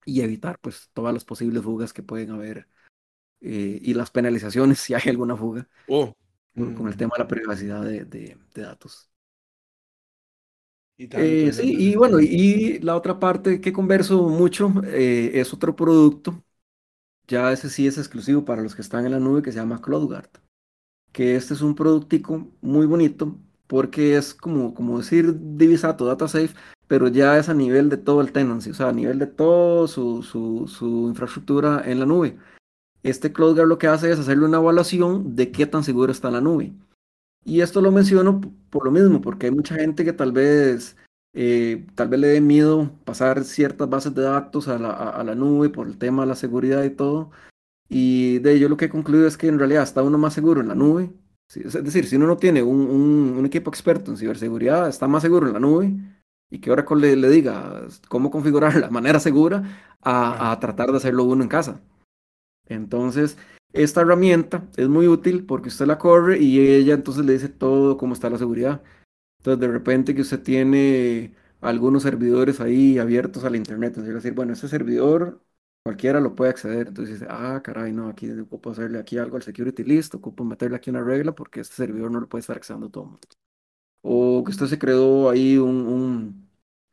y 0.06 0.22
evitar 0.22 0.58
pues 0.60 0.90
todas 0.94 1.14
las 1.14 1.24
posibles 1.24 1.62
fugas 1.62 1.92
que 1.92 2.02
pueden 2.02 2.30
haber 2.32 2.68
eh, 3.42 3.80
y 3.82 3.94
las 3.94 4.10
penalizaciones 4.10 4.80
si 4.80 4.94
hay 4.94 5.02
alguna 5.08 5.36
fuga 5.36 5.68
Oh, 5.88 6.12
con, 6.56 6.72
con 6.74 6.88
el 6.88 6.96
mm, 6.96 6.98
tema 6.98 7.12
de 7.18 7.24
la 7.24 7.28
privacidad 7.28 7.82
de, 7.84 8.04
de- 8.06 8.38
de 8.54 8.62
datos. 8.62 9.10
y 10.96 11.08
Eh, 11.16 11.52
sí, 11.52 11.72
y 11.78 11.94
bueno, 11.96 12.18
y 12.20 12.80
la 12.80 12.96
otra 12.96 13.20
parte 13.20 13.60
que 13.60 13.72
converso 13.72 14.28
mucho 14.28 14.72
eh, 14.84 15.30
es 15.34 15.54
otro 15.54 15.76
producto, 15.76 16.42
ya 17.28 17.52
ese 17.52 17.70
sí 17.70 17.86
es 17.86 17.98
exclusivo 17.98 18.44
para 18.44 18.62
los 18.62 18.74
que 18.74 18.82
están 18.82 19.06
en 19.06 19.12
la 19.12 19.20
nube, 19.20 19.42
que 19.42 19.52
se 19.52 19.58
llama 19.60 19.80
CloudGuard, 19.82 20.30
que 21.12 21.36
este 21.36 21.54
es 21.54 21.62
un 21.62 21.74
productico 21.76 22.48
muy 22.62 22.86
bonito 22.86 23.38
porque 23.68 24.16
es 24.16 24.34
como, 24.34 24.74
como 24.74 24.98
decir 24.98 25.34
Divisato 25.56 26.06
Data 26.06 26.28
Safe, 26.28 26.54
pero 26.86 27.08
ya 27.08 27.38
es 27.38 27.48
a 27.48 27.54
nivel 27.54 27.88
de 27.88 27.96
todo 27.96 28.20
el 28.20 28.32
tenancy, 28.32 28.70
o 28.70 28.74
sea, 28.74 28.88
a 28.88 28.92
nivel 28.92 29.18
de 29.18 29.26
todo 29.26 29.88
su, 29.88 30.22
su, 30.22 30.66
infraestructura 31.08 31.82
en 31.84 32.00
la 32.00 32.06
nube. 32.06 32.36
Este 33.02 33.32
CloudGuard 33.32 33.68
lo 33.68 33.78
que 33.78 33.86
hace 33.88 34.10
es 34.10 34.18
hacerle 34.18 34.46
una 34.46 34.58
evaluación 34.58 35.36
de 35.36 35.50
qué 35.52 35.66
tan 35.66 35.84
seguro 35.84 36.12
está 36.12 36.30
la 36.30 36.40
nube. 36.40 36.72
Y 37.44 37.60
esto 37.60 37.80
lo 37.80 37.92
menciono 37.92 38.40
por 38.70 38.84
lo 38.84 38.90
mismo, 38.90 39.20
porque 39.20 39.46
hay 39.46 39.52
mucha 39.52 39.74
gente 39.76 40.04
que 40.04 40.12
tal 40.14 40.32
vez, 40.32 40.96
eh, 41.34 41.86
tal 41.94 42.08
vez 42.08 42.20
le 42.20 42.28
dé 42.28 42.40
miedo 42.40 42.90
pasar 43.04 43.44
ciertas 43.44 43.88
bases 43.90 44.14
de 44.14 44.22
datos 44.22 44.68
a 44.68 44.78
la, 44.78 44.90
a- 44.92 45.24
la 45.24 45.34
nube 45.34 45.68
por 45.70 45.86
el 45.86 45.98
tema 45.98 46.22
de 46.22 46.28
la 46.28 46.36
seguridad 46.36 46.82
y 46.84 46.90
todo. 46.90 47.30
Y 47.88 48.38
de 48.40 48.54
ello 48.54 48.68
lo 48.68 48.76
que 48.76 48.86
he 48.86 48.88
concluido 48.90 49.26
es 49.26 49.36
que 49.36 49.48
en 49.48 49.58
realidad 49.58 49.82
está 49.82 50.02
uno 50.02 50.18
más 50.18 50.34
seguro 50.34 50.60
en 50.62 50.68
la 50.68 50.74
nube. 50.74 51.10
Es 51.54 51.74
decir, 51.84 52.06
si 52.06 52.16
uno 52.16 52.26
no 52.26 52.36
tiene 52.38 52.62
un, 52.62 52.80
un- 52.80 53.34
un 53.38 53.46
equipo 53.46 53.70
experto 53.70 54.10
en 54.10 54.16
ciberseguridad, 54.16 54.88
está 54.88 55.06
más 55.08 55.22
seguro 55.22 55.46
en 55.46 55.52
la 55.52 55.60
nube 55.60 55.94
y 56.54 56.60
que 56.60 56.70
Oracle 56.70 56.96
le, 57.00 57.16
le 57.16 57.28
diga 57.30 57.82
cómo 58.08 58.30
configurar 58.30 58.76
la 58.76 58.88
manera 58.90 59.18
segura 59.18 59.64
a, 60.02 60.56
tratar 60.60 60.90
de 60.92 60.98
hacerlo 60.98 61.24
uno 61.24 61.42
en 61.42 61.48
casa. 61.48 61.82
Entonces, 62.68 63.36
esta 63.72 64.02
herramienta 64.02 64.68
es 64.76 64.88
muy 64.88 65.08
útil 65.08 65.46
porque 65.46 65.68
usted 65.68 65.86
la 65.86 65.98
corre 65.98 66.38
y 66.38 66.60
ella 66.60 66.94
entonces 66.94 67.24
le 67.24 67.34
dice 67.34 67.48
todo 67.48 67.96
cómo 67.98 68.14
está 68.14 68.30
la 68.30 68.38
seguridad. 68.38 68.82
Entonces, 69.40 69.60
de 69.60 69.68
repente 69.68 70.14
que 70.14 70.22
usted 70.22 70.42
tiene 70.42 71.34
algunos 71.60 72.04
servidores 72.04 72.60
ahí 72.60 72.98
abiertos 72.98 73.44
a 73.44 73.50
la 73.50 73.56
internet, 73.58 73.90
entonces 73.96 74.14
decir, 74.14 74.34
bueno, 74.34 74.52
este 74.52 74.68
servidor 74.68 75.42
cualquiera 75.84 76.20
lo 76.20 76.36
puede 76.36 76.50
acceder. 76.52 76.88
Entonces 76.88 77.20
dice, 77.20 77.26
ah, 77.30 77.60
caray, 77.64 77.92
no, 77.92 78.08
aquí 78.08 78.30
ocupo 78.32 78.70
hacerle 78.70 78.98
aquí 79.00 79.18
algo 79.18 79.36
al 79.36 79.42
security 79.42 79.84
list, 79.84 80.14
ocupo 80.14 80.44
meterle 80.44 80.76
aquí 80.76 80.90
una 80.90 81.02
regla 81.04 81.34
porque 81.34 81.60
este 81.60 81.76
servidor 81.76 82.10
no 82.12 82.20
lo 82.20 82.28
puede 82.28 82.40
estar 82.42 82.56
accediendo 82.56 82.90
todo 82.90 83.04
el 83.04 83.10
mundo. 83.10 83.28
O 84.02 84.44
que 84.44 84.50
usted 84.52 84.66
se 84.66 84.78
creó 84.78 85.30
ahí 85.30 85.56
un, 85.58 85.86
un- 85.86 86.43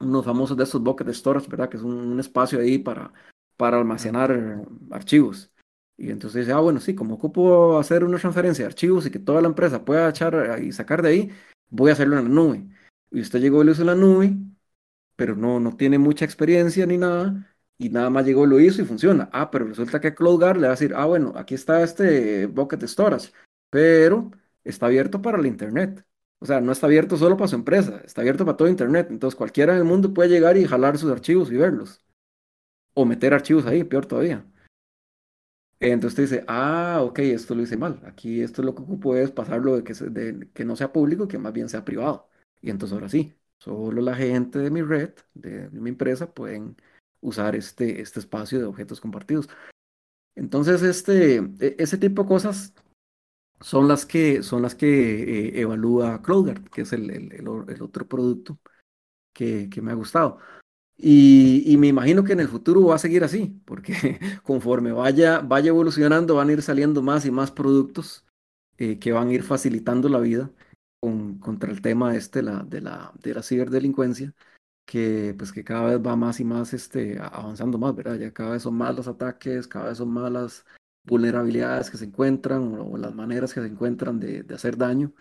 unos 0.02 0.26
famosos 0.26 0.58
de 0.58 0.64
estos 0.64 0.82
bucket 0.82 1.10
storage, 1.10 1.48
¿verdad? 1.50 1.70
Que 1.70 1.78
es 1.78 1.84
un, 1.84 1.94
un 1.94 2.20
espacio 2.20 2.60
ahí 2.60 2.78
para, 2.78 3.14
para 3.58 3.78
almacenar 3.78 4.32
eh, 4.32 4.66
archivos. 4.92 5.52
Y 5.98 6.10
entonces 6.10 6.46
dice, 6.46 6.54
ah, 6.54 6.60
bueno, 6.60 6.80
sí, 6.80 6.96
como 6.96 7.16
ocupo 7.16 7.78
hacer 7.80 8.04
una 8.04 8.18
transferencia 8.18 8.64
de 8.66 8.68
archivos 8.68 9.06
y 9.06 9.12
que 9.12 9.20
toda 9.20 9.42
la 9.42 9.48
empresa 9.48 9.86
pueda 9.86 10.10
echar 10.10 10.34
eh, 10.36 10.66
y 10.66 10.72
sacar 10.72 11.02
de 11.02 11.10
ahí, 11.10 11.32
voy 11.70 11.92
a 11.92 11.94
hacerlo 11.94 12.18
en 12.18 12.24
la 12.24 12.30
nube. 12.30 12.68
Y 13.12 13.22
usted 13.22 13.40
llegó 13.40 13.62
y 13.62 13.66
lo 13.66 13.72
hizo 13.74 13.82
en 13.82 13.88
la 13.88 13.96
nube, 13.96 14.36
pero 15.16 15.36
no, 15.36 15.60
no 15.60 15.76
tiene 15.76 16.00
mucha 16.00 16.26
experiencia 16.26 16.86
ni 16.86 16.98
nada, 16.98 17.48
y 17.78 17.90
nada 17.90 18.10
más 18.10 18.26
llegó 18.26 18.46
y 18.46 18.50
lo 18.50 18.60
hizo 18.60 18.82
y 18.82 18.86
funciona. 18.86 19.30
Ah, 19.34 19.52
pero 19.52 19.66
resulta 19.66 20.00
que 20.02 20.16
CloudGuard 20.16 20.58
le 20.58 20.64
va 20.64 20.68
a 20.70 20.72
decir, 20.72 20.94
ah, 20.96 21.06
bueno, 21.06 21.34
aquí 21.36 21.56
está 21.56 21.84
este 21.84 22.48
bucket 22.48 22.84
storage, 22.84 23.32
pero 23.70 24.32
está 24.64 24.88
abierto 24.88 25.22
para 25.22 25.38
la 25.38 25.48
internet. 25.48 26.04
O 26.42 26.46
sea, 26.48 26.60
no 26.60 26.72
está 26.72 26.88
abierto 26.88 27.18
solo 27.18 27.38
para 27.38 27.48
su 27.48 27.56
empresa, 27.56 28.02
está 28.04 28.22
abierto 28.22 28.46
para 28.46 28.58
todo 28.58 28.68
internet. 28.68 29.08
Entonces 29.12 29.38
cualquiera 29.38 29.74
en 29.74 29.80
el 29.80 29.86
mundo 29.86 30.14
puede 30.14 30.30
llegar 30.30 30.58
y 30.58 30.66
jalar 30.66 30.98
sus 30.98 31.12
archivos 31.12 31.52
y 31.52 31.58
verlos. 31.58 32.04
O 32.96 33.06
meter 33.06 33.34
archivos 33.34 33.66
ahí, 33.68 33.84
peor 33.84 34.08
todavía. 34.08 34.46
Entonces 35.80 36.20
usted 36.20 36.38
dice, 36.38 36.46
ah, 36.48 37.00
ok, 37.04 37.20
esto 37.20 37.54
lo 37.56 37.62
hice 37.62 37.78
mal. 37.78 38.02
Aquí 38.06 38.42
esto 38.42 38.64
lo 38.64 38.74
que 38.74 38.82
ocupo 38.82 39.16
es 39.16 39.32
pasarlo 39.32 39.78
de 39.78 39.84
que, 39.84 39.94
de 39.94 40.66
no 40.66 40.76
sea 40.76 40.92
público, 40.92 41.28
que 41.28 41.38
más 41.38 41.54
bien 41.54 41.70
sea 41.70 41.86
privado. 41.86 42.28
Y 42.62 42.72
entonces 42.72 42.94
ahora 42.94 43.10
sí, 43.10 43.36
solo 43.60 44.02
la 44.02 44.16
gente 44.16 44.60
de 44.60 44.72
mi 44.72 44.82
red, 44.82 45.14
de, 45.34 45.70
mi 45.72 45.90
empresa, 45.90 46.34
pueden 46.34 46.76
usar 47.20 47.56
este, 47.56 48.02
este 48.02 48.20
espacio 48.20 48.60
de 48.60 48.66
objetos 48.66 49.00
compartidos. 49.00 49.48
Entonces, 50.36 50.82
este, 50.84 51.38
e, 51.38 51.76
ese 51.80 51.98
tipo 51.98 52.24
de 52.24 52.30
cosas 52.30 52.74
son 53.62 53.88
las 53.88 54.06
que, 54.06 54.44
son 54.44 54.62
las 54.62 54.76
que 54.76 55.50
eh, 55.50 55.62
evalúa 55.62 56.22
CloudGuard, 56.22 56.70
que 56.70 56.82
es 56.82 56.94
el, 56.94 57.10
el, 57.10 57.48
otro 57.82 58.08
producto 58.08 58.60
que, 59.34 59.70
que, 59.70 59.82
me 59.82 59.92
ha 59.92 59.96
gustado. 59.96 60.40
Y, 60.98 61.64
y, 61.66 61.78
me 61.78 61.88
imagino 61.88 62.24
que 62.24 62.34
en 62.34 62.42
el 62.42 62.48
futuro 62.48 62.86
va 62.86 62.96
a 62.96 63.00
seguir 63.00 63.24
así, 63.24 63.62
porque 63.66 64.20
conforme 64.44 64.92
vaya, 64.92 65.40
vaya 65.40 65.70
evolucionando 65.70 66.36
van 66.36 66.50
a 66.50 66.54
ir 66.54 66.62
saliendo 66.62 67.02
más 67.02 67.26
y 67.26 67.32
más 67.32 67.52
productos 67.52 68.26
eh, 68.78 69.00
que 69.00 69.12
van 69.12 69.30
a 69.30 69.34
ir 69.34 69.44
facilitando 69.44 70.10
la 70.10 70.20
vida 70.20 70.52
con, 71.00 71.40
contra 71.40 71.72
el 71.72 71.82
tema 71.82 72.16
este 72.16 72.42
la, 72.44 72.64
de, 72.64 72.82
la, 72.82 73.14
de 73.22 73.34
la 73.34 73.44
ciberdelincuencia 73.44 74.34
que 74.86 75.36
pues 75.38 75.52
que 75.52 75.64
cada 75.64 75.86
vez 75.86 76.06
va 76.06 76.16
más 76.16 76.40
y 76.40 76.44
más 76.44 76.74
este, 76.74 77.20
avanzando 77.20 77.78
más, 77.78 77.96
¿verdad? 77.96 78.18
Ya 78.18 78.34
cada 78.34 78.52
vez 78.52 78.64
son 78.64 78.76
más 78.76 78.96
los 78.96 79.08
ataques, 79.08 79.68
cada 79.68 79.90
vez 79.90 79.98
son 79.98 80.10
más 80.10 80.32
las 80.32 80.66
vulnerabilidades 81.04 81.90
que 81.90 81.98
se 81.98 82.06
encuentran 82.06 82.76
o, 82.80 82.98
las 82.98 83.14
maneras 83.16 83.54
que 83.54 83.62
se 83.62 83.68
encuentran 83.68 84.20
de, 84.20 84.44
de, 84.44 84.56
hacer 84.56 84.78
daño, 84.78 85.14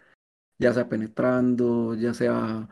ya 0.58 0.72
sea 0.74 0.88
penetrando, 0.88 1.94
ya 1.94 2.14
sea 2.14 2.68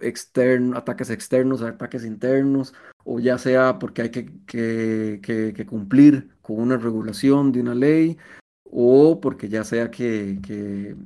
externo, 0.00 0.76
ataques 0.76 1.10
externos, 1.10 1.62
ataques 1.62 2.04
internos, 2.04 2.74
o 3.04 3.20
ya 3.20 3.38
sea 3.38 3.78
porque 3.78 4.02
hay 4.02 4.10
que, 4.10 4.26
que, 4.46 5.20
que, 5.54 5.66
cumplir 5.66 6.36
con 6.40 6.60
una 6.60 6.76
regulación 6.76 7.52
de 7.52 7.60
una 7.60 7.74
ley, 7.74 8.18
o 8.64 9.20
porque 9.20 9.48
ya 9.48 9.64
sea 9.64 9.90
que, 9.90 10.38
que, 10.42 10.96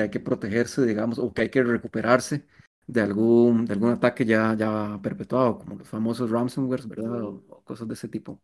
hay 0.00 0.10
que 0.10 0.20
protegerse, 0.20 0.84
digamos, 0.84 1.18
o 1.18 1.32
que 1.32 1.42
hay 1.42 1.50
que 1.50 1.62
recuperarse 1.62 2.46
de 2.86 3.00
algún, 3.02 3.66
de 3.66 3.74
algún 3.74 3.90
ataque 3.90 4.24
ya, 4.24 4.54
ya 4.54 4.98
perpetuado, 5.02 5.58
como 5.58 5.76
los 5.76 5.88
famosos 5.88 6.30
ransomware, 6.30 6.86
¿verdad? 6.86 7.22
O, 7.22 7.62
cosas 7.64 7.86
de 7.88 7.94
ese 7.94 8.08
tipo. 8.08 8.40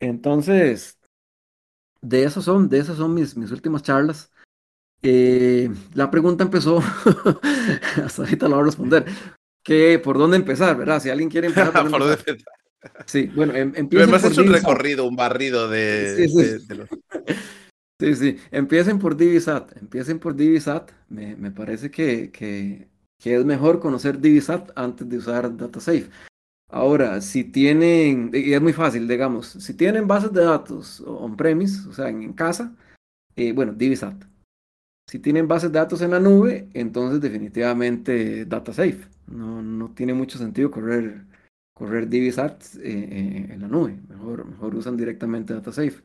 Entonces, 0.00 0.97
de 2.00 2.24
esas 2.24 2.44
son, 2.44 2.68
de 2.68 2.78
esas 2.78 2.96
son 2.96 3.14
mis, 3.14 3.36
mis 3.36 3.50
últimas 3.50 3.82
charlas. 3.82 4.30
Eh, 5.02 5.70
la 5.94 6.10
pregunta 6.10 6.44
empezó, 6.44 6.78
hasta 8.04 8.22
ahorita 8.22 8.48
la 8.48 8.56
voy 8.56 8.62
a 8.62 8.66
responder, 8.66 9.04
que 9.62 9.98
por 9.98 10.18
dónde 10.18 10.36
empezar, 10.36 10.76
¿verdad? 10.76 11.00
Si 11.00 11.10
alguien 11.10 11.30
quiere 11.30 11.46
empezar. 11.48 11.72
¿Por, 11.88 12.00
dónde 12.00 12.14
empezar? 12.14 12.52
Sí, 13.06 13.30
bueno, 13.34 13.54
em, 13.54 13.72
empiecen 13.76 14.08
Hemos 14.08 14.24
hecho 14.24 14.42
un 14.42 14.52
recorrido, 14.52 15.06
un 15.06 15.16
barrido 15.16 15.68
de, 15.68 16.28
sí, 16.28 16.58
sí. 16.60 16.74
los... 16.74 16.88
Sí, 18.00 18.14
sí, 18.14 18.38
empiecen 18.52 19.00
por 19.00 19.16
Divisat, 19.16 19.76
empiecen 19.76 20.20
por 20.20 20.36
Divisat, 20.36 20.92
me, 21.08 21.34
me 21.34 21.50
parece 21.50 21.90
que, 21.90 22.30
que 22.30 22.86
que 23.18 23.36
es 23.36 23.44
mejor 23.44 23.80
conocer 23.80 24.20
Divisat 24.20 24.70
antes 24.76 25.08
de 25.08 25.18
usar 25.18 25.56
DataSafe. 25.56 26.08
Ahora, 26.68 27.20
si 27.20 27.44
tienen, 27.44 28.30
y 28.34 28.52
es 28.52 28.60
muy 28.60 28.72
fácil, 28.72 29.08
digamos, 29.08 29.48
si 29.48 29.74
tienen 29.74 30.06
bases 30.06 30.32
de 30.32 30.44
datos 30.44 31.00
on-premise, 31.00 31.88
o 31.88 31.92
sea, 31.92 32.08
en, 32.08 32.32
casa, 32.34 32.76
eh, 33.36 33.52
bueno, 33.52 33.72
Divisat. 33.72 34.24
Si 35.06 35.18
tienen 35.18 35.48
bases 35.48 35.72
de 35.72 35.78
datos 35.78 36.02
en 36.02 36.10
la 36.10 36.20
nube, 36.20 36.68
entonces 36.74 37.20
definitivamente 37.20 38.44
DataSafe. 38.44 39.06
No, 39.26 39.62
no 39.62 39.94
tiene 39.94 40.12
mucho 40.12 40.38
sentido 40.38 40.70
correr, 40.70 41.24
correr 41.74 42.08
Divisat 42.08 42.62
eh, 42.76 42.80
eh, 42.84 43.46
en 43.50 43.60
la 43.60 43.68
nube. 43.68 43.98
Mejor, 44.08 44.44
mejor 44.44 44.74
usan 44.74 44.96
directamente 44.96 45.54
DataSafe 45.54 46.02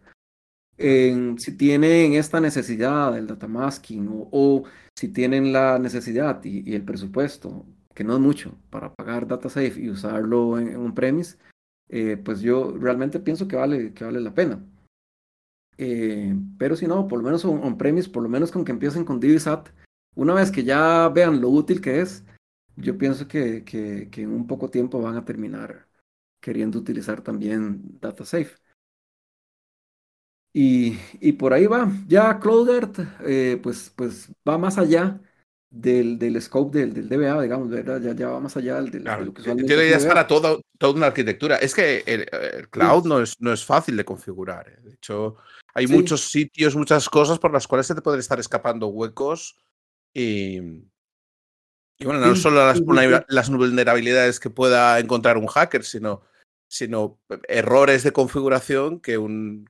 si 0.78 1.58
tienen 1.58 2.14
esta 2.14 2.40
necesidad 2.40 3.14
del 3.14 3.28
data 3.28 3.48
masking 3.48 4.08
o, 4.32 4.64
si 4.96 5.10
tienen 5.10 5.54
la 5.54 5.80
necesidad 5.80 6.44
y, 6.44 6.74
el 6.74 6.84
presupuesto, 6.84 7.66
que 7.94 8.04
no 8.04 8.14
es 8.14 8.20
mucho, 8.20 8.58
para 8.70 8.94
pagar 8.94 9.28
DataSafe 9.28 9.80
y 9.80 9.90
usarlo 9.90 10.60
en, 10.60 10.78
un 10.78 10.94
premise, 10.94 11.38
eh, 11.90 12.18
pues 12.18 12.42
yo 12.42 12.76
realmente 12.78 13.20
pienso 13.20 13.48
que 13.48 13.56
vale, 13.56 13.94
que 13.94 14.04
vale 14.04 14.20
la 14.20 14.34
pena. 14.34 14.64
Eh, 15.78 16.36
pero 16.58 16.76
si 16.76 16.88
no, 16.88 17.08
por 17.08 17.20
lo 17.20 17.26
menos 17.26 17.46
on, 17.46 17.78
premise, 17.78 18.10
por 18.10 18.24
lo 18.24 18.30
menos 18.30 18.52
con 18.52 18.66
que 18.66 18.72
empiecen 18.72 19.06
con 19.06 19.20
Divisat, 19.20 19.70
una 20.16 20.34
vez 20.34 20.52
que 20.52 20.64
ya 20.64 21.10
vean 21.10 21.42
lo 21.42 21.50
útil 21.50 21.82
que 21.82 22.02
es, 22.02 22.26
yo 22.76 22.98
pienso 22.98 23.28
que, 23.28 23.64
que, 23.64 24.10
que 24.10 24.22
en 24.24 24.32
un 24.32 24.48
poco 24.48 24.70
tiempo 24.70 25.02
van 25.02 25.18
a 25.18 25.26
terminar 25.26 25.88
queriendo 26.42 26.80
utilizar 26.80 27.22
también 27.22 28.00
DataSafe. 28.00 28.56
Y, 30.54 31.00
y 31.20 31.34
por 31.34 31.54
ahí 31.54 31.66
va. 31.66 31.92
Ya 32.08 32.40
CloudGuard, 32.40 33.22
eh, 33.26 33.60
pues, 33.62 33.92
pues 33.96 34.32
va 34.48 34.58
más 34.58 34.78
allá 34.78 35.20
del, 35.74 36.20
del 36.20 36.40
scope 36.40 36.78
del, 36.78 36.94
del 36.94 37.10
DBA, 37.10 37.42
digamos, 37.42 37.68
¿verdad? 37.68 38.00
Ya, 38.00 38.14
ya 38.14 38.28
va 38.28 38.40
más 38.40 38.56
allá 38.56 38.76
del, 38.76 38.92
de 38.92 39.00
lo 39.00 39.34
que 39.34 39.42
Tiene 39.42 39.74
ideas 39.74 40.06
para 40.06 40.28
toda, 40.28 40.58
toda 40.78 40.94
una 40.94 41.08
arquitectura. 41.08 41.56
Es 41.56 41.74
que 41.74 42.04
el, 42.06 42.70
cloud 42.70 43.06
no, 43.06 43.20
es, 43.20 43.42
no 43.42 43.52
es 43.52 43.66
fácil 43.66 43.98
de 43.98 44.06
configurar. 44.06 44.70
¿eh? 44.70 44.78
De 44.84 44.94
hecho, 44.94 45.38
hay 45.74 45.88
muchos 45.88 46.30
sitios, 46.30 46.76
muchas 46.76 47.10
cosas 47.10 47.40
por 47.40 47.52
las 47.52 47.68
cuales 47.68 47.88
se 47.88 47.96
te 47.96 48.04
pueden 48.04 48.20
estar 48.20 48.40
escapando 48.40 48.88
huecos 48.88 49.58
y, 50.14 50.58
y 51.98 52.06
bueno, 52.06 52.20
no 52.20 52.36
solo 52.36 52.68
las, 52.68 52.80
las 53.28 53.50
vulnerabilidades 53.50 54.40
que 54.40 54.52
pueda 54.52 55.00
encontrar 55.00 55.38
un 55.38 55.48
hacker, 55.48 55.84
sino 55.84 56.22
sino 56.68 57.20
errores 57.48 58.02
de 58.02 58.12
configuración 58.12 59.00
que 59.00 59.20
un, 59.20 59.70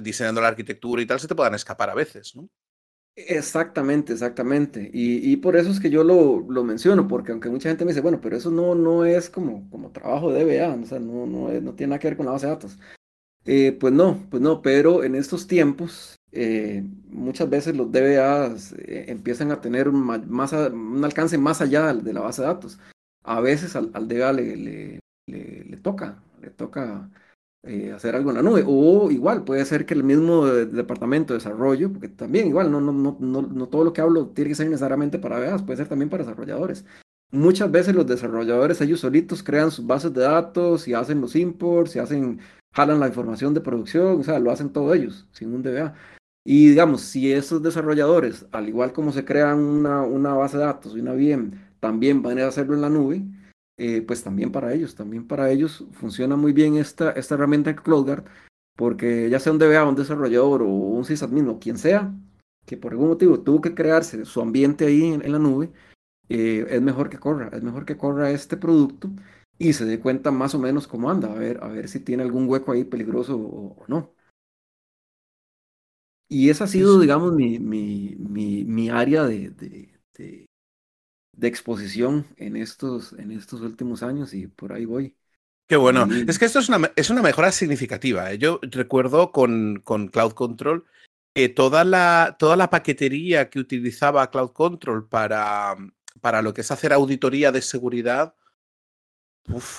diseñando 0.00 0.40
la 0.40 0.48
arquitectura 0.48 1.02
y 1.02 1.06
tal 1.06 1.18
se 1.18 1.26
te 1.26 1.34
puedan 1.34 1.54
escapar 1.54 1.90
a 1.90 1.94
veces, 1.94 2.36
¿no? 2.36 2.48
Exactamente, 3.14 4.12
exactamente. 4.14 4.90
Y, 4.92 5.36
por 5.36 5.56
eso 5.56 5.70
es 5.70 5.80
que 5.80 5.90
yo 5.90 6.02
lo, 6.02 6.40
lo, 6.48 6.64
menciono, 6.64 7.06
porque 7.08 7.32
aunque 7.32 7.50
mucha 7.50 7.68
gente 7.68 7.84
me 7.84 7.90
dice, 7.90 8.00
bueno, 8.00 8.20
pero 8.22 8.36
eso 8.36 8.50
no, 8.50 8.74
no 8.74 9.04
es 9.04 9.28
como, 9.28 9.68
como 9.70 9.90
trabajo 9.90 10.32
de 10.32 10.44
DBA, 10.44 10.74
o 10.74 10.86
sea, 10.86 10.98
no, 10.98 11.26
no, 11.26 11.48
no 11.60 11.74
tiene 11.74 11.90
nada 11.90 11.98
que 11.98 12.08
ver 12.08 12.16
con 12.16 12.26
la 12.26 12.32
base 12.32 12.46
de 12.46 12.52
datos. 12.52 12.78
Eh, 13.44 13.76
pues 13.78 13.92
no, 13.92 14.26
pues 14.30 14.42
no, 14.42 14.62
pero 14.62 15.02
en 15.04 15.14
estos 15.16 15.46
tiempos 15.48 16.16
eh, 16.30 16.84
muchas 17.08 17.50
veces 17.50 17.76
los 17.76 17.90
DBAs 17.90 18.72
eh, 18.78 19.06
empiezan 19.08 19.50
a 19.50 19.60
tener 19.60 19.88
un, 19.88 20.00
más, 20.04 20.52
un 20.52 21.04
alcance 21.04 21.38
más 21.38 21.60
allá 21.60 21.92
de 21.92 22.12
la 22.12 22.20
base 22.20 22.42
de 22.42 22.48
datos. 22.48 22.78
A 23.24 23.40
veces 23.40 23.76
al, 23.76 23.90
al 23.94 24.08
DBA 24.08 24.32
le, 24.32 25.00
le, 25.26 25.76
toca, 25.82 26.22
le 26.40 26.50
toca 26.50 27.10
eh, 27.64 27.92
hacer 27.92 28.16
algo 28.16 28.30
en 28.30 28.36
la 28.36 28.42
nube. 28.42 28.64
O 28.66 29.10
igual, 29.10 29.44
puede 29.44 29.64
ser 29.64 29.86
que 29.86 29.94
el 29.94 30.02
mismo 30.04 30.46
departamento 30.46 31.32
de 31.32 31.38
desarrollo, 31.38 31.92
porque 31.92 32.08
también 32.08 32.48
igual, 32.48 32.70
no, 32.72 32.80
no, 32.80 32.92
no, 32.92 33.42
no, 33.42 33.68
todo 33.68 33.84
lo 33.84 33.92
que 33.92 34.00
hablo 34.00 34.28
tiene 34.28 34.50
que 34.50 34.54
ser 34.56 34.66
necesariamente 34.66 35.18
para 35.18 35.38
veas, 35.38 35.62
puede 35.62 35.76
ser 35.76 35.88
también 35.88 36.10
para 36.10 36.24
desarrolladores. 36.24 36.84
Muchas 37.30 37.70
veces 37.70 37.94
los 37.94 38.06
desarrolladores 38.06 38.80
ellos 38.80 39.00
solitos 39.00 39.42
crean 39.42 39.70
sus 39.70 39.86
bases 39.86 40.12
de 40.12 40.22
datos 40.22 40.86
y 40.88 40.94
hacen 40.94 41.20
los 41.20 41.34
imports 41.36 41.96
y 41.96 41.98
hacen, 42.00 42.40
jalan 42.74 43.00
la 43.00 43.08
información 43.08 43.54
de 43.54 43.60
producción, 43.60 44.20
o 44.20 44.24
sea, 44.24 44.38
lo 44.38 44.50
hacen 44.50 44.70
todos 44.70 44.94
ellos, 44.96 45.26
sin 45.32 45.54
un 45.54 45.62
DBA. 45.62 45.94
Y 46.44 46.70
digamos, 46.70 47.02
si 47.02 47.32
esos 47.32 47.62
desarrolladores, 47.62 48.46
al 48.52 48.68
igual 48.68 48.92
como 48.92 49.12
se 49.12 49.24
crean 49.24 49.60
una, 49.60 50.02
una 50.02 50.34
base 50.34 50.58
de 50.58 50.64
datos 50.64 50.94
y 50.96 51.00
una 51.00 51.12
VM, 51.12 51.52
también 51.80 52.22
van 52.22 52.38
a 52.40 52.48
hacerlo 52.48 52.74
en 52.74 52.82
la 52.82 52.90
nube, 52.90 53.22
eh, 53.84 54.00
pues 54.00 54.22
también 54.22 54.52
para 54.52 54.72
ellos, 54.72 54.94
también 54.94 55.26
para 55.26 55.50
ellos 55.50 55.84
funciona 55.90 56.36
muy 56.36 56.52
bien 56.52 56.76
esta, 56.76 57.10
esta 57.10 57.34
herramienta 57.34 57.74
CloudGuard, 57.74 58.24
porque 58.76 59.28
ya 59.28 59.40
sea 59.40 59.50
un 59.50 59.58
DBA, 59.58 59.88
un 59.88 59.96
desarrollador 59.96 60.62
o 60.62 60.68
un 60.68 61.04
sysadmin 61.04 61.48
o 61.48 61.58
quien 61.58 61.76
sea, 61.78 62.14
que 62.64 62.76
por 62.76 62.92
algún 62.92 63.08
motivo 63.08 63.40
tuvo 63.40 63.60
que 63.60 63.74
crearse 63.74 64.24
su 64.24 64.40
ambiente 64.40 64.86
ahí 64.86 65.12
en, 65.12 65.32
la 65.32 65.40
nube, 65.40 65.72
eh, 66.28 66.64
es 66.70 66.80
mejor 66.80 67.10
que 67.10 67.18
corra, 67.18 67.48
es 67.52 67.64
mejor 67.64 67.84
que 67.84 67.96
corra 67.96 68.30
este 68.30 68.56
producto 68.56 69.10
y 69.58 69.72
se 69.72 69.84
dé 69.84 69.98
cuenta 69.98 70.30
más 70.30 70.54
o 70.54 70.60
menos 70.60 70.86
cómo 70.86 71.10
anda, 71.10 71.32
a 71.32 71.34
ver, 71.34 71.58
a 71.60 71.66
ver 71.66 71.88
si 71.88 71.98
tiene 71.98 72.22
algún 72.22 72.48
hueco 72.48 72.70
ahí 72.70 72.84
peligroso 72.84 73.36
o, 73.36 73.84
no. 73.88 74.14
Y 76.28 76.50
esa 76.50 76.64
ha 76.64 76.68
sido, 76.68 77.00
digamos, 77.00 77.32
mi, 77.34 77.58
mi, 77.58 78.14
mi, 78.16 78.64
mi 78.64 78.90
área 78.90 79.24
de, 79.24 79.50
de, 79.50 80.00
de 80.14 80.46
exposición 81.40 82.26
en 82.36 82.56
estos, 82.56 83.12
en 83.14 83.32
estos 83.32 83.60
últimos 83.60 84.02
años 84.02 84.34
y 84.34 84.46
por 84.46 84.72
ahí 84.72 84.84
voy. 84.84 85.16
Qué 85.68 85.76
bueno. 85.76 86.06
Es 86.28 86.38
que 86.38 86.44
esto 86.44 86.58
es 86.58 86.68
una, 86.68 86.92
es 86.96 87.10
una 87.10 87.22
mejora 87.22 87.50
significativa. 87.50 88.30
¿eh? 88.30 88.38
Yo 88.38 88.60
recuerdo 88.62 89.32
con, 89.32 89.80
con 89.84 90.08
Cloud 90.08 90.32
Control 90.32 90.84
que 91.34 91.48
toda 91.48 91.84
la, 91.84 92.36
toda 92.38 92.56
la 92.56 92.68
paquetería 92.68 93.48
que 93.48 93.58
utilizaba 93.58 94.30
Cloud 94.30 94.50
Control 94.50 95.08
para, 95.08 95.76
para 96.20 96.42
lo 96.42 96.52
que 96.52 96.60
es 96.60 96.70
hacer 96.70 96.92
auditoría 96.92 97.52
de 97.52 97.62
seguridad 97.62 98.34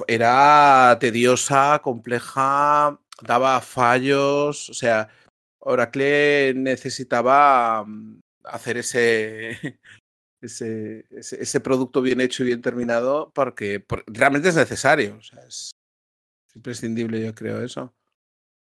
era 0.07 0.97
tediosa, 0.99 1.79
compleja, 1.83 2.99
daba 3.21 3.61
fallos. 3.61 4.69
O 4.69 4.73
sea, 4.73 5.09
Oracle 5.59 6.53
necesitaba 6.55 7.83
mm, 7.85 8.19
hacer 8.45 8.77
ese, 8.77 9.79
ese, 10.43 11.05
ese, 11.09 11.59
producto 11.59 12.01
bien 12.01 12.21
hecho 12.21 12.43
y 12.43 12.47
bien 12.47 12.61
terminado 12.61 13.31
porque, 13.33 13.85
realmente 14.07 14.49
es 14.49 14.55
necesario. 14.55 15.17
O 15.17 15.21
sea, 15.21 15.39
es, 15.47 15.71
imprescindible, 16.55 17.21
yo 17.21 17.33
creo, 17.33 17.63
eso. 17.63 17.93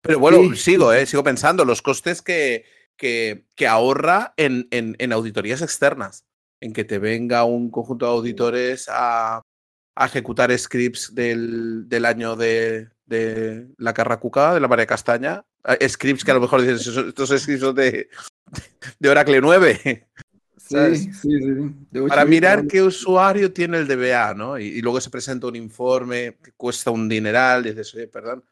Pero 0.03 0.19
bueno, 0.19 0.55
sigo, 0.55 0.93
eh, 0.93 1.07
sigo 1.07 1.25
pensando 1.25 1.65
los 1.65 1.83
costes 1.83 2.23
que, 2.23 2.65
que, 2.97 3.47
que 3.57 3.67
ahorra 3.67 4.33
en, 4.37 4.69
en, 4.71 4.97
en, 4.99 5.13
auditorías 5.13 5.63
externas, 5.63 6.25
en 6.61 6.73
que 6.73 6.85
te 6.85 6.99
venga 6.99 7.45
un 7.45 7.71
conjunto 7.71 8.07
de 8.07 8.13
auditores 8.13 8.89
a, 8.89 9.43
a 9.97 10.07
ejecutar 10.07 10.57
scripts 10.57 11.15
del, 11.15 11.89
del 11.89 12.05
año 12.07 12.37
de, 12.37 12.89
de, 13.07 13.69
la 13.77 13.93
Carracuca, 13.93 14.55
de 14.55 14.61
la 14.61 14.69
María 14.69 14.87
Castaña. 14.87 15.45
Scripts 15.87 16.25
que 16.25 16.31
a 16.31 16.35
lo 16.35 16.41
mejor 16.41 16.63
dices, 16.63 16.87
estos 16.87 17.39
scripts 17.39 17.61
son 17.61 17.75
de, 17.75 18.09
de 18.99 19.09
Oracle 19.09 19.41
9. 19.41 20.09
Sí, 20.71 21.13
sí, 21.13 21.39
sí. 21.41 22.09
Para 22.09 22.25
mirar 22.25 22.67
qué 22.69 22.81
usuario 22.81 23.53
tiene 23.53 23.79
el 23.79 23.89
DBA, 23.89 24.35
¿no? 24.35 24.57
Y, 24.57 24.67
y, 24.67 24.81
luego 24.81 25.01
se 25.01 25.11
presenta 25.11 25.49
un 25.49 25.57
informe 25.57 26.37
que 26.41 26.53
cuesta 26.53 26.93
un 26.93 27.09
dineral, 27.09 27.67
y 27.67 27.71
dices, 27.71 27.93
oye, 27.97 28.07
perdón, 28.07 28.45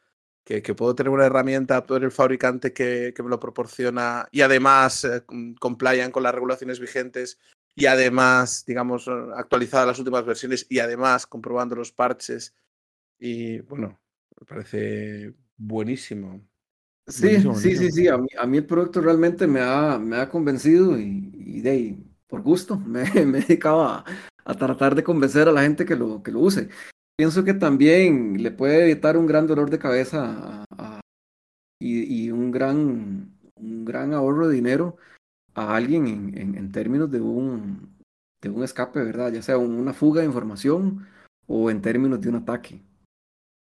que, 0.43 0.61
que, 0.61 0.75
puedo 0.75 0.93
tener 0.93 1.11
una 1.11 1.25
herramienta, 1.25 1.85
por 1.85 2.03
el 2.03 2.11
fabricante 2.11 2.73
que, 2.73 3.13
que, 3.15 3.23
me 3.23 3.29
lo 3.29 3.39
proporciona 3.39 4.27
y 4.31 4.41
además 4.41 5.05
eh, 5.05 5.23
complian 5.59 6.11
con 6.11 6.23
las 6.23 6.35
regulaciones 6.35 6.81
vigentes 6.81 7.39
y 7.73 7.85
además, 7.85 8.65
digamos, 8.67 9.07
actualizadas 9.07 9.87
las 9.87 9.99
últimas 9.99 10.25
versiones 10.25 10.67
y 10.69 10.79
además 10.79 11.25
comprobando 11.25 11.75
los 11.75 11.93
parches. 11.93 12.53
Y 13.17 13.59
bueno, 13.61 13.97
me 14.37 14.45
parece 14.45 15.33
buenísimo. 15.55 16.41
Sí, 17.07 17.21
buenísimo, 17.21 17.55
sí, 17.55 17.69
buenísimo. 17.69 17.91
sí, 17.91 18.01
sí. 18.01 18.07
A 18.09 18.17
mí, 18.17 18.27
a 18.37 18.45
mí, 18.45 18.57
el 18.57 18.65
producto 18.65 18.99
realmente 18.99 19.47
me 19.47 19.61
ha, 19.61 19.97
me 19.97 20.17
ha 20.17 20.29
convencido 20.29 20.99
y, 20.99 21.31
y 21.33 21.61
de 21.61 21.69
ahí, 21.69 22.08
por 22.29 22.41
gusto, 22.41 22.77
me, 22.85 23.03
me 23.25 23.39
he 23.39 23.41
dedicado 23.41 23.81
a, 23.83 24.05
a, 24.45 24.53
tratar 24.53 24.95
de 24.95 25.03
convencer 25.03 25.49
a 25.49 25.51
la 25.51 25.63
gente 25.63 25.85
que 25.85 25.95
lo, 25.95 26.23
que 26.23 26.31
lo 26.31 26.39
use. 26.39 26.69
Pienso 27.17 27.43
que 27.43 27.53
también 27.53 28.41
le 28.41 28.51
puede 28.51 28.83
evitar 28.83 29.17
un 29.17 29.27
gran 29.27 29.45
dolor 29.47 29.69
de 29.69 29.79
cabeza 29.79 30.23
a, 30.23 30.65
a, 30.77 31.01
y, 31.81 32.25
y, 32.25 32.31
un, 32.31 32.51
gran, 32.51 33.37
un 33.55 33.85
gran 33.85 34.13
ahorro 34.13 34.47
de 34.47 34.55
dinero 34.55 34.97
a 35.55 35.75
alguien 35.75 36.07
en, 36.07 36.37
en, 36.37 36.55
en, 36.55 36.71
términos 36.71 37.11
de 37.11 37.19
un, 37.19 37.97
de 38.41 38.49
un 38.49 38.63
escape, 38.63 39.03
¿verdad? 39.03 39.33
Ya 39.33 39.41
sea 39.41 39.57
una 39.57 39.93
fuga 39.93 40.21
de 40.21 40.27
información 40.27 41.07
o 41.47 41.69
en 41.69 41.81
términos 41.81 42.21
de 42.21 42.29
un 42.29 42.35
ataque. 42.35 42.81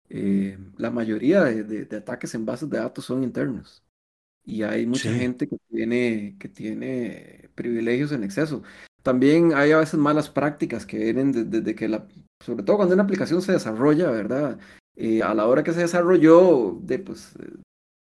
Eh, 0.10 0.58
la 0.78 0.89
mayoría 0.89 1.43
de, 1.43 1.64
de, 1.64 1.86
de, 1.86 1.97
ataques 1.97 2.34
en 2.34 2.45
bases 2.45 2.68
de 2.70 2.80
datos 2.80 3.06
son 3.06 3.24
internos 3.24 3.84
y 4.43 4.64
hay 4.64 4.88
mucha 4.88 5.12
sí. 5.12 5.20
gente 5.20 5.47
que 5.47 5.58
tiene, 5.70 6.36
que 6.39 6.50
tiene 6.50 7.38
privilegios 7.60 8.14
en 8.14 8.24
exceso. 8.24 8.64
También 9.03 9.53
hay 9.53 9.72
a 9.72 9.80
veces 9.80 9.99
malas 9.99 10.30
prácticas 10.30 10.86
que 10.86 10.97
vienen 10.97 11.32
desde 11.34 11.62
de, 11.62 11.76
que 11.76 11.89
la, 11.89 12.07
sobre 12.43 12.64
todo 12.64 12.78
cuando 12.78 12.93
una 12.93 13.03
aplicación 13.03 13.41
se 13.41 13.51
desarrolla, 13.51 14.10
¿verdad? 14.12 14.57
Eh, 14.95 15.22
a 15.22 15.34
la 15.34 15.45
hora 15.45 15.64
que 15.64 15.74
se 15.74 15.82
desarrolló, 15.82 16.78
de, 16.82 16.99
pues, 16.99 17.34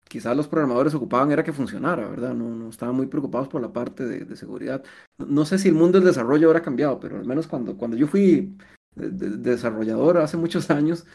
quizás 0.08 0.36
los 0.36 0.48
programadores 0.48 0.94
ocupaban 0.94 1.30
era 1.32 1.44
que 1.44 1.52
funcionara, 1.52 2.08
¿verdad? 2.08 2.34
No, 2.34 2.48
no 2.50 2.68
estaban 2.68 2.94
muy 2.96 3.06
preocupados 3.06 3.48
por 3.48 3.60
la 3.62 3.72
parte 3.72 4.04
de, 4.04 4.36
seguridad. 4.36 4.82
No 5.18 5.44
sé 5.44 5.58
si 5.58 5.68
el 5.68 5.74
mundo 5.74 5.98
del 5.98 6.08
desarrollo 6.08 6.48
habrá 6.48 6.62
cambiado, 6.62 7.00
pero 7.00 7.18
al 7.18 7.26
menos 7.26 7.46
cuando, 7.46 7.76
cuando 7.76 7.96
yo 7.96 8.06
fui 8.06 8.56
de, 8.94 9.10
desarrollador 9.10 10.18
hace 10.18 10.36
muchos 10.36 10.70
años, 10.70 11.06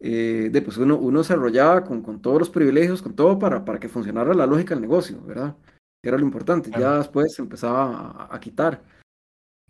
eh, 0.00 0.48
de, 0.52 0.62
pues 0.62 0.78
uno, 0.78 0.96
uno 0.96 1.20
desarrollaba 1.20 1.84
con, 1.84 2.02
con, 2.02 2.20
todos 2.22 2.38
los 2.38 2.50
privilegios, 2.50 3.02
con 3.02 3.14
todo 3.14 3.38
para, 3.38 3.64
para 3.64 3.78
que 3.78 3.88
funcionara 3.88 4.34
la 4.34 4.46
lógica 4.46 4.74
del 4.74 4.82
negocio, 4.82 5.20
¿verdad? 5.22 5.56
Que 6.02 6.08
era 6.08 6.18
lo 6.18 6.24
importante. 6.24 6.70
Claro. 6.70 6.84
Ya 6.84 6.98
después 6.98 7.38
empezaba 7.38 8.28
a, 8.30 8.34
a 8.34 8.40
quitar. 8.40 8.82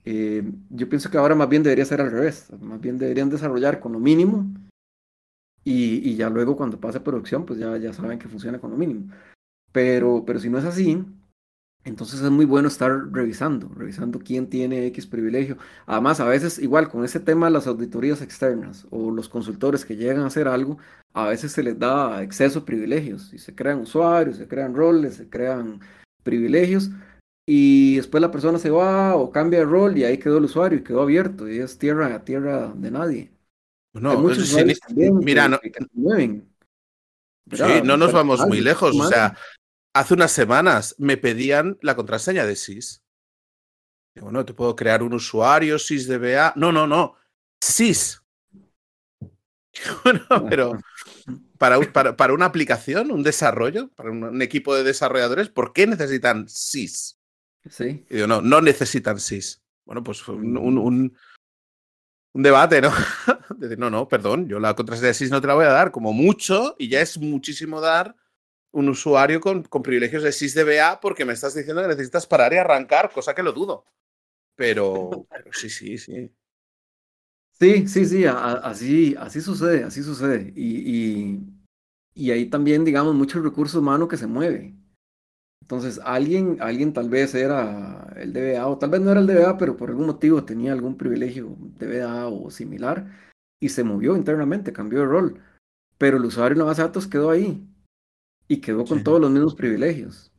Eh, 0.05 0.43
yo 0.71 0.89
pienso 0.89 1.11
que 1.11 1.19
ahora 1.19 1.35
más 1.35 1.49
bien 1.49 1.63
debería 1.63 1.85
ser 1.85 2.01
al 2.01 2.11
revés. 2.11 2.51
Más 2.61 2.81
bien 2.81 2.99
deberían 2.99 3.31
desarrollar 3.31 3.81
con 3.81 3.93
lo 3.93 4.01
mínimo 4.01 4.47
y, 5.65 6.09
y, 6.09 6.17
ya 6.17 6.31
luego 6.31 6.57
cuando 6.57 6.81
pase 6.81 7.01
producción, 7.01 7.45
pues 7.45 7.59
ya, 7.59 7.77
ya 7.77 7.93
saben 7.93 8.19
que 8.19 8.29
funciona 8.29 8.59
con 8.59 8.71
lo 8.71 8.77
mínimo. 8.77 9.13
Pero, 9.73 10.25
pero 10.27 10.41
si 10.41 10.49
no 10.49 10.59
es 10.59 10.65
así, 10.65 11.05
entonces 11.85 12.21
es 12.21 12.31
muy 12.31 12.45
bueno 12.47 12.69
estar 12.69 12.91
revisando, 13.13 13.69
revisando 13.69 14.19
quién 14.19 14.49
tiene 14.49 14.87
X 14.87 15.07
privilegio. 15.07 15.59
Además, 15.87 16.21
a 16.21 16.25
veces 16.25 16.59
igual 16.59 16.89
con 16.89 17.05
ese 17.05 17.21
tema 17.21 17.47
de 17.47 17.53
las 17.53 17.67
auditorías 17.67 18.23
externas 18.23 18.87
o 18.91 19.11
los 19.11 19.29
consultores 19.29 19.85
que 19.85 19.97
llegan 19.97 20.23
a 20.23 20.27
hacer 20.27 20.49
algo, 20.49 20.79
a 21.13 21.29
veces 21.29 21.53
se 21.53 21.63
les 21.63 21.79
da 21.79 22.23
exceso 22.23 22.61
de 22.61 22.67
privilegios 22.67 23.33
y 23.33 23.39
se 23.39 23.55
crean 23.55 23.81
usuarios, 23.81 24.37
se 24.37 24.49
crean 24.49 24.75
roles, 24.75 25.17
se 25.17 25.29
crean 25.29 25.81
privilegios 26.23 26.91
y 27.47 27.97
después 27.97 28.21
la 28.21 28.31
persona 28.31 28.59
se 28.59 28.71
va 28.71 29.17
o 29.17 29.31
cambia 29.33 29.61
de 29.61 29.65
rol 29.65 29.99
y 29.99 30.05
ahí 30.05 30.19
quedó 30.19 30.39
el 30.39 30.45
usuario 30.45 30.79
y 30.79 30.85
quedó 30.85 31.03
abierto 31.03 31.49
y 31.49 31.59
es 31.59 31.79
tierra 31.79 32.15
a 32.15 32.25
tierra 32.25 32.73
de 32.75 32.91
nadie. 32.91 33.33
No, 33.93 34.13
Hay 34.13 34.17
muchos 34.19 34.49
sí, 34.49 34.65
mira, 34.95 35.49
no, 35.49 35.59
que, 35.59 35.73
sí, 37.53 37.65
no 37.83 37.97
nos 37.97 38.13
vamos 38.13 38.47
muy 38.47 38.61
lejos. 38.61 38.95
O 38.99 39.09
sea, 39.09 39.37
hace 39.93 40.15
unas 40.15 40.31
semanas 40.31 40.95
me 40.99 41.17
pedían 41.17 41.77
la 41.83 41.97
contraseña 41.97 42.47
de 42.47 42.55
SIS. 42.55 43.03
Digo, 44.15 44.31
no, 44.31 44.45
te 44.45 44.55
puedo 44.55 44.77
crear 44.77 45.03
un 45.03 45.15
usuario 45.15 45.79
SysDBA. 45.79 46.53
No, 46.57 46.71
no, 46.71 46.87
no. 46.87 47.17
SIS. 47.61 48.23
Bueno, 50.05 50.27
pero 50.49 50.79
para, 51.61 51.79
para, 51.93 52.17
para, 52.17 52.33
una 52.33 52.47
aplicación, 52.47 53.11
un 53.11 53.23
desarrollo, 53.23 53.91
para 53.91 54.11
un, 54.11 54.25
un, 54.25 54.41
equipo 54.41 54.75
de 54.75 54.83
desarrolladores, 54.83 55.51
¿por 55.51 55.75
qué 55.75 55.87
necesitan 55.87 56.49
SIS? 56.49 57.19
Sí. 57.69 58.07
Y 58.09 58.15
digo, 58.15 58.27
no, 58.27 58.41
no 58.41 58.63
necesitan 58.63 59.21
SIS. 59.21 59.63
Bueno, 59.85 60.03
pues 60.03 60.27
un, 60.27 60.57
un, 60.57 60.79
un, 60.79 62.43
debate, 62.43 62.81
¿no? 62.81 62.91
no, 63.77 63.91
no, 63.91 64.09
perdón, 64.09 64.49
yo 64.49 64.59
la 64.59 64.75
contraseña 64.75 65.09
de 65.09 65.15
SIS 65.15 65.31
no 65.31 65.43
te 65.43 65.49
la 65.49 65.55
voy 65.55 65.67
a 65.67 65.73
dar, 65.73 65.91
como 65.91 66.15
mucho, 66.15 66.77
y 66.79 66.89
ya 66.89 67.03
es 67.03 67.19
muchísimo 67.19 67.83
dar 67.83 68.17
un 68.71 68.89
usuario 68.89 69.39
con, 69.43 69.63
con 69.65 69.83
privilegios 69.83 70.23
de 70.23 70.33
SysDBA 70.33 70.99
porque 70.99 71.27
me 71.27 71.35
estás 71.35 71.55
diciendo 71.55 71.83
que 71.83 71.89
necesitas 71.89 72.27
parar 72.27 72.55
y 72.55 72.57
arrancar, 72.57 73.13
cosa 73.13 73.35
que 73.35 73.43
lo 73.43 73.53
dudo. 73.53 73.85
Pero, 74.57 75.27
pero 75.29 75.53
sí, 75.53 75.69
sí, 75.69 75.99
sí. 75.99 76.33
Sí, 77.61 77.87
sí, 77.89 78.07
sí, 78.07 78.25
a, 78.25 78.53
así, 78.55 79.15
así 79.19 79.43
sucede, 79.43 79.85
así 79.85 80.03
sucede. 80.03 80.53
Y, 80.57 80.79
y, 80.79 81.55
y, 82.15 82.31
ahí 82.31 82.47
también, 82.47 82.85
digamos, 82.87 83.15
mucho 83.15 83.43
recurso 83.43 83.81
humano 83.81 84.09
que 84.09 84.17
se 84.17 84.27
mueve. 84.27 84.75
Entonces, 85.61 86.01
alguien, 86.03 86.57
alguien 86.61 86.95
tal 86.95 87.11
vez 87.11 87.35
era 87.35 88.13
el 88.17 88.33
DBA, 88.33 88.67
o 88.67 88.79
tal 88.79 88.91
vez 88.91 89.03
no 89.03 89.11
era 89.11 89.21
el 89.21 89.27
DBA, 89.27 89.59
pero 89.59 89.77
por 89.77 89.91
algún 89.91 90.07
motivo 90.07 90.43
tenía 90.45 90.73
algún 90.73 90.97
privilegio 90.97 91.55
DBA 91.79 92.29
o 92.29 92.51
similar, 92.51 93.07
y 93.61 93.69
se 93.69 93.85
movió 93.85 94.17
internamente, 94.17 94.73
cambió 94.73 95.01
de 95.01 95.07
rol. 95.07 95.41
Pero 95.99 96.17
el 96.17 96.25
usuario 96.25 96.55
en 96.55 96.59
la 96.61 96.65
base 96.65 96.81
de 96.81 96.89
datos 96.89 97.07
quedó 97.07 97.31
ahí 97.31 97.69
y 98.49 98.63
quedó 98.63 98.87
con 98.87 98.99
sí. 98.99 99.05
todos 99.05 99.21
los 99.21 99.31
mismos 99.31 99.55
privilegios. 99.55 100.33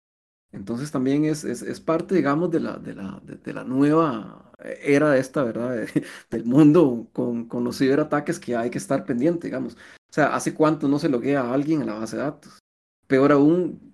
Entonces 0.52 0.92
también 0.92 1.26
es, 1.26 1.44
es, 1.44 1.62
es 1.62 1.80
parte, 1.80 2.16
digamos, 2.16 2.50
de 2.50 2.60
la, 2.62 2.78
de, 2.78 2.96
la, 2.96 3.22
de, 3.24 3.36
de, 3.38 3.54
la 3.54 3.64
nueva 3.64 4.51
era 4.64 5.12
de 5.12 5.20
esta, 5.20 5.44
¿verdad? 5.44 5.88
del 6.30 6.46
mundo 6.46 7.08
con, 7.14 7.46
con 7.46 7.64
los 7.64 7.78
ciberataques 7.78 8.40
que 8.40 8.56
hay 8.56 8.70
que 8.70 8.78
estar 8.78 9.06
pendiente, 9.06 9.48
digamos. 9.48 9.76
O 9.76 10.14
sea, 10.14 10.36
¿hace 10.36 10.54
cuánto 10.54 10.88
no 10.88 11.00
se 11.00 11.10
loguea 11.10 11.42
a 11.42 11.54
alguien 11.54 11.82
en 11.82 11.88
la 11.88 11.96
base 11.96 12.18
de 12.18 12.24
datos? 12.24 12.60
Peor 13.08 13.32
aún, 13.32 13.92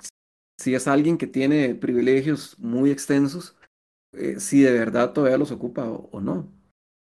si 0.57 0.75
es 0.75 0.87
alguien 0.87 1.17
que 1.17 1.27
tiene 1.27 1.75
privilegios 1.75 2.57
muy 2.59 2.91
extensos, 2.91 3.55
eh, 4.13 4.39
si 4.39 4.61
de 4.61 4.71
verdad 4.71 5.13
todavía 5.13 5.37
los 5.37 5.51
ocupa 5.51 5.85
o, 5.89 6.09
o 6.11 6.21
no. 6.21 6.51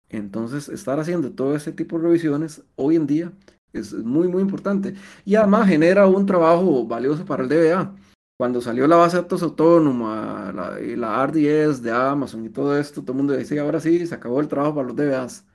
Entonces, 0.08 0.68
estar 0.68 1.00
haciendo 1.00 1.32
todo 1.32 1.56
ese 1.56 1.72
tipo 1.72 1.98
de 1.98 2.04
revisiones 2.04 2.62
hoy 2.76 2.96
en 2.96 3.06
día 3.06 3.32
es 3.72 3.94
muy, 3.94 4.28
muy 4.28 4.42
importante. 4.42 4.94
Y 5.24 5.34
además 5.34 5.68
genera 5.68 6.06
un 6.06 6.26
trabajo 6.26 6.86
valioso 6.86 7.24
para 7.24 7.42
el 7.42 7.48
DBA. 7.48 7.94
Cuando 8.42 8.60
salió 8.60 8.88
la 8.88 8.96
base 8.96 9.18
de 9.18 9.22
datos 9.22 9.40
autónoma, 9.44 10.50
la, 10.52 10.76
la 10.96 11.24
RDS 11.24 11.80
de 11.80 11.92
Amazon 11.92 12.44
y 12.44 12.48
todo 12.48 12.76
esto, 12.76 13.00
todo 13.00 13.12
el 13.12 13.18
mundo 13.18 13.36
dice, 13.36 13.60
ahora 13.60 13.78
sí, 13.78 14.04
se 14.04 14.16
acabó 14.16 14.40
el 14.40 14.48
trabajo 14.48 14.74
para 14.74 14.88
los 14.88 14.96
DBAs. 14.96 15.46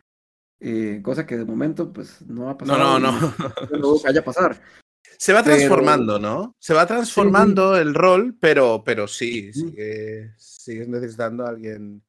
Eh, 0.62 1.02
cosa 1.04 1.26
que 1.26 1.36
de 1.36 1.44
momento 1.44 1.92
pues 1.92 2.22
no 2.22 2.50
ha 2.50 2.58
pasado. 2.58 2.80
No, 2.80 2.98
no, 2.98 3.20
no. 3.20 3.34
Luego 3.72 4.02
que 4.02 4.08
haya 4.08 4.24
pasar. 4.24 4.62
Se 5.18 5.34
va 5.34 5.44
transformando, 5.44 6.16
pero... 6.16 6.30
¿no? 6.30 6.56
Se 6.60 6.74
va 6.74 6.88
transformando 6.88 7.74
sí, 7.76 7.82
sí. 7.82 7.88
el 7.90 7.94
rol, 7.94 8.38
pero, 8.40 8.82
pero 8.86 9.06
sí, 9.06 9.52
sigue, 9.52 10.34
sigues 10.38 10.88
necesitando 10.88 11.46
a 11.46 11.50
alguien. 11.50 12.02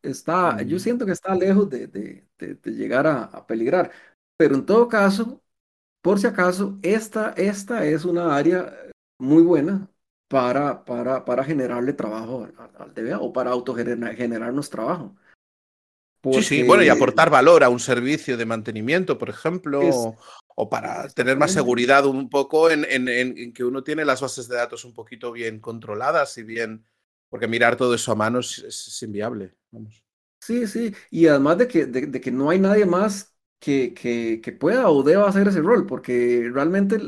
Está, 0.00 0.62
yo 0.62 0.78
siento 0.78 1.04
que 1.04 1.12
está 1.12 1.34
lejos 1.34 1.68
de, 1.68 1.86
de, 1.88 2.26
de, 2.38 2.54
de 2.54 2.70
llegar 2.70 3.06
a, 3.06 3.24
a, 3.24 3.46
peligrar. 3.46 3.90
Pero 4.38 4.54
en 4.54 4.64
todo 4.64 4.88
caso, 4.88 5.42
por 6.00 6.18
si 6.18 6.26
acaso, 6.26 6.78
esta, 6.80 7.34
esta 7.36 7.84
es 7.84 8.06
una 8.06 8.34
área 8.34 8.74
muy 9.18 9.42
buena 9.42 9.90
para, 10.34 10.84
para, 10.84 11.24
para 11.24 11.44
generarle 11.44 11.92
trabajo 11.92 12.48
al, 12.58 12.70
al 12.76 12.92
DBA 12.92 13.20
o 13.20 13.32
para 13.32 13.52
autogenerarnos 13.52 14.68
trabajo. 14.68 15.14
Porque... 16.20 16.42
Sí, 16.42 16.56
sí, 16.56 16.62
bueno, 16.64 16.82
y 16.82 16.88
aportar 16.88 17.30
valor 17.30 17.62
a 17.62 17.68
un 17.68 17.78
servicio 17.78 18.36
de 18.36 18.44
mantenimiento, 18.44 19.16
por 19.16 19.30
ejemplo, 19.30 19.80
es... 19.82 19.94
o, 19.94 20.16
o, 20.56 20.68
para 20.68 21.08
tener 21.10 21.36
más 21.36 21.52
seguridad 21.52 22.04
un 22.04 22.28
poco 22.28 22.68
en, 22.68 22.84
en, 22.84 23.06
en, 23.08 23.52
que 23.52 23.62
uno 23.62 23.84
tiene 23.84 24.04
las 24.04 24.22
bases 24.22 24.48
de 24.48 24.56
datos 24.56 24.84
un 24.84 24.92
poquito 24.92 25.30
bien 25.30 25.60
controladas 25.60 26.36
y 26.36 26.42
bien, 26.42 26.84
porque 27.28 27.46
mirar 27.46 27.76
todo 27.76 27.94
eso 27.94 28.10
a 28.10 28.16
mano 28.16 28.40
es, 28.40 28.58
es 28.58 29.02
inviable. 29.04 29.54
Vamos. 29.70 30.02
Sí, 30.40 30.66
sí, 30.66 30.92
y 31.12 31.28
además 31.28 31.58
de 31.58 31.68
que, 31.68 31.86
de, 31.86 32.06
de 32.08 32.20
que 32.20 32.32
no 32.32 32.50
hay 32.50 32.58
nadie 32.58 32.86
más 32.86 33.36
que, 33.60 33.94
que, 33.94 34.40
que, 34.42 34.50
pueda 34.50 34.90
o 34.90 35.04
deba 35.04 35.28
hacer 35.28 35.46
ese 35.46 35.60
rol, 35.60 35.86
porque 35.86 36.50
realmente 36.52 36.98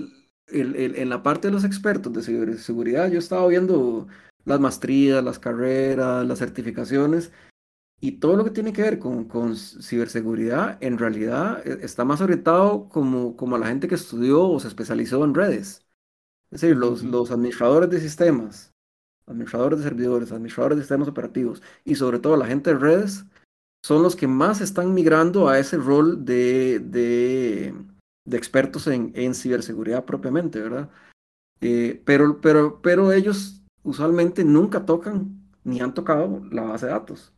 el, 0.49 0.75
el, 0.77 0.77
el, 0.77 0.97
en 0.97 1.09
la 1.09 1.23
parte 1.23 1.49
de 1.49 1.53
los 1.53 1.65
expertos 1.65 2.13
de 2.13 2.59
seguridad 2.59 3.11
yo 3.11 3.19
estaba 3.19 3.47
viendo 3.49 4.07
las 4.45 4.61
maestrías, 4.61 5.25
las 5.25 5.39
carreras, 5.39 6.27
las 6.27 6.39
certificaciones, 6.39 7.33
Y 8.01 8.13
todo 8.21 8.37
lo 8.37 8.45
que 8.45 8.51
tiene 8.51 8.73
que 8.73 8.83
ver 8.83 8.99
con, 8.99 9.25
con 9.27 9.57
ciberseguridad, 9.57 10.79
en 10.83 10.99
realidad 10.99 11.67
e, 11.67 11.85
está 11.85 12.05
más 12.05 12.21
orientado 12.21 12.89
como, 12.89 13.37
como 13.37 13.57
a 13.57 13.59
la 13.59 13.69
gente 13.69 13.89
que 13.89 13.95
estudió 13.97 14.45
o 14.49 14.61
se 14.61 14.69
especializó 14.69 15.25
en 15.25 15.35
redes. 15.35 15.87
Es 16.51 16.63
decir, 16.63 16.77
los, 16.77 17.03
los 17.05 17.31
administradores 17.31 17.91
de 17.91 18.01
sistemas, 18.01 18.75
administradores 19.27 19.81
de 19.81 19.85
servidores, 19.87 20.33
administradores 20.33 20.79
de 20.79 20.85
sistemas 20.85 21.09
operativos 21.09 21.63
y 21.85 21.97
sobre 21.97 22.19
todo 22.21 22.37
la 22.37 22.47
gente 22.47 22.73
de 22.73 22.79
redes 22.79 23.25
son 23.83 24.03
los 24.03 24.17
que 24.17 24.27
más 24.29 24.61
están 24.61 24.95
migrando 24.95 25.49
a 25.49 25.59
ese 25.59 25.77
rol 25.79 26.25
de, 26.25 26.81
de, 26.81 27.75
de 28.27 28.37
expertos 28.37 28.87
en, 28.87 29.12
en, 29.14 29.35
ciberseguridad 29.35 30.05
propiamente, 30.05 30.61
¿verdad? 30.61 30.91
Eh, 31.61 32.03
pero, 32.05 32.41
pero, 32.41 32.83
pero 32.83 33.12
ellos 33.12 33.62
usualmente 33.83 34.45
nunca 34.45 34.85
tocan 34.85 35.41
ni 35.64 35.81
han 35.81 35.95
tocado 35.95 36.45
la 36.51 36.62
base 36.62 36.87
de 36.87 36.93
datos. 36.93 37.33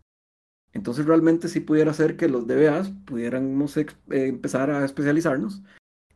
Entonces 0.72 1.06
realmente 1.06 1.48
sí 1.48 1.60
pudiera 1.60 1.92
ser 1.92 2.16
que 2.16 2.28
los 2.28 2.46
DBAs 2.46 2.90
pudiéramos 3.06 3.76
eh, 3.76 3.86
empezar 4.10 4.70
a 4.70 4.84
especializarnos 4.84 5.62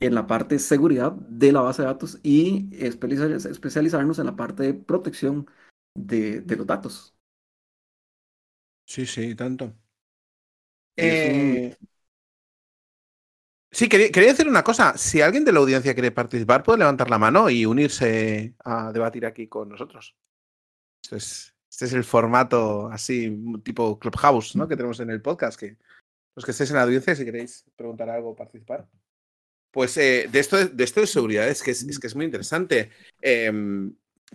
en 0.00 0.14
la 0.14 0.26
parte 0.26 0.56
de 0.56 0.58
seguridad 0.58 1.12
de 1.12 1.52
la 1.52 1.60
base 1.60 1.82
de 1.82 1.88
datos 1.88 2.18
y 2.22 2.68
especializarnos 2.72 4.18
en 4.18 4.26
la 4.26 4.36
parte 4.36 4.64
de 4.64 4.74
protección 4.74 5.46
de, 5.94 6.40
de 6.40 6.56
los 6.56 6.66
datos. 6.66 7.14
Sí, 8.86 9.06
sí, 9.06 9.34
tanto. 9.34 9.74
Eh... 10.96 11.76
Sí, 13.72 13.88
quería, 13.88 14.10
decir 14.10 14.46
una 14.46 14.62
cosa. 14.62 14.96
Si 14.98 15.22
alguien 15.22 15.44
de 15.44 15.52
la 15.52 15.60
audiencia 15.60 15.94
quiere 15.94 16.10
participar, 16.10 16.62
puede 16.62 16.80
levantar 16.80 17.08
la 17.08 17.18
mano 17.18 17.48
y 17.48 17.64
unirse 17.64 18.54
a 18.64 18.92
debatir 18.92 19.24
aquí 19.24 19.48
con 19.48 19.70
nosotros. 19.70 20.14
Este 21.10 21.86
es 21.86 21.92
el 21.94 22.04
formato 22.04 22.88
así, 22.88 23.34
tipo 23.64 23.98
Clubhouse, 23.98 24.56
¿no? 24.56 24.68
Que 24.68 24.76
tenemos 24.76 25.00
en 25.00 25.10
el 25.10 25.22
podcast. 25.22 25.58
Que 25.58 25.78
los 26.36 26.44
que 26.44 26.50
estéis 26.50 26.70
en 26.70 26.76
la 26.76 26.82
audiencia, 26.82 27.16
si 27.16 27.24
queréis 27.24 27.64
preguntar 27.74 28.10
algo 28.10 28.30
o 28.30 28.36
participar. 28.36 28.86
Pues 29.70 29.96
eh, 29.96 30.28
de, 30.30 30.38
esto, 30.38 30.68
de 30.68 30.84
esto 30.84 31.00
de 31.00 31.06
seguridad 31.06 31.48
es 31.48 31.62
que 31.62 31.70
es, 31.70 31.98
que 31.98 32.06
es 32.06 32.14
muy 32.14 32.26
interesante. 32.26 32.90
Eh, 33.22 33.50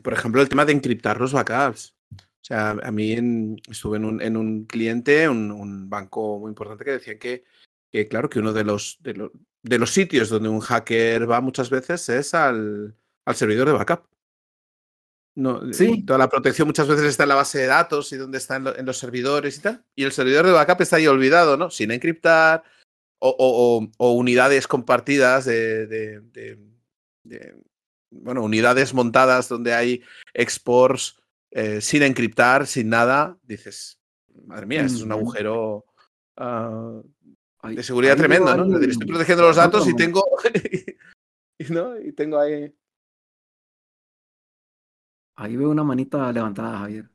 por 0.01 0.13
ejemplo, 0.13 0.41
el 0.41 0.49
tema 0.49 0.65
de 0.65 0.73
encriptar 0.73 1.19
los 1.19 1.33
backups. 1.33 1.95
O 2.11 2.45
sea, 2.47 2.71
a 2.71 2.91
mí 2.91 3.57
estuve 3.69 3.97
en 3.97 4.05
un, 4.05 4.21
en 4.21 4.37
un 4.37 4.65
cliente, 4.65 5.27
un, 5.27 5.89
banco 5.89 6.39
muy 6.39 6.49
importante, 6.49 6.85
que 6.85 6.91
decía 6.91 7.19
que, 7.19 7.43
que 7.91 8.07
claro, 8.07 8.29
que 8.29 8.39
uno 8.39 8.53
de 8.53 8.63
los, 8.63 8.97
de, 9.01 9.13
lo, 9.13 9.31
de, 9.63 9.79
los 9.79 9.91
sitios 9.91 10.29
donde 10.29 10.49
un 10.49 10.59
hacker 10.59 11.29
va 11.29 11.41
muchas 11.41 11.69
veces 11.69 12.09
es 12.09 12.33
al, 12.33 12.95
al 13.25 13.35
servidor 13.35 13.67
de 13.67 13.73
backup. 13.73 14.07
No, 15.35 15.71
sí. 15.71 16.03
Toda 16.03 16.17
la 16.17 16.29
protección 16.29 16.67
muchas 16.67 16.87
veces 16.87 17.05
está 17.05 17.23
en 17.23 17.29
la 17.29 17.35
base 17.35 17.59
de 17.59 17.67
datos 17.67 18.11
y 18.11 18.17
donde 18.17 18.39
está 18.39 18.55
en, 18.55 18.63
lo, 18.63 18.75
en, 18.75 18.85
los 18.87 18.97
servidores 18.97 19.57
y 19.57 19.61
tal. 19.61 19.85
Y 19.95 20.03
el 20.03 20.11
servidor 20.11 20.45
de 20.47 20.51
backup 20.51 20.81
está 20.81 20.95
ahí 20.95 21.05
olvidado, 21.05 21.57
¿no? 21.57 21.69
Sin 21.69 21.91
encriptar 21.91 22.63
o, 23.19 23.35
o, 23.37 23.87
o 23.97 24.11
unidades 24.13 24.67
compartidas 24.67 25.45
de, 25.45 25.85
de, 25.85 26.21
de, 27.23 27.55
bueno, 28.09 28.43
unidades 28.43 28.93
montadas 28.93 29.47
donde 29.47 29.73
hay 29.73 30.03
exports 30.33 31.19
eh, 31.51 31.81
sin 31.81 32.03
encriptar, 32.03 32.65
sin 32.65 32.89
nada. 32.89 33.37
Dices, 33.43 33.99
madre 34.45 34.65
mía, 34.65 34.81
esto 34.81 34.97
es 34.97 35.03
un 35.03 35.11
agujero 35.11 35.85
uh, 36.37 37.03
de 37.75 37.83
seguridad 37.83 38.17
tremendo, 38.17 38.55
¿no? 38.55 38.65
Es 38.65 38.71
decir, 38.73 38.89
estoy 38.89 39.07
protegiendo 39.07 39.43
los 39.43 39.55
datos 39.55 39.87
y 39.87 39.95
tengo, 39.95 40.23
¿no? 41.69 41.99
y 41.99 42.11
tengo 42.13 42.39
ahí 42.39 42.73
Ahí 45.39 45.55
veo 45.55 45.69
una 45.69 45.83
manita 45.83 46.31
levantada, 46.31 46.79
Javier. 46.79 47.09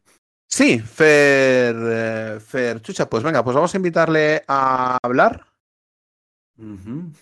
Sí, 0.48 0.78
Fer, 0.78 1.74
eh, 1.76 2.40
Fer 2.40 2.80
Chucha, 2.80 3.10
pues 3.10 3.24
venga, 3.24 3.42
pues 3.42 3.54
vamos 3.54 3.74
a 3.74 3.76
invitarle 3.76 4.44
a 4.46 4.96
hablar. 5.02 5.44
Uh 6.56 6.76
-huh. 6.76 7.12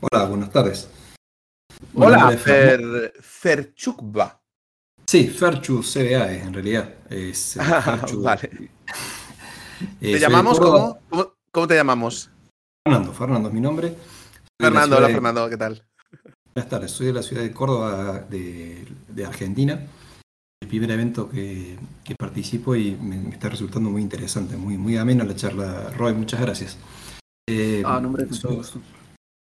Hola, 0.00 0.24
buenas 0.26 0.50
tardes. 0.50 0.90
Hola, 1.94 2.36
Fer, 2.36 3.14
Ferchukba. 3.20 4.42
Sí, 5.06 5.28
Ferchu 5.28 5.82
CBA 5.82 6.32
en 6.34 6.52
realidad. 6.52 6.94
Es, 7.08 7.54
Ferchu. 7.84 8.22
vale. 8.22 8.50
¿Te 10.00 10.18
llamamos? 10.18 10.58
¿Cómo, 10.58 10.98
¿Cómo, 11.08 11.32
¿Cómo, 11.50 11.66
te 11.66 11.74
llamamos? 11.74 12.30
Fernando, 12.84 13.12
Fernando 13.12 13.48
es 13.48 13.54
mi 13.54 13.60
nombre. 13.60 13.94
Fernando, 14.60 14.96
hola 14.96 15.08
de... 15.08 15.14
Fernando, 15.14 15.48
¿qué 15.48 15.56
tal? 15.56 15.82
Buenas 16.54 16.70
tardes, 16.70 16.90
soy 16.90 17.06
de 17.06 17.12
la 17.14 17.22
ciudad 17.22 17.42
de 17.42 17.52
Córdoba, 17.52 18.20
de, 18.28 18.86
de 19.08 19.24
Argentina. 19.24 19.80
El 20.60 20.68
primer 20.68 20.90
evento 20.90 21.28
que, 21.28 21.78
que 22.04 22.14
participo 22.14 22.76
y 22.76 22.96
me, 22.96 23.16
me, 23.16 23.30
está 23.30 23.48
resultando 23.48 23.90
muy 23.90 24.02
interesante, 24.02 24.56
muy, 24.56 24.76
muy 24.76 24.96
amena 24.96 25.24
la 25.24 25.34
charla. 25.34 25.90
Roy, 25.96 26.14
muchas 26.14 26.40
gracias. 26.40 26.78
Eh, 27.48 27.82
ah, 27.84 28.00
nombre 28.00 28.24
de 28.24 28.34
so, 28.34 28.60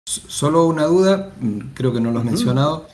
Solo 0.08 0.66
una 0.66 0.86
duda, 0.86 1.34
creo 1.74 1.94
que 1.94 2.02
no 2.02 2.12
lo 2.12 2.20
has 2.20 2.26
uh 2.26 2.28
-huh. 2.28 2.32
mencionado. 2.32 2.88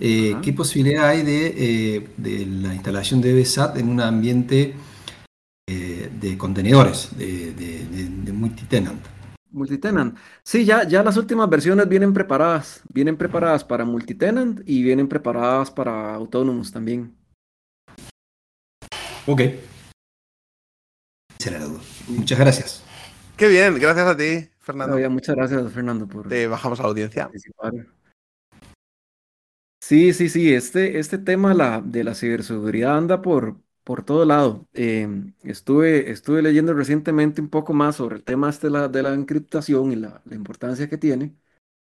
Eh, 0.00 0.32
uh 0.32 0.38
-huh. 0.38 0.40
¿Qué 0.40 0.52
posibilidad 0.52 1.08
hay 1.08 1.22
de, 1.22 1.46
eh, 1.56 2.08
de, 2.16 2.46
la 2.46 2.74
instalación 2.74 3.20
de 3.20 3.40
BSAT 3.40 3.76
en 3.78 3.88
un 3.88 4.00
ambiente 4.00 4.74
de 6.22 6.38
contenedores, 6.38 7.10
de, 7.18 7.52
de, 7.52 7.84
de 7.84 8.32
multitenant? 8.32 9.04
Multitenant. 9.50 10.16
Sí, 10.42 10.64
ya, 10.64 10.84
ya 10.88 11.02
las 11.02 11.18
últimas 11.18 11.50
versiones 11.50 11.86
vienen 11.88 12.14
preparadas. 12.14 12.82
Vienen 12.88 13.18
preparadas 13.18 13.64
para 13.64 13.84
multitenant 13.84 14.60
y 14.64 14.82
vienen 14.82 15.08
preparadas 15.08 15.70
para 15.70 16.14
autónomos 16.14 16.72
también. 16.72 17.14
Ok. 19.26 19.42
Será. 21.38 21.60
Muchas 22.08 22.38
gracias. 22.38 22.84
Qué 23.36 23.48
bien, 23.48 23.78
gracias 23.78 24.06
a 24.06 24.16
ti, 24.16 24.48
Fernando. 24.60 24.96
Oye, 24.96 25.08
muchas 25.08 25.34
gracias, 25.34 25.72
Fernando, 25.72 26.06
por. 26.06 26.28
Te 26.28 26.46
bajamos 26.46 26.78
a 26.78 26.84
la 26.84 26.88
audiencia. 26.88 27.24
Participar. 27.24 27.72
Sí, 29.82 30.12
sí, 30.12 30.28
sí. 30.28 30.54
Este, 30.54 30.98
este 30.98 31.18
tema 31.18 31.52
la, 31.52 31.80
de 31.80 32.04
la 32.04 32.14
ciberseguridad 32.14 32.96
anda 32.96 33.20
por, 33.20 33.56
por 33.84 34.04
todo 34.04 34.24
lado. 34.24 34.68
Eh, 34.74 35.08
estuve, 35.42 36.10
estuve 36.10 36.42
leyendo 36.42 36.74
recientemente 36.74 37.40
un 37.40 37.48
poco 37.48 37.72
más 37.74 37.96
sobre 37.96 38.16
el 38.16 38.24
tema 38.24 38.50
este 38.50 38.68
de 38.68 38.72
la, 38.72 38.88
de 38.88 39.02
la 39.02 39.14
encriptación 39.14 39.92
y 39.92 39.96
la, 39.96 40.22
la, 40.24 40.34
importancia 40.36 40.88
que 40.88 40.98
tiene, 40.98 41.36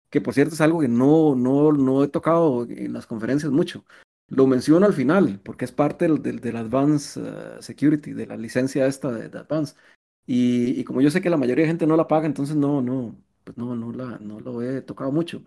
que 0.10 0.22
por 0.22 0.34
cierto 0.34 0.56
es 0.56 0.62
algo 0.62 0.80
que 0.82 0.88
no, 0.88 1.36
no, 1.36 1.72
no 1.74 2.04
he 2.04 2.08
tocado 2.10 2.66
en 2.70 2.94
las 2.94 3.08
conferencias 3.08 3.52
mucho. 3.52 3.86
Lo 4.30 4.48
menciono 4.48 4.86
al 4.86 4.94
final, 4.94 5.40
porque 5.44 5.66
es 5.66 5.72
parte 5.72 6.06
del, 6.08 6.22
del, 6.22 6.42
del 6.42 6.58
Advanced 6.58 7.22
uh, 7.60 7.62
Security, 7.62 8.14
de 8.14 8.28
la 8.28 8.38
licencia 8.38 8.88
esta 8.88 9.12
de, 9.12 9.30
de 9.30 9.40
Advanced. 9.40 9.78
Y, 10.26 10.80
y, 10.80 10.84
como 10.84 11.02
yo 11.02 11.10
sé 11.12 11.22
que 11.22 11.30
la 11.30 11.38
mayoría 11.38 11.64
de 11.64 11.70
gente 11.70 11.88
no 11.88 11.96
la 11.98 12.08
paga, 12.08 12.26
entonces 12.26 12.56
no, 12.58 12.82
no, 12.82 13.16
pues 13.46 13.58
no, 13.58 13.76
no, 13.76 13.94
la, 13.94 14.20
no 14.20 14.40
lo 14.42 14.62
he 14.62 14.82
tocado 14.82 15.12
mucho 15.12 15.44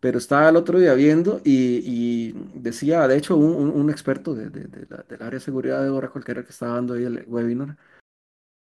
pero 0.00 0.18
estaba 0.18 0.48
el 0.48 0.56
otro 0.56 0.78
día 0.78 0.94
viendo 0.94 1.40
y, 1.44 1.82
y 1.84 2.32
decía, 2.54 3.06
de 3.08 3.16
hecho, 3.16 3.36
un, 3.36 3.70
un 3.70 3.90
experto 3.90 4.34
de, 4.34 4.50
de, 4.50 4.64
de 4.64 4.86
la, 4.88 5.02
del 5.04 5.22
área 5.22 5.38
de 5.38 5.44
seguridad 5.44 5.82
de 5.82 5.90
Oracle, 5.90 6.22
que 6.22 6.30
era 6.32 6.40
el 6.40 6.46
que 6.46 6.52
estaba 6.52 6.74
dando 6.74 6.94
ahí 6.94 7.04
el 7.04 7.24
webinar, 7.26 7.76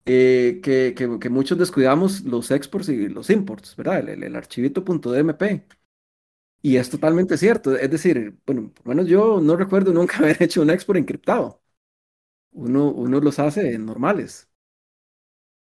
eh, 0.06 0.60
que, 0.64 0.94
que, 0.96 1.20
que, 1.20 1.30
muchos 1.30 1.58
descuidamos 1.58 2.22
los 2.24 2.52
exports 2.52 2.90
y 2.90 3.10
los 3.10 3.30
imports, 3.30 3.76
¿verdad? 3.76 4.00
El, 4.00 4.10
el, 4.10 4.24
el 4.24 4.36
archivito.dmp. 4.36 5.44
Y 6.62 6.78
es 6.78 6.90
totalmente 6.90 7.38
cierto. 7.38 7.76
Es 7.76 7.90
decir, 7.92 8.38
bueno, 8.46 8.72
por 8.74 8.86
lo 8.88 8.90
menos 8.96 9.08
yo 9.08 9.40
no 9.42 9.56
recuerdo 9.56 9.94
nunca 9.94 10.18
haber 10.20 10.42
hecho 10.44 10.62
un 10.62 10.70
export 10.72 10.98
encriptado. 11.00 11.62
Uno, 12.54 12.92
uno 12.92 13.20
los 13.22 13.40
hace 13.40 13.78
normales. 13.78 14.50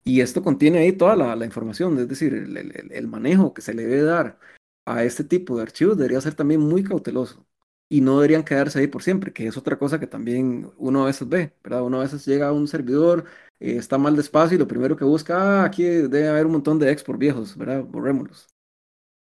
Y 0.03 0.21
esto 0.21 0.41
contiene 0.43 0.79
ahí 0.79 0.93
toda 0.93 1.15
la, 1.15 1.35
la 1.35 1.45
información, 1.45 1.97
es 1.99 2.07
decir, 2.07 2.33
el, 2.33 2.57
el, 2.57 2.91
el 2.91 3.07
manejo 3.07 3.53
que 3.53 3.61
se 3.61 3.73
le 3.73 3.85
debe 3.85 4.01
dar 4.03 4.39
a 4.85 5.03
este 5.03 5.23
tipo 5.23 5.55
de 5.57 5.63
archivos 5.63 5.97
debería 5.97 6.21
ser 6.21 6.35
también 6.35 6.61
muy 6.61 6.83
cauteloso 6.83 7.45
y 7.91 8.01
no 8.01 8.15
deberían 8.19 8.43
quedarse 8.45 8.79
ahí 8.79 8.87
por 8.87 9.03
siempre, 9.03 9.33
que 9.33 9.47
es 9.47 9.57
otra 9.57 9.77
cosa 9.77 9.99
que 9.99 10.07
también 10.07 10.71
uno 10.77 11.03
a 11.03 11.07
veces 11.07 11.27
ve, 11.27 11.53
¿verdad? 11.61 11.83
Uno 11.83 11.97
a 11.99 12.03
veces 12.03 12.25
llega 12.25 12.47
a 12.47 12.53
un 12.53 12.67
servidor, 12.69 13.25
eh, 13.59 13.75
está 13.77 13.97
mal 13.97 14.15
despacio 14.15 14.55
y 14.55 14.59
lo 14.59 14.67
primero 14.67 14.95
que 14.95 15.03
busca, 15.03 15.63
ah, 15.63 15.65
aquí 15.65 15.83
debe 15.83 16.29
haber 16.29 16.45
un 16.45 16.53
montón 16.53 16.79
de 16.79 16.89
export 16.89 17.19
viejos, 17.19 17.57
¿verdad? 17.57 17.83
Borrémoslos. 17.83 18.47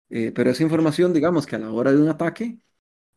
Eh, 0.10 0.32
pero 0.34 0.52
esa 0.52 0.64
información, 0.64 1.14
digamos 1.14 1.48
que 1.48 1.56
a 1.56 1.60
la 1.60 1.72
hora 1.72 1.92
de 1.92 2.02
un 2.02 2.10
ataque, 2.10 2.60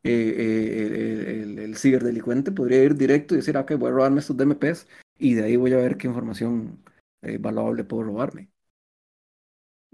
eh, 0.05 0.87
el, 0.87 1.59
el, 1.59 1.59
el, 1.61 1.76
ciberdelincuente 1.78 2.53
podría 2.53 2.85
ir 2.85 2.97
directo 2.97 3.35
y 3.35 3.39
decir, 3.39 3.57
ah, 3.59 3.62
ok, 3.62 3.74
voy 3.78 3.91
a 3.91 3.93
robarme 3.95 4.20
estos 4.20 4.37
DMPs 4.37 4.87
y 5.18 5.35
de 5.35 5.45
ahí 5.45 5.57
voy 5.57 5.72
a 5.74 5.78
ver 5.78 5.97
qué 5.99 6.09
información 6.09 6.82
valuable 7.41 7.85
puedo 7.85 8.05
robarme. 8.05 8.53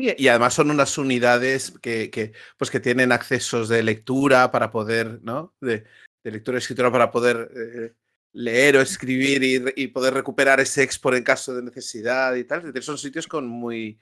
Y, 0.01 0.29
además 0.29 0.55
son 0.55 0.71
unas 0.71 0.97
unidades 0.99 1.73
que, 1.83 2.11
que, 2.11 2.33
pues 2.57 2.71
que 2.71 2.81
tienen 2.81 3.13
accesos 3.13 3.69
de 3.69 3.83
lectura 3.83 4.51
para 4.51 4.71
poder, 4.71 5.21
¿no? 5.23 5.55
De, 5.61 5.85
de 6.25 6.31
lectura 6.31 6.57
y 6.57 6.61
escritura 6.61 6.91
para 6.91 7.11
poder 7.11 7.51
eh, 7.55 7.93
leer 8.33 8.77
o 8.77 8.81
escribir 8.81 9.43
y, 9.43 9.83
y, 9.83 9.89
poder 9.89 10.15
recuperar 10.15 10.61
ese 10.61 10.83
export 10.83 11.17
en 11.17 11.25
caso 11.25 11.55
de 11.55 11.63
necesidad 11.63 12.35
y 12.35 12.45
tal. 12.45 12.73
Son 12.83 12.99
sitios 12.99 13.27
con 13.27 13.47
muy, 13.47 13.99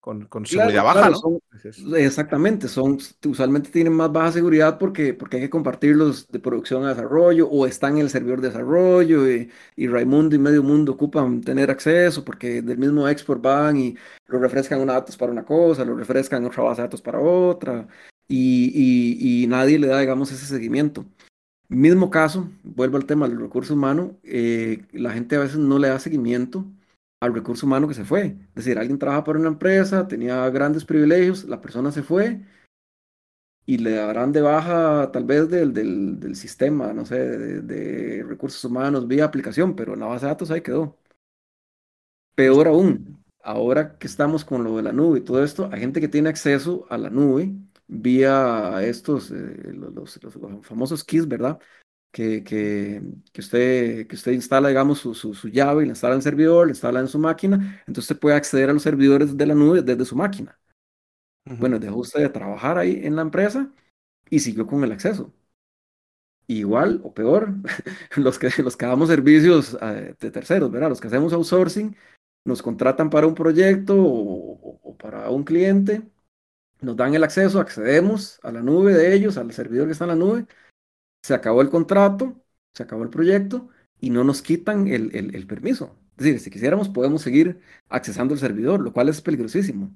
con, 0.00 0.46
seguridad 0.46 0.82
baja, 0.82 1.10
¿no? 1.10 1.40
exactamente, 1.96 2.68
son, 2.68 2.98
usualmente 3.26 3.70
tienen 3.70 3.92
más 3.92 4.10
baja 4.10 4.32
seguridad 4.32 4.78
porque, 4.78 5.12
porque 5.12 5.36
hay 5.36 5.42
que 5.42 5.50
compartirlos 5.50 6.26
de 6.28 6.38
producción 6.38 6.84
a 6.84 6.90
desarrollo 6.90 7.46
o 7.48 7.66
están 7.66 7.96
en 7.96 8.04
el 8.04 8.10
servidor 8.10 8.40
de 8.40 8.48
desarrollo 8.48 9.30
y, 9.30 9.50
y 9.76 9.88
Raimundo 9.88 10.34
y 10.34 10.38
medio 10.38 10.62
mundo 10.62 10.92
ocupan 10.92 11.42
tener 11.42 11.70
acceso 11.70 12.24
porque 12.24 12.62
del 12.62 12.78
mismo 12.78 13.06
export 13.08 13.42
van 13.42 13.76
y 13.76 13.96
lo 14.26 14.38
refrescan 14.38 14.80
una 14.80 14.94
datos 14.94 15.18
para 15.18 15.32
una 15.32 15.44
cosa, 15.44 15.84
lo 15.84 15.94
refrescan 15.94 16.46
otra 16.46 16.62
base 16.62 16.80
de 16.80 16.88
datos 16.88 17.02
para 17.02 17.20
otra 17.20 17.86
y, 18.26 19.42
y, 19.42 19.46
nadie 19.48 19.78
le 19.78 19.88
da, 19.88 20.00
digamos, 20.00 20.30
ese 20.32 20.46
seguimiento. 20.46 21.04
Mismo 21.68 22.10
caso, 22.10 22.48
vuelvo 22.62 22.96
al 22.96 23.04
tema 23.06 23.28
del 23.28 23.40
recurso 23.40 23.74
humano, 23.74 24.18
eh, 24.22 24.86
la 24.92 25.12
gente 25.12 25.36
a 25.36 25.40
veces 25.40 25.58
no 25.58 25.78
le 25.78 25.88
da 25.88 25.98
seguimiento 25.98 26.64
al 27.20 27.34
recurso 27.34 27.66
humano 27.66 27.86
que 27.88 27.94
se 27.94 28.04
fue. 28.04 28.38
Es 28.48 28.54
decir, 28.54 28.78
alguien 28.78 28.98
trabaja 28.98 29.24
para 29.24 29.38
una 29.38 29.48
empresa, 29.48 30.08
tenía 30.08 30.48
grandes 30.50 30.84
privilegios, 30.84 31.44
la 31.44 31.60
persona 31.60 31.92
se 31.92 32.02
fue 32.02 32.40
y 33.66 33.78
le 33.78 33.92
darán 33.92 34.32
de 34.32 34.40
baja 34.40 35.10
tal 35.12 35.24
vez 35.24 35.48
del, 35.48 35.72
del, 35.72 36.34
sistema, 36.36 36.92
no 36.92 37.06
sé, 37.06 37.16
de, 37.18 38.24
recursos 38.24 38.64
humanos 38.64 39.06
vía 39.06 39.24
aplicación, 39.24 39.76
pero 39.76 39.94
en 39.94 40.00
la 40.00 40.06
base 40.06 40.26
de 40.26 40.32
datos 40.32 40.50
ahí 40.50 40.62
quedó. 40.62 40.98
Peor 42.34 42.68
aún, 42.68 43.22
ahora 43.42 43.98
que 43.98 44.06
estamos 44.06 44.44
con 44.44 44.64
lo 44.64 44.76
de 44.76 44.82
la 44.82 44.92
nube 44.92 45.18
y 45.18 45.22
todo 45.22 45.44
esto, 45.44 45.68
hay 45.72 45.80
gente 45.80 46.00
que 46.00 46.08
tiene 46.08 46.30
acceso 46.30 46.86
a 46.90 46.98
la 46.98 47.10
nube 47.10 47.54
vía 47.86 48.82
estos, 48.82 49.30
eh, 49.30 49.72
los, 49.72 50.22
los, 50.22 50.66
famosos 50.66 51.04
keys, 51.04 51.26
¿verdad? 51.28 51.58
Que, 52.12 52.42
que, 52.44 53.02
que, 53.32 53.40
usted, 53.40 54.06
que 54.06 54.16
usted 54.16 54.32
instala, 54.32 54.68
digamos, 54.68 54.98
su, 54.98 55.14
su, 55.14 55.34
su, 55.34 55.48
llave 55.48 55.82
y 55.82 55.86
la 55.86 55.92
instala 55.92 56.14
en 56.14 56.18
el 56.18 56.22
servidor, 56.22 56.66
la 56.66 56.72
instala 56.72 57.00
en 57.00 57.08
su 57.08 57.18
máquina, 57.18 57.82
entonces 57.86 58.16
puede 58.18 58.36
acceder 58.36 58.70
a 58.70 58.72
los 58.72 58.82
servidores 58.82 59.36
de 59.36 59.46
la 59.46 59.54
nube 59.54 59.82
desde 59.82 60.04
su 60.04 60.16
máquina. 60.16 60.58
Bueno, 61.44 61.78
dejó 61.78 61.96
usted 61.96 62.20
de 62.20 62.28
trabajar 62.28 62.78
ahí 62.78 63.00
en 63.04 63.16
la 63.16 63.22
empresa 63.22 63.72
y 64.28 64.40
siguió 64.40 64.66
con 64.66 64.84
el 64.84 64.92
acceso. 64.92 65.32
Igual 66.46 67.00
o 67.04 67.14
peor, 67.14 67.54
los 68.16 68.38
que, 68.38 68.50
los 68.62 68.76
que 68.76 68.86
damos 68.86 69.08
servicios 69.08 69.76
eh, 69.80 70.14
de 70.18 70.30
terceros, 70.30 70.70
¿verdad? 70.70 70.88
Los 70.88 71.00
que 71.00 71.06
hacemos 71.06 71.32
outsourcing, 71.32 71.96
nos 72.44 72.62
contratan 72.62 73.10
para 73.10 73.26
un 73.26 73.34
proyecto 73.34 73.94
o, 73.96 74.80
o 74.82 74.96
para 74.96 75.30
un 75.30 75.44
cliente, 75.44 76.02
nos 76.80 76.96
dan 76.96 77.14
el 77.14 77.24
acceso, 77.24 77.60
accedemos 77.60 78.40
a 78.42 78.52
la 78.52 78.62
nube 78.62 78.94
de 78.94 79.14
ellos, 79.14 79.36
al 79.36 79.52
servidor 79.52 79.86
que 79.86 79.92
está 79.92 80.04
en 80.04 80.10
la 80.10 80.16
nube, 80.16 80.46
se 81.22 81.34
acabó 81.34 81.62
el 81.62 81.70
contrato, 81.70 82.42
se 82.74 82.82
acabó 82.82 83.02
el 83.02 83.10
proyecto 83.10 83.68
y 84.00 84.10
no 84.10 84.24
nos 84.24 84.42
quitan 84.42 84.88
el, 84.88 85.14
el, 85.14 85.46
permiso. 85.46 85.96
Es 86.16 86.24
decir, 86.24 86.40
si 86.40 86.50
quisiéramos 86.50 86.88
podemos 86.88 87.22
seguir 87.22 87.60
accesando 87.88 88.34
el 88.34 88.40
servidor, 88.40 88.80
lo 88.80 88.92
cual 88.92 89.08
es 89.08 89.20
peligrosísimo. 89.20 89.90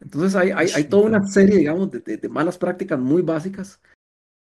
Entonces 0.00 0.34
hay, 0.36 0.50
hay, 0.50 0.68
hay 0.74 0.84
toda 0.84 1.06
una 1.06 1.26
serie, 1.26 1.56
digamos, 1.58 1.90
de, 1.90 2.00
de, 2.00 2.28
malas 2.28 2.58
prácticas 2.58 2.98
muy 2.98 3.22
básicas 3.22 3.80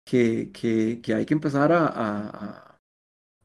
que, 0.06 0.52
que, 0.52 1.02
que 1.02 1.14
hay 1.14 1.26
que 1.26 1.34
empezar 1.34 1.72
a, 1.72 1.88
a, 1.88 2.80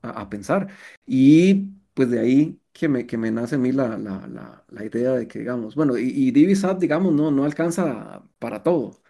a, 0.02 0.30
pensar. 0.30 0.68
Y 1.04 1.70
pues 1.94 2.10
de 2.10 2.20
ahí 2.20 2.60
que 2.72 2.88
me, 2.88 3.06
que 3.06 3.18
me 3.18 3.30
nace 3.32 3.56
a 3.56 3.58
mí 3.58 3.72
la, 3.72 3.98
la, 3.98 4.26
la, 4.28 4.64
la 4.68 4.84
idea 4.84 5.12
de 5.12 5.26
que, 5.26 5.40
digamos, 5.40 5.74
bueno, 5.74 5.98
y, 5.98 6.04
y 6.04 6.30
Divisat, 6.30 6.78
digamos, 6.78 7.12
no, 7.12 7.30
no 7.30 7.44
alcanza 7.44 8.24
para 8.38 8.62
todo, 8.62 9.00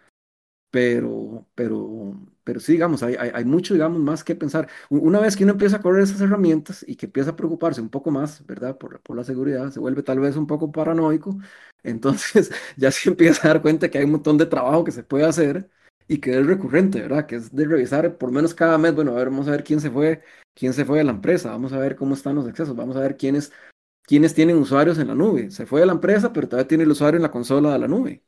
pero, 0.71 1.47
pero 1.55 2.15
pero 2.47 2.61
sí, 2.61 2.71
digamos, 2.71 3.03
hay, 3.03 3.15
hay, 3.15 3.43
mucho, 3.43 3.73
digamos, 3.73 3.99
más 3.99 4.23
que 4.23 4.33
pensar. 4.33 4.69
Una 4.89 5.19
vez 5.19 5.35
que 5.35 5.43
uno 5.43 5.51
empieza 5.51 5.75
a 5.75 5.81
correr 5.81 6.03
esas 6.03 6.21
herramientas 6.21 6.85
y 6.87 6.95
que 6.95 7.07
empieza 7.07 7.31
a 7.31 7.35
preocuparse 7.35 7.81
un 7.81 7.89
poco 7.89 8.09
más, 8.09 8.45
¿verdad? 8.45 8.77
Por, 8.77 9.01
por 9.01 9.17
la 9.17 9.25
seguridad, 9.25 9.69
se 9.69 9.81
vuelve 9.81 10.01
tal 10.01 10.21
vez 10.21 10.37
un 10.37 10.47
poco 10.47 10.71
paranoico, 10.71 11.37
entonces 11.83 12.49
ya 12.77 12.89
se 12.89 13.09
empieza 13.09 13.49
a 13.49 13.53
dar 13.55 13.61
cuenta 13.61 13.89
que 13.89 13.97
hay 13.97 14.05
un 14.05 14.11
montón 14.11 14.37
de 14.37 14.45
trabajo 14.45 14.85
que 14.85 14.93
se 14.93 15.03
puede 15.03 15.25
hacer 15.25 15.69
y 16.07 16.19
que 16.19 16.39
es 16.39 16.45
recurrente, 16.47 17.01
¿verdad? 17.01 17.25
Que 17.25 17.35
es 17.35 17.53
de 17.53 17.65
revisar 17.65 18.17
por 18.17 18.31
menos 18.31 18.53
cada 18.53 18.77
mes, 18.77 18.95
bueno, 18.95 19.11
a 19.11 19.15
ver, 19.15 19.29
vamos 19.29 19.49
a 19.49 19.51
ver 19.51 19.65
quién 19.65 19.81
se 19.81 19.91
fue, 19.91 20.23
quién 20.55 20.71
se 20.71 20.85
fue 20.85 20.99
de 20.99 21.03
la 21.03 21.11
empresa, 21.11 21.51
vamos 21.51 21.73
a 21.73 21.79
ver 21.79 21.97
cómo 21.97 22.13
están 22.13 22.35
los 22.35 22.47
accesos, 22.47 22.77
vamos 22.77 22.95
a 22.95 23.01
ver 23.01 23.17
quiénes, 23.17 23.51
quiénes 24.03 24.33
tienen 24.33 24.55
usuarios 24.57 24.97
en 24.99 25.09
la 25.09 25.15
nube. 25.15 25.51
Se 25.51 25.65
fue 25.65 25.81
de 25.81 25.87
la 25.87 25.93
empresa, 25.93 26.31
pero 26.31 26.47
todavía 26.47 26.69
tiene 26.69 26.85
el 26.85 26.91
usuario 26.91 27.17
en 27.17 27.23
la 27.23 27.31
consola 27.31 27.73
de 27.73 27.79
la 27.79 27.89
nube. 27.89 28.23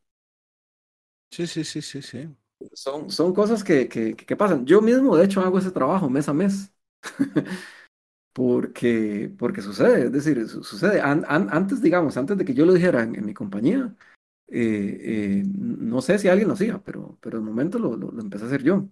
Sí, 1.32 1.48
sí, 1.48 1.64
sí, 1.64 1.82
sí, 1.82 2.02
sí. 2.02 2.30
Son, 2.74 3.10
son 3.10 3.34
cosas 3.34 3.64
que, 3.64 3.88
que, 3.88 4.16
que 4.16 4.36
pasan. 4.36 4.66
Yo 4.66 4.82
mismo, 4.82 5.16
de 5.16 5.26
hecho, 5.26 5.42
hago 5.42 5.60
ese 5.60 5.72
trabajo 5.72 6.10
mes 6.10 6.28
a 6.30 6.34
mes. 6.34 6.74
porque, 8.34 9.34
porque 9.38 9.62
sucede, 9.62 10.06
es 10.06 10.12
decir, 10.14 10.48
sucede. 10.48 11.02
antes, 11.02 11.82
digamos, 11.82 12.18
antes 12.18 12.38
de 12.38 12.46
que 12.46 12.54
yo 12.54 12.66
lo 12.66 12.74
dijera 12.74 13.04
en, 13.04 13.26
mi 13.26 13.34
compañía, 13.34 13.96
eh, 14.48 15.42
eh, 15.42 15.44
no 15.58 16.02
sé 16.02 16.20
si 16.20 16.28
alguien 16.30 16.48
lo 16.50 16.56
hacía, 16.56 16.82
pero, 16.84 17.18
pero 17.22 17.40
de 17.40 17.46
momento 17.46 17.80
lo, 17.80 17.98
lo, 17.98 18.22
empecé 18.22 18.46
a 18.46 18.48
hacer 18.48 18.64
yo. 18.64 18.90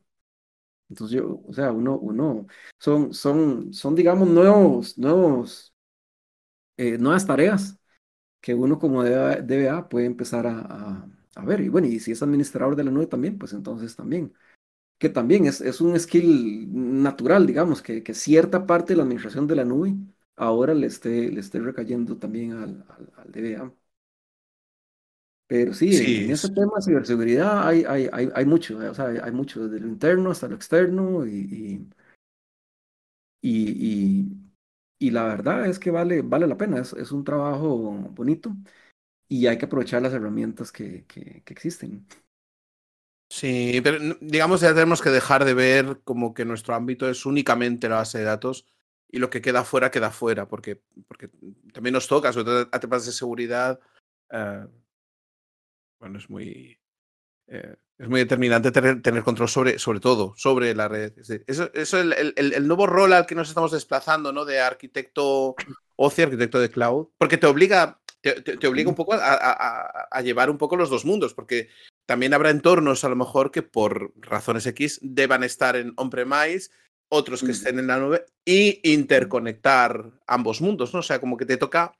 Entonces 0.89 1.18
yo, 1.18 1.41
o 1.47 1.53
sea, 1.53 1.72
uno, 1.72 1.97
uno, 1.99 2.47
son, 2.80 3.13
son, 3.13 3.74
son, 3.74 3.95
digamos, 3.95 4.30
nuevos, 4.30 4.97
nuevos, 4.97 5.74
eh, 6.78 6.97
nuevas 6.97 7.26
tareas 7.26 7.80
que 8.41 8.55
uno 8.55 8.80
como 8.80 9.03
DBA, 9.03 9.89
puede 9.89 10.07
empezar 10.07 10.47
a 10.47 10.59
a 10.61 11.09
ver, 11.46 11.62
y 11.62 11.70
bueno, 11.70 11.88
y 11.88 12.00
si 12.00 12.12
es 12.12 12.24
administrador 12.24 12.76
de 12.76 12.84
la 12.84 12.92
nube 12.92 13.08
también, 13.08 13.38
pues 13.38 13.54
entonces 13.54 13.96
también. 13.96 14.34
Que 15.00 15.10
también 15.10 15.46
es, 15.46 15.62
es 15.62 15.82
un 15.82 16.00
skill 16.00 16.68
natural, 17.04 17.48
digamos, 17.48 17.82
que, 17.82 18.04
que, 18.04 18.14
cierta 18.14 18.66
parte 18.68 18.94
de 18.94 18.98
la 18.98 19.04
administración 19.04 19.48
de 19.48 19.56
la 19.56 19.66
nube 19.66 19.96
ahora 20.38 20.74
le 20.74 20.88
esté, 20.88 21.32
le 21.32 21.40
esté 21.42 21.60
recayendo 21.60 22.18
también 22.18 22.54
al, 22.54 22.86
al, 23.18 23.32
DBA. 23.32 23.74
Pero 25.48 25.74
sí, 25.74 25.96
en, 25.96 26.32
ese 26.32 26.50
tema 26.50 26.74
de 26.76 26.82
ciberseguridad 26.84 27.68
hay, 27.68 27.84
hay, 27.86 28.10
hay, 28.12 28.30
hay 28.34 28.46
mucho, 28.46 28.78
o 28.78 28.94
sea, 28.94 29.08
hay, 29.08 29.32
mucho, 29.32 29.68
desde 29.68 29.80
lo 29.80 29.88
interno 29.88 30.30
hasta 30.30 30.48
lo 30.48 30.56
externo 30.56 31.26
y, 31.26 31.88
y, 33.42 34.30
y, 35.00 35.10
la 35.12 35.24
verdad 35.24 35.66
es 35.68 35.80
que 35.80 35.90
vale, 35.90 36.22
vale 36.22 36.48
la 36.48 36.58
pena, 36.58 36.80
es, 36.80 36.92
es 36.94 37.12
un 37.14 37.24
trabajo 37.24 37.94
bonito 38.12 38.54
y 39.28 39.48
hay 39.48 39.58
que 39.58 39.66
aprovechar 39.66 40.02
las 40.02 40.14
herramientas 40.14 40.72
que, 40.72 41.06
que, 41.06 41.44
existen. 41.48 42.06
Sí, 43.30 43.82
pero 43.84 44.16
digamos 44.22 44.62
ya 44.62 44.74
tenemos 44.74 45.02
que 45.02 45.10
dejar 45.10 45.44
de 45.44 45.54
ver 45.54 46.00
como 46.04 46.34
que 46.34 46.46
nuestro 46.46 46.76
ámbito 46.76 47.10
es 47.10 47.26
únicamente 47.26 47.90
la 47.90 47.98
base 47.98 48.20
de 48.20 48.24
datos 48.24 48.66
y 49.10 49.20
lo 49.20 49.30
que 49.30 49.42
queda 49.42 49.64
fuera 49.64 49.92
queda 49.92 50.12
fuera, 50.12 50.48
porque, 50.48 50.82
porque 51.08 51.30
también 51.74 51.94
nos 51.94 52.08
toca, 52.08 52.32
sobre 52.32 52.46
todo 52.46 52.70
a 52.72 52.80
temas 52.80 53.06
de 53.06 53.12
seguridad. 53.12 53.80
Eh, 54.32 54.66
bueno, 56.00 56.20
es 56.20 56.30
muy, 56.30 56.80
eh, 57.48 57.76
es 57.98 58.08
muy 58.08 58.20
determinante 58.22 58.72
tener, 58.72 59.02
tener, 59.02 59.24
control 59.24 59.50
sobre, 59.50 59.80
sobre 59.80 60.00
todo, 60.00 60.34
sobre 60.38 60.74
la 60.76 60.88
red. 60.88 61.14
Eso, 61.48 61.70
es 61.74 61.94
el, 61.94 62.14
el, 62.14 62.54
el, 62.54 62.68
nuevo 62.68 62.86
rol 62.86 63.12
al 63.14 63.26
que 63.26 63.36
nos 63.36 63.50
estamos 63.50 63.72
desplazando, 63.72 64.32
¿no? 64.32 64.46
De 64.46 64.60
arquitecto 64.60 65.56
OCI, 65.96 66.22
arquitecto 66.24 66.60
de 66.60 66.70
cloud, 66.70 67.08
porque 67.18 67.38
te 67.38 67.48
obliga 67.48 68.00
te, 68.34 68.68
obliga 68.68 68.90
un 68.90 68.96
poco 68.96 69.14
a, 69.14 70.22
llevar 70.22 70.50
un 70.50 70.58
poco 70.58 70.76
los 70.76 70.90
dos 70.90 71.06
mundos, 71.06 71.34
porque 71.34 71.70
también 72.06 72.34
habrá 72.34 72.50
entornos 72.50 73.04
a 73.04 73.10
lo 73.10 73.16
mejor 73.16 73.52
que 73.52 73.64
por 73.64 74.14
razones 74.18 74.66
X 74.66 75.00
deban 75.02 75.44
estar 75.44 75.76
en 75.76 75.94
on-premise, 75.98 76.70
otros 77.10 77.44
que 77.44 77.52
estén 77.52 77.80
en 77.80 77.88
la 77.88 77.98
nube, 77.98 78.26
y 78.46 78.80
interconectar 78.92 80.12
ambos 80.28 80.62
mundos, 80.62 80.94
¿no? 80.94 81.00
O 81.00 81.04
sea, 81.04 81.20
como 81.20 81.38
que 81.38 81.46
te 81.46 81.58
toca 81.58 81.94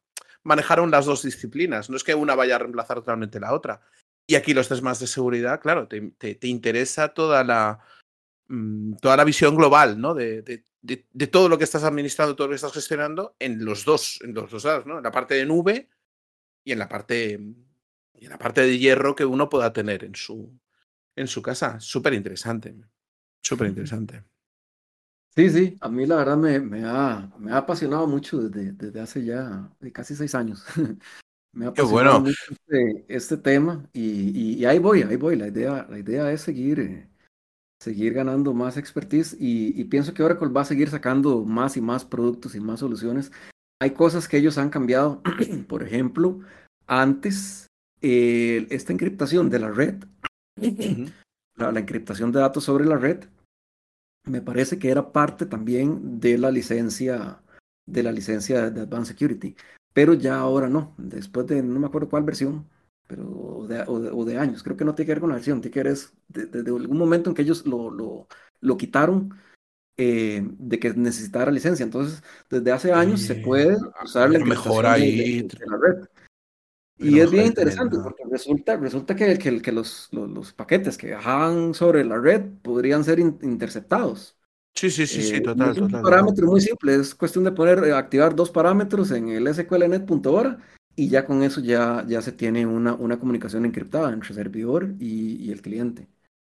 manejar 0.44 0.80
las 0.88 1.06
dos 1.06 1.24
disciplinas, 1.24 1.90
no 1.90 1.98
es 1.98 2.04
que 2.04 2.16
una 2.16 2.36
vaya 2.36 2.56
a 2.56 2.60
reemplazar 2.60 2.98
totalmente 2.98 3.40
la 3.40 3.54
otra. 3.54 3.82
Y 4.26 4.36
aquí 4.36 4.54
los 4.54 4.68
temas 4.68 5.00
de 5.00 5.08
seguridad, 5.08 5.62
claro, 5.62 5.88
te, 5.88 6.02
te, 6.12 6.48
interesa 6.48 7.10
toda 7.10 7.44
la, 7.44 7.80
mm, 8.48 8.96
toda 8.96 9.18
la 9.18 9.24
visión 9.24 9.56
global, 9.56 10.00
¿no? 10.00 10.14
De, 10.14 10.42
de, 10.42 10.64
de, 10.82 11.28
todo 11.28 11.50
lo 11.50 11.58
que 11.58 11.64
estás 11.64 11.84
administrando, 11.84 12.36
todo 12.36 12.48
lo 12.48 12.52
que 12.52 12.58
estás 12.58 12.74
gestionando 12.74 13.36
en 13.40 13.64
los 13.64 13.86
dos, 13.86 14.20
en 14.24 14.34
los 14.34 14.52
dos 14.52 14.64
lados, 14.66 14.86
¿no? 14.86 14.98
En 14.98 15.04
la 15.04 15.12
parte 15.12 15.36
de 15.36 15.46
nube 15.46 15.90
y 16.68 16.74
en 16.74 16.80
la 16.80 16.90
parte, 16.90 17.40
y 18.14 18.26
en 18.26 18.30
la 18.30 18.38
parte 18.38 18.60
de 18.60 18.78
hierro 18.78 19.16
que 19.16 19.24
uno 19.24 19.48
pueda 19.48 19.72
tener 19.72 20.04
en 20.04 20.16
su, 20.16 20.52
en 21.16 21.28
su 21.28 21.42
casa. 21.42 21.80
Súper 21.80 22.14
interesante. 22.14 22.76
Súper 23.42 23.68
interesante. 23.70 24.22
Sí, 25.34 25.50
sí, 25.50 25.78
a 25.80 25.88
mí 25.88 26.06
la 26.06 26.18
verdad 26.18 26.36
me, 26.36 26.60
me, 26.60 26.84
ha, 26.84 27.32
me 27.40 27.54
ha 27.54 27.58
apasionado 27.58 28.06
mucho 28.06 28.42
desde, 28.42 28.74
desde 28.74 29.00
hace 29.00 29.24
ya 29.24 29.72
casi 29.94 30.14
seis 30.14 30.36
años. 30.36 30.66
me 31.54 31.68
ha 31.68 31.70
apasionado 31.70 32.20
mucho 32.20 32.36
este, 32.50 33.06
este 33.08 33.38
tema 33.38 33.88
y, 33.94 34.58
y, 34.58 34.66
ahí 34.66 34.80
voy, 34.80 35.04
ahí 35.04 35.16
voy. 35.16 35.38
La 35.38 35.48
idea, 35.48 35.88
la 35.90 36.00
idea 36.00 36.30
es 36.34 36.42
seguir, 36.42 36.82
eh, 36.82 37.10
seguir 37.80 38.12
ganando 38.12 38.54
más 38.54 38.76
expertise 38.76 39.38
y, 39.40 39.80
y, 39.80 39.86
pienso 39.86 40.14
que 40.14 40.24
Oracle 40.24 40.50
va 40.50 40.62
a 40.62 40.66
seguir 40.66 40.90
sacando 40.90 41.46
más 41.46 41.78
y 41.78 41.82
más 41.82 42.04
productos 42.04 42.56
y 42.56 42.60
más 42.60 42.82
soluciones 42.82 43.32
hay 43.80 43.92
cosas 43.92 44.28
que 44.28 44.38
ellos 44.38 44.58
han 44.58 44.70
cambiado. 44.70 45.22
Por 45.68 45.84
ejemplo, 45.84 46.40
antes 46.86 47.68
eh, 48.02 48.68
esta 48.70 48.94
encriptación 48.94 49.50
de 49.50 49.60
la 49.60 49.72
red, 49.72 50.04
la, 51.56 51.80
encriptación 51.80 52.32
de 52.32 52.40
datos 52.40 52.64
sobre 52.64 52.86
la 52.86 52.98
red, 52.98 53.26
me 54.26 54.42
parece 54.42 54.78
que 54.80 54.90
era 54.90 55.12
parte 55.12 55.46
también 55.46 56.20
de 56.20 56.38
la 56.38 56.52
licencia 56.52 57.42
de 57.86 58.04
la 58.04 58.12
licencia 58.12 58.70
de 58.70 58.82
Advanced 58.82 59.14
Security. 59.14 59.56
pero 59.94 60.14
ya 60.14 60.38
ahora 60.38 60.68
no, 60.68 60.94
después 60.98 61.48
de 61.48 61.64
no 61.64 61.80
me 61.80 61.88
acuerdo 61.88 62.10
cuál 62.10 62.24
versión, 62.24 62.68
pero 63.08 63.26
o 63.26 64.26
de, 64.26 64.38
años, 64.38 64.62
creo 64.62 64.76
que 64.76 64.84
no 64.84 64.94
tiene 64.94 65.08
que 65.08 65.14
ver 65.14 65.22
con 65.22 65.30
la 65.30 65.36
versión, 65.36 65.62
tiene 65.62 65.74
que 65.74 65.84
ver 65.84 65.98
desde 66.28 66.64
de, 66.64 66.72
algún 66.72 66.98
momento 66.98 67.30
en 67.30 67.36
que 67.36 67.44
ellos 67.44 67.66
lo, 67.66 67.90
lo, 67.90 68.28
lo 68.60 68.78
quitaron 68.78 69.34
eh, 69.98 70.44
de 70.44 70.80
que 70.80 70.94
necesitara 70.94 71.52
licencia. 71.52 71.84
Entonces, 71.84 72.22
desde 72.50 72.72
hace 72.72 72.94
años 72.94 73.22
se 73.22 73.36
puede 73.36 73.78
usar 74.04 74.30
la 74.30 74.46
mejor 74.46 74.86
ahí. 74.86 75.42
De, 75.42 75.58
la 75.66 75.78
red. 75.78 76.08
Y 77.00 77.20
es 77.20 77.30
bien 77.32 77.48
interesante 77.48 77.98
porque 78.04 78.24
resulta, 78.30 78.76
resulta 78.78 79.16
que, 79.16 79.38
que, 79.38 79.62
que 79.62 79.72
los, 79.72 80.10
los, 80.12 80.54
paquetes 80.54 80.98
que 80.98 81.14
bajaban 81.14 81.74
sobre 81.74 82.04
la 82.04 82.18
red 82.20 82.42
podrían 82.62 83.04
ser 83.04 83.20
interceptados. 83.20 84.38
Sí, 84.74 84.92
sí, 84.92 85.08
sí, 85.08 85.24
sí, 85.24 85.36
eh, 85.36 85.42
total. 85.42 85.72
Es 85.72 85.78
un 85.80 85.92
parámetro 85.92 86.46
muy 86.48 86.62
simple, 86.62 86.96
es 86.96 87.16
cuestión 87.16 87.44
de 87.44 87.52
poner, 87.52 87.84
eh, 87.84 87.94
activar 87.94 88.36
dos 88.36 88.52
parámetros 88.52 89.12
en 89.12 89.30
el 89.30 89.52
sqlnet.hora 89.54 90.60
y 90.96 91.10
ya 91.10 91.26
con 91.26 91.42
eso 91.42 91.62
ya, 91.62 92.04
ya 92.08 92.22
se 92.22 92.32
tiene 92.32 92.66
una, 92.66 92.94
una 92.94 93.20
comunicación 93.20 93.66
encriptada 93.66 94.12
entre 94.14 94.34
servidor 94.34 94.94
y, 95.00 95.44
y 95.44 95.52
el 95.52 95.62
cliente. 95.62 96.08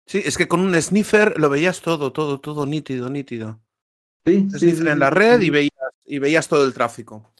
Sí, 0.06 0.22
es 0.24 0.36
que 0.36 0.48
con 0.48 0.60
un 0.60 0.80
sniffer 0.80 1.38
lo 1.38 1.48
veías 1.48 1.80
todo, 1.80 2.12
todo, 2.12 2.40
todo 2.40 2.66
nítido, 2.66 3.08
nítido. 3.08 3.60
Sí, 4.26 4.48
sí, 4.58 4.70
en 4.70 4.98
la 4.98 5.10
red 5.10 5.40
y 5.40 5.50
veías, 5.50 5.72
y 6.04 6.18
veías 6.18 6.48
todo 6.48 6.64
el 6.64 6.74
tráfico. 6.74 7.32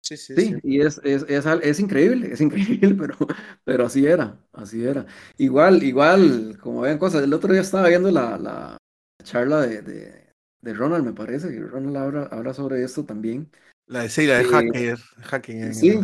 Sí, 0.00 0.16
sí, 0.16 0.34
sí. 0.36 0.56
y 0.62 0.80
es, 0.80 1.00
es, 1.04 1.24
es, 1.28 1.44
es, 1.44 1.80
increíble, 1.80 2.32
es 2.32 2.40
increíble, 2.40 2.94
pero, 2.98 3.16
pero 3.64 3.86
así 3.86 4.06
era, 4.06 4.38
así 4.52 4.84
era. 4.84 5.06
Igual, 5.36 5.82
igual, 5.82 6.56
como 6.60 6.82
ven 6.82 6.98
cosas, 6.98 7.24
el 7.24 7.34
otro 7.34 7.52
día 7.52 7.60
estaba 7.60 7.88
viendo 7.88 8.10
la, 8.10 8.38
la 8.38 8.76
charla 9.22 9.60
de, 9.60 9.82
de, 9.82 10.26
de 10.62 10.74
Ronald, 10.74 11.04
me 11.04 11.12
parece, 11.12 11.50
que 11.50 11.60
Ronald 11.60 11.96
habla, 11.96 12.22
habla 12.30 12.54
sobre 12.54 12.82
esto 12.82 13.04
también. 13.04 13.50
La 13.86 14.02
de, 14.02 14.08
sí, 14.08 14.26
la 14.26 14.38
de 14.38 14.44
eh, 14.44 14.46
hacker, 14.46 14.98
hacking. 15.22 15.74
sí, 15.74 15.98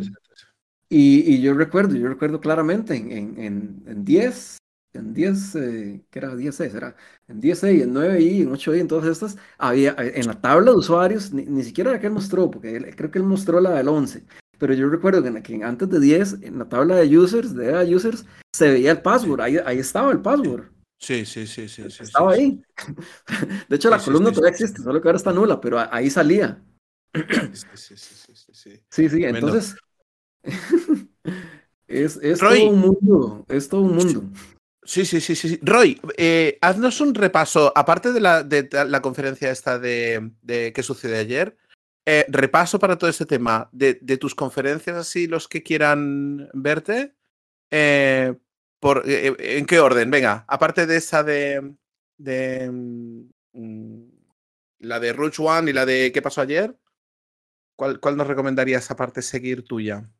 y, 0.89 1.35
y, 1.35 1.41
yo 1.41 1.55
recuerdo, 1.55 1.97
yo 1.97 2.09
recuerdo 2.09 2.41
claramente 2.41 2.95
en, 2.97 3.11
en, 3.39 3.83
en 3.87 4.05
10, 4.05 4.59
en 4.95 5.13
10, 5.13 5.55
eh, 5.57 6.05
que 6.11 6.19
era 6.19 6.35
10C, 6.35 6.75
era 6.75 6.97
en 7.29 7.41
10C 7.41 7.79
y 7.79 7.83
en 7.83 7.95
9i, 7.95 8.43
en 8.43 8.51
8i, 8.51 8.81
en 8.81 8.89
todas 8.89 9.07
estas, 9.07 9.37
había 9.59 9.93
eh, 9.99 10.13
en 10.17 10.27
la 10.27 10.41
tabla 10.41 10.71
de 10.71 10.77
usuarios, 10.77 11.33
ni, 11.33 11.63
siquiera 11.63 11.93
la 11.93 12.01
que 12.01 12.07
él 12.07 12.13
mostró, 12.13 12.51
porque 12.51 12.95
creo 12.97 13.11
que 13.11 13.19
él 13.19 13.25
mostró 13.25 13.61
la 13.61 13.73
del 13.73 13.89
11, 13.89 14.25
pero 14.59 14.73
yo 14.75 14.89
recuerdo 14.89 15.23
que, 15.23 15.43
que 15.43 15.63
antes 15.63 15.89
de 15.89 16.01
10, 16.01 16.43
en 16.43 16.59
la 16.59 16.69
tabla 16.69 16.97
de 16.97 17.19
users, 17.19 17.55
de 17.55 17.95
users, 17.95 18.25
se 18.55 18.71
veía 18.71 18.93
el 18.93 19.03
password, 19.03 19.41
ahí, 19.41 19.59
ahí 19.65 19.79
estaba 19.79 20.13
el 20.13 20.21
password. 20.21 20.75
Sí, 20.99 21.27
sí, 21.27 21.47
sí, 21.47 21.69
sí. 21.69 21.91
sí 21.91 22.03
estaba 22.03 22.33
ahí. 22.33 22.63
De 23.69 23.77
hecho, 23.77 23.91
la 23.91 23.99
columna 23.99 24.31
todavía 24.31 24.53
existe, 24.53 24.81
solo 24.81 25.03
que 25.03 25.09
ahora 25.09 25.19
está 25.19 25.33
nula, 25.33 25.61
pero 25.61 25.79
ahí 25.91 26.09
salía. 26.09 26.63
Sí, 27.75 27.97
sí, 27.97 28.33
sí. 28.53 28.81
Sí, 28.91 29.25
entonces. 29.25 29.77
es, 31.87 32.17
es 32.23 32.39
todo 32.39 32.71
un 32.71 32.81
mundo. 32.81 33.45
Es 33.49 33.69
todo 33.69 33.83
un 33.83 33.97
mundo. 33.97 34.25
Sí, 34.85 35.07
sí, 35.07 35.21
sí, 35.21 35.35
sí. 35.35 35.59
Roy, 35.63 36.01
eh, 36.19 36.59
haznos 36.61 37.01
un 37.01 37.15
repaso, 37.15 37.73
aparte 37.75 38.13
de 38.13 38.21
la, 38.21 38.43
de 38.43 38.69
la 38.87 39.01
conferencia 39.01 39.51
esta 39.51 39.79
de, 39.79 40.31
de 40.43 40.73
qué 40.75 40.83
sucede 40.83 41.19
ayer, 41.19 41.57
eh, 42.07 42.27
repaso 42.29 42.79
para 42.79 42.99
todo 42.99 43.09
este 43.09 43.25
tema 43.25 43.71
de, 43.73 43.95
tus 44.19 44.35
conferencias, 44.35 44.97
así 44.97 45.27
los 45.27 45.49
que 45.49 45.63
quieran 45.63 46.51
verte. 46.53 47.15
Eh, 47.71 48.35
por, 48.79 49.03
¿En 49.07 49.65
qué 49.67 49.81
orden? 49.81 50.11
Venga, 50.11 50.45
aparte 50.49 50.87
de 50.87 50.97
esa 50.97 51.23
de, 51.23 51.63
mm, 52.19 54.05
la 54.81 55.01
de 55.01 55.13
Rouge 55.15 55.43
One 55.43 55.71
y 55.71 55.75
la 55.75 55.87
de 55.87 56.13
qué 56.13 56.21
pasó 56.21 56.43
ayer, 56.43 56.77
¿cuál, 57.77 58.01
cuál 58.01 58.17
nos 58.17 58.27
recomendarías 58.27 58.91
aparte 58.91 59.23
seguir 59.23 59.65
tuya? 59.65 60.11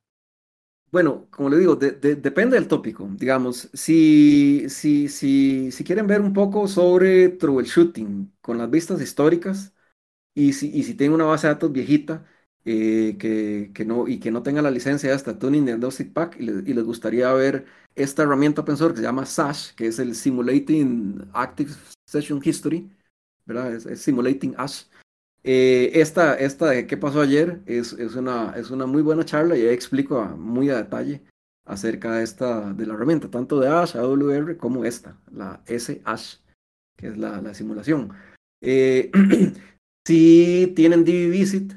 Bueno, 0.95 1.27
como 1.33 1.51
le 1.51 1.59
digo, 1.59 1.75
depende 1.75 2.55
del 2.55 2.69
tópico. 2.69 3.09
Digamos, 3.17 3.69
si, 3.75 4.69
si, 4.69 5.09
si, 5.09 5.73
si 5.73 5.83
quieren 5.83 6.07
ver 6.07 6.21
un 6.21 6.33
poco 6.33 6.69
sobre 6.69 7.31
troubleshooting 7.31 8.33
con 8.41 8.59
las 8.59 8.71
vistas 8.71 9.01
históricas 9.01 9.75
y 10.35 10.53
si, 10.55 10.71
y 10.71 10.85
si 10.85 10.95
tienen 10.95 11.15
una 11.17 11.25
base 11.25 11.49
de 11.49 11.55
datos 11.55 11.73
viejita 11.73 12.25
eh, 12.65 13.17
que, 13.19 13.73
que, 13.75 13.85
no, 13.85 14.09
y 14.09 14.21
que 14.21 14.31
no 14.31 14.45
tenga 14.45 14.63
la 14.63 14.71
licencia 14.71 15.11
de 15.11 15.17
esta 15.17 15.39
Tuning 15.39 15.67
Diagnostic 15.67 16.13
Pack 16.13 16.37
y, 16.41 16.45
y, 16.45 16.75
les 16.75 16.85
gustaría 16.85 17.33
ver 17.35 17.67
esta 17.97 18.23
herramienta 18.23 18.63
open 18.63 18.77
source 18.77 18.95
que 18.95 19.01
se 19.01 19.07
llama 19.07 19.27
SASH, 19.27 19.75
que 19.75 19.89
es 19.89 19.99
el 19.99 20.15
Simulating 20.15 21.29
Active 21.33 21.73
Session 22.07 22.41
History, 22.45 22.91
¿verdad? 23.47 23.75
Es, 23.75 24.03
Simulating 24.03 24.55
ASH. 24.59 24.87
Eh, 25.47 26.01
esta, 26.01 26.35
esta 26.35 26.71
de 26.71 26.87
qué 26.87 26.97
pasó 26.97 27.21
ayer 27.21 27.61
es, 27.67 27.93
es, 27.93 28.17
una, 28.17 28.55
es 28.57 28.71
una 28.71 28.87
muy 28.87 29.03
buena 29.03 29.27
charla 29.27 29.57
y 29.59 29.67
explico 29.67 30.25
muy 30.39 30.71
a 30.71 30.77
detalle 30.79 31.23
acerca 31.67 32.15
de, 32.15 32.25
esta, 32.25 32.73
de 32.73 32.87
la 32.87 32.95
herramienta, 32.95 33.31
tanto 33.31 33.61
de 33.61 33.69
Ash, 33.69 33.95
AWR, 33.95 34.57
como 34.57 34.87
esta, 34.87 35.21
la 35.31 35.63
SH, 35.67 36.41
que 36.97 37.09
es 37.09 37.19
la, 37.19 37.43
la 37.43 37.53
simulación. 37.53 38.11
Eh, 38.63 39.11
si 40.07 40.73
tienen 40.75 41.05
DB 41.05 41.31
Visit 41.31 41.75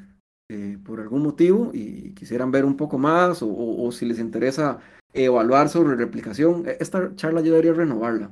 eh, 0.50 0.78
por 0.82 1.00
algún 1.00 1.22
motivo 1.22 1.70
y 1.74 2.14
quisieran 2.14 2.50
ver 2.50 2.64
un 2.64 2.76
poco 2.76 2.96
más 2.96 3.42
o, 3.42 3.48
o, 3.50 3.92
si 3.92 4.06
les 4.06 4.18
interesa 4.18 4.78
evaluar 5.12 5.68
sobre 5.68 5.94
replicación, 5.94 6.66
e, 6.66 6.78
esta 6.80 7.14
charla 7.16 7.42
yo 7.42 7.52
debería 7.52 7.74
renovarla. 7.74 8.30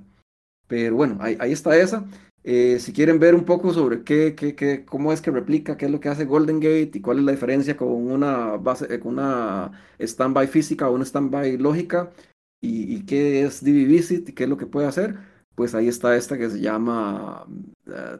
Pero 0.66 0.97
bueno, 0.97 1.18
ahí 1.20 1.53
está 1.53 1.76
esa. 1.76 2.07
Eh, 2.49 2.78
si 2.78 2.92
quieren 2.92 3.18
ver 3.18 3.34
un 3.34 3.44
poco 3.44 3.74
sobre 3.74 4.05
qué, 4.05 4.36
qué, 4.36 4.55
qué, 4.55 4.84
cómo 4.84 5.12
es 5.12 5.20
que 5.20 5.32
replica, 5.32 5.76
qué 5.76 5.86
es 5.86 5.90
lo 5.90 5.99
que 5.99 6.09
hace 6.09 6.26
Golden 6.26 6.61
Gate 6.61 6.92
y 6.94 7.01
cuál 7.01 7.18
es 7.18 7.24
la 7.24 7.32
diferencia 7.32 7.76
con 7.76 7.88
una 7.88 8.57
base, 8.57 8.86
eh, 8.88 9.01
con 9.01 9.14
una 9.14 9.72
standby 9.99 10.47
física 10.47 10.88
o 10.88 10.94
una 10.94 11.05
standby 11.05 11.57
lógica 11.59 12.12
y, 12.61 13.05
qué 13.05 13.42
es 13.42 13.64
DB 13.64 13.86
Visit 13.86 14.28
y 14.28 14.32
qué 14.32 14.44
es 14.44 14.49
lo 14.49 14.57
que 14.57 14.66
puede 14.66 14.86
hacer, 14.86 15.16
pues 15.57 15.74
ahí 15.74 15.88
está 15.88 16.14
esta 16.14 16.38
que 16.38 16.49
se 16.49 16.61
llama, 16.61 17.44
uh, 17.47 18.18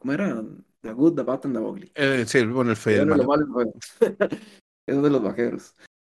¿cómo 0.00 0.12
era? 0.12 0.42
The 0.80 0.92
Good, 0.92 1.14
The 1.14 1.22
Bad 1.22 1.40
and 1.44 1.54
The 1.54 1.62
Ugly. 1.62 1.92
Eh, 1.94 2.24
sí, 2.26 2.44
bueno, 2.46 2.72
el 2.72 2.76
feo. 2.76 3.04
Eso 4.84 5.00
de 5.02 5.10
los 5.10 5.22
vaqueros. 5.22 5.76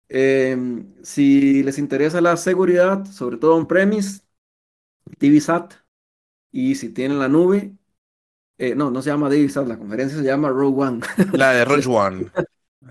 Em, 0.09 0.95
si 1.03 1.65
les 1.65 1.79
interesa 1.79 2.21
la 2.21 2.37
seguridad, 2.37 3.05
sobre 3.07 3.39
todo 3.39 3.57
on-premise, 3.57 4.21
DBSAT 5.19 5.84
y 6.55 6.77
si 6.77 6.91
tienen 6.91 7.19
la 7.19 7.29
nube, 7.29 7.73
eh, 8.59 8.77
no, 8.77 8.89
no 8.89 9.03
se 9.03 9.11
llama 9.11 9.29
Divisat, 9.29 9.67
la 9.67 9.77
conferencia 9.77 10.17
se 10.17 10.25
llama 10.25 10.51
Rogue 10.51 10.85
One. 10.85 11.01
La 11.33 11.51
de 11.53 11.65
Rogue 11.65 11.85
One. 11.89 12.31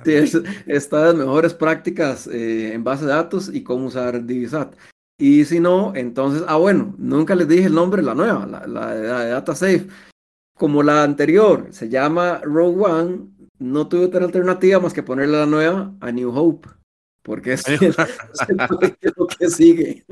sí, 0.04 0.14
es, 0.14 0.38
está 0.68 1.06
las 1.06 1.16
mejores 1.16 1.54
prácticas 1.54 2.28
eh, 2.28 2.74
en 2.74 2.84
base 2.84 3.06
de 3.06 3.12
datos 3.12 3.50
y 3.54 3.64
cómo 3.64 3.86
usar 3.86 4.26
Divisat. 4.26 4.76
Y 5.18 5.46
si 5.46 5.62
no, 5.62 5.96
entonces, 5.96 6.44
ah, 6.46 6.58
bueno, 6.58 6.94
nunca 6.98 7.36
les 7.36 7.48
dije 7.48 7.68
el 7.68 7.74
nombre 7.74 8.02
la 8.04 8.14
nueva, 8.14 8.46
la, 8.46 8.68
la, 8.68 8.96
de 8.96 9.30
DataSafe. 9.30 9.88
Como 10.58 10.84
la 10.84 11.04
anterior 11.04 11.68
se 11.72 11.88
llama 11.88 12.42
Rogue 12.44 12.84
One, 12.84 13.20
no 13.60 13.88
tuve 13.88 14.06
otra 14.06 14.26
alternativa 14.26 14.82
más 14.82 14.94
que 14.94 15.04
ponerle 15.04 15.38
la 15.38 15.46
nueva 15.46 15.94
a 16.02 16.12
New 16.12 16.38
Hope, 16.38 16.68
porque 17.22 17.54
es, 17.54 17.66
es, 17.70 17.96
es 17.98 19.14
lo 19.16 19.28
que 19.28 19.50
sigue. 19.50 20.06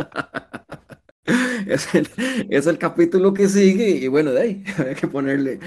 es, 1.67 1.93
el, 1.93 2.09
es 2.49 2.67
el 2.67 2.77
capítulo 2.77 3.33
que 3.33 3.47
sigue 3.47 3.89
y 3.89 4.07
bueno, 4.07 4.31
de 4.31 4.41
ahí 4.41 4.63
hay 4.77 4.95
que 4.95 5.07
ponerle. 5.07 5.59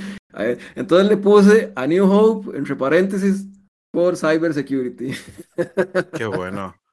Entonces 0.75 1.09
le 1.09 1.17
puse 1.17 1.73
a 1.77 1.87
New 1.87 2.11
Hope, 2.11 2.57
entre 2.57 2.75
paréntesis, 2.75 3.47
por 3.91 4.17
Cybersecurity. 4.17 5.13
Qué 6.17 6.27
bueno. 6.27 6.75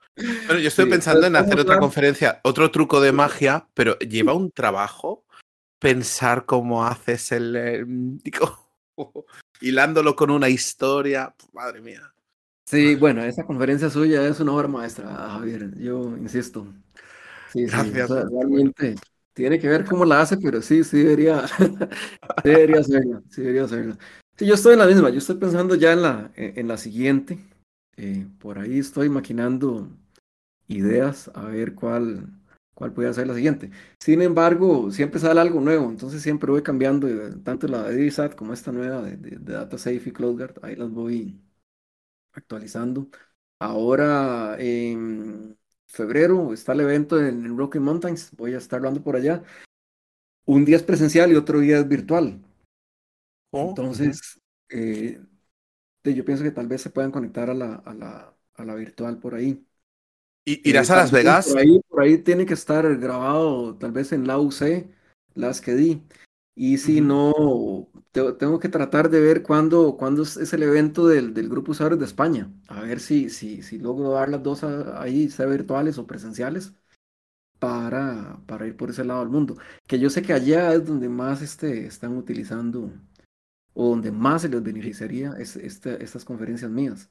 Bueno, 0.45 0.59
yo 0.59 0.67
estoy 0.67 0.89
pensando 0.89 1.25
en 1.25 1.37
hacer 1.37 1.57
otra 1.57 1.79
conferencia, 1.79 2.41
otro 2.43 2.69
truco 2.69 2.99
de 2.99 3.13
magia, 3.13 3.67
pero 3.73 3.97
lleva 3.99 4.33
un 4.33 4.51
trabajo 4.51 5.25
pensar 5.79 6.45
cómo 6.45 6.85
haces 6.85 7.31
el, 7.31 8.19
hilándolo 9.61 10.15
con 10.15 10.29
una 10.29 10.49
historia. 10.49 11.33
Madre 11.53 11.81
mía. 11.81 12.13
Sí, 12.65 12.95
bueno, 12.95 13.23
esa 13.23 13.45
conferencia 13.45 13.89
suya 13.89 14.25
es 14.27 14.39
una 14.39 14.53
obra 14.53 14.67
maestra, 14.67 15.07
Javier. 15.07 15.75
Yo 15.77 16.15
insisto, 16.17 16.67
Sí, 17.53 17.65
Gracias. 17.71 18.31
realmente 18.31 18.95
tiene 19.33 19.59
que 19.59 19.67
ver 19.67 19.85
cómo 19.85 20.05
la 20.05 20.21
hace, 20.21 20.37
pero 20.37 20.61
sí, 20.61 20.83
sí 20.83 20.99
debería, 21.03 21.45
debería 22.43 22.79
hacerlo, 22.81 23.23
sí 23.29 23.41
debería 23.41 23.63
hacerlo. 23.65 23.95
Sí, 24.37 24.45
yo 24.45 24.55
estoy 24.55 24.73
en 24.73 24.79
la 24.79 24.87
misma, 24.87 25.09
yo 25.09 25.17
estoy 25.19 25.35
pensando 25.37 25.75
ya 25.75 25.93
en 25.93 26.01
la, 26.01 26.31
en 26.35 26.67
la 26.67 26.77
siguiente. 26.77 27.39
Eh, 27.97 28.27
por 28.39 28.59
ahí 28.59 28.79
estoy 28.79 29.09
maquinando 29.09 29.89
ideas 30.67 31.31
a 31.35 31.45
ver 31.45 31.75
cuál, 31.75 32.29
cuál 32.75 32.93
puede 32.93 33.13
ser 33.13 33.27
la 33.27 33.35
siguiente. 33.35 33.71
Sin 33.99 34.21
embargo, 34.21 34.91
siempre 34.91 35.19
sale 35.19 35.41
algo 35.41 35.61
nuevo, 35.61 35.89
entonces 35.89 36.21
siempre 36.23 36.51
voy 36.51 36.63
cambiando, 36.63 37.07
eh, 37.09 37.33
tanto 37.43 37.67
la 37.67 37.83
de 37.83 37.97
DSAT 37.97 38.35
como 38.35 38.53
esta 38.53 38.71
nueva 38.71 39.01
de, 39.03 39.17
de, 39.17 39.31
de 39.37 39.53
Data 39.53 39.77
Safe 39.77 40.01
y 40.05 40.11
CloudGuard, 40.13 40.55
ahí 40.63 40.75
las 40.75 40.91
voy 40.91 41.41
actualizando. 42.33 43.09
Ahora, 43.59 44.55
en 44.59 45.57
febrero 45.91 46.53
está 46.53 46.71
el 46.73 46.81
evento 46.81 47.19
en, 47.19 47.57
Rocky 47.57 47.79
Mountains, 47.79 48.31
voy 48.35 48.53
a 48.53 48.57
estar 48.57 48.77
hablando 48.77 49.03
por 49.03 49.15
allá. 49.15 49.43
Un 50.45 50.65
día 50.65 50.77
es 50.77 50.83
presencial 50.83 51.31
y 51.31 51.35
otro 51.35 51.59
día 51.59 51.79
es 51.79 51.87
virtual. 51.87 52.41
Oh, 53.51 53.69
Entonces, 53.69 54.39
eh, 54.69 55.21
yo 56.03 56.25
pienso 56.25 56.43
que 56.43 56.51
tal 56.51 56.67
vez 56.67 56.81
se 56.81 56.89
puedan 56.89 57.11
conectar 57.11 57.49
a 57.49 57.53
la, 57.53 57.75
a 57.75 57.93
la, 57.93 58.35
a 58.55 58.65
la 58.65 58.75
virtual 58.75 59.19
por 59.19 59.35
ahí. 59.35 59.65
¿Y 60.45 60.67
irás 60.67 60.89
a 60.89 60.95
Las 60.95 61.11
Vegas? 61.11 61.49
Por 61.49 61.59
ahí, 61.59 61.79
por 61.87 62.01
ahí 62.01 62.17
tiene 62.17 62.45
que 62.45 62.55
estar 62.55 62.97
grabado, 62.97 63.75
tal 63.77 63.91
vez 63.91 64.11
en 64.11 64.25
la 64.25 64.39
UC, 64.39 64.89
las 65.35 65.61
que 65.61 65.75
di. 65.75 66.01
Y 66.63 66.77
si 66.77 67.01
no, 67.01 67.33
tengo 68.11 68.59
que 68.59 68.69
tratar 68.69 69.09
de 69.09 69.19
ver 69.19 69.41
cuándo, 69.41 69.97
cuándo 69.97 70.21
es 70.21 70.53
el 70.53 70.61
evento 70.61 71.07
del, 71.07 71.33
del 71.33 71.49
grupo 71.49 71.71
usuarios 71.71 71.99
de 71.99 72.05
España. 72.05 72.53
A 72.67 72.81
ver 72.81 72.99
si, 72.99 73.31
si, 73.31 73.63
si 73.63 73.79
logro 73.79 74.11
dar 74.11 74.29
las 74.29 74.43
dos 74.43 74.63
ahí, 74.63 75.27
sea 75.31 75.47
virtuales 75.47 75.97
o 75.97 76.05
presenciales, 76.05 76.75
para, 77.59 78.41
para 78.47 78.67
ir 78.67 78.77
por 78.77 78.91
ese 78.91 79.05
lado 79.05 79.21
del 79.21 79.29
mundo. 79.29 79.57
Que 79.87 79.99
yo 79.99 80.09
sé 80.11 80.21
que 80.23 80.33
allá 80.33 80.73
es 80.73 80.85
donde 80.85 81.09
más 81.09 81.41
este, 81.41 81.87
están 81.87 82.17
utilizando, 82.17 82.91
o 83.73 83.89
donde 83.89 84.11
más 84.11 84.43
se 84.43 84.49
les 84.49 84.63
beneficiaría 84.63 85.33
es, 85.39 85.55
este, 85.55 86.03
estas 86.03 86.25
conferencias 86.25 86.71
mías 86.71 87.09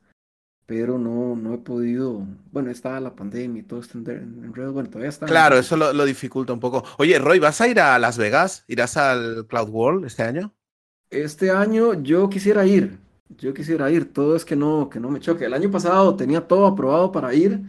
pero 0.71 0.99
no, 0.99 1.35
no 1.35 1.55
he 1.55 1.59
podido, 1.59 2.25
bueno, 2.53 2.71
está 2.71 3.01
la 3.01 3.16
pandemia 3.16 3.59
y 3.59 3.64
todo 3.64 3.81
esto 3.81 3.99
en, 3.99 4.55
red, 4.55 4.71
bueno, 4.71 4.89
todavía 4.89 5.09
está. 5.09 5.27
Claro, 5.27 5.59
eso 5.59 5.77
lo, 5.77 5.93
lo, 5.93 6.05
dificulta 6.05 6.53
un 6.53 6.61
poco. 6.61 6.85
Oye, 6.99 7.18
Roy, 7.18 7.41
¿vas 7.41 7.61
a 7.61 7.66
ir 7.66 7.81
a 7.81 7.99
Las 7.99 8.18
Vegas? 8.18 8.62
¿Irás 8.68 8.97
al 8.97 9.49
Cloud 9.49 9.68
World 9.68 10.05
este 10.05 10.23
año? 10.23 10.55
Este 11.11 11.51
año 11.51 12.01
yo 12.01 12.31
quisiera 12.31 12.64
ir, 12.66 13.01
yo 13.31 13.53
quisiera 13.53 13.91
ir, 13.91 14.12
todo 14.12 14.37
es 14.37 14.45
que 14.45 14.55
no, 14.55 14.89
que 14.89 15.01
no 15.01 15.11
me 15.11 15.18
choque. 15.18 15.47
El 15.47 15.55
año 15.55 15.73
pasado 15.73 16.14
tenía 16.14 16.47
todo 16.47 16.68
aprobado 16.68 17.11
para 17.11 17.35
ir, 17.35 17.61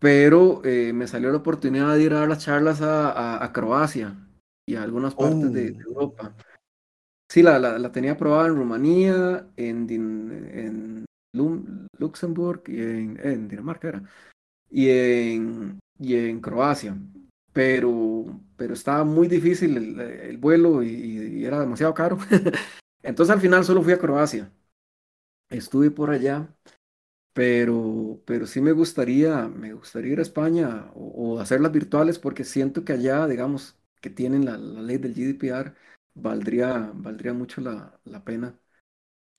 pero 0.00 0.62
eh, 0.64 0.92
me 0.92 1.06
salió 1.06 1.30
la 1.30 1.38
oportunidad 1.38 1.94
de 1.94 2.02
ir 2.02 2.12
a 2.12 2.18
dar 2.18 2.28
las 2.28 2.44
charlas 2.44 2.82
a, 2.82 3.44
a, 3.44 3.52
Croacia 3.52 4.16
y 4.66 4.74
a 4.74 4.82
algunas 4.82 5.14
partes 5.14 5.52
de, 5.52 5.76
oh. 5.76 5.90
Europa. 5.90 6.34
Sí, 7.30 7.44
la, 7.44 7.60
la, 7.60 7.78
la, 7.78 7.92
tenía 7.92 8.12
aprobada 8.14 8.48
en 8.48 8.56
Rumanía, 8.56 9.46
en, 9.56 9.88
en 9.88 11.06
Luxemburg 11.98 12.62
y 12.68 12.80
en, 12.80 13.48
Dinamarca 13.48 13.88
era, 13.88 14.02
y 14.70 14.90
en, 14.90 15.78
y 15.98 16.16
en 16.16 16.40
Croacia. 16.40 16.96
Pero, 17.52 18.40
pero 18.56 18.74
estaba 18.74 19.04
muy 19.04 19.28
difícil 19.28 19.98
el, 20.00 20.38
vuelo 20.38 20.82
y, 20.82 21.44
era 21.44 21.60
demasiado 21.60 21.94
caro. 21.94 22.18
Entonces 23.02 23.34
al 23.34 23.40
final 23.40 23.64
solo 23.64 23.82
fui 23.82 23.92
a 23.92 23.98
Croacia. 23.98 24.52
Estuve 25.48 25.90
por 25.90 26.10
allá, 26.10 26.54
pero, 27.32 28.22
pero 28.26 28.46
sí 28.46 28.60
me 28.60 28.72
gustaría, 28.72 29.48
me 29.48 29.72
gustaría 29.74 30.14
ir 30.14 30.18
a 30.20 30.22
España 30.22 30.90
o, 30.94 31.38
hacerlas 31.40 31.72
virtuales 31.72 32.18
porque 32.18 32.44
siento 32.44 32.84
que 32.84 32.94
allá, 32.94 33.26
digamos, 33.26 33.78
que 34.00 34.10
tienen 34.10 34.44
la, 34.46 34.58
ley 34.58 34.98
del 34.98 35.14
GDPR, 35.14 35.74
valdría, 36.14 36.92
valdría 36.94 37.34
mucho 37.34 37.60
la, 37.60 38.00
la 38.04 38.24
pena 38.24 38.58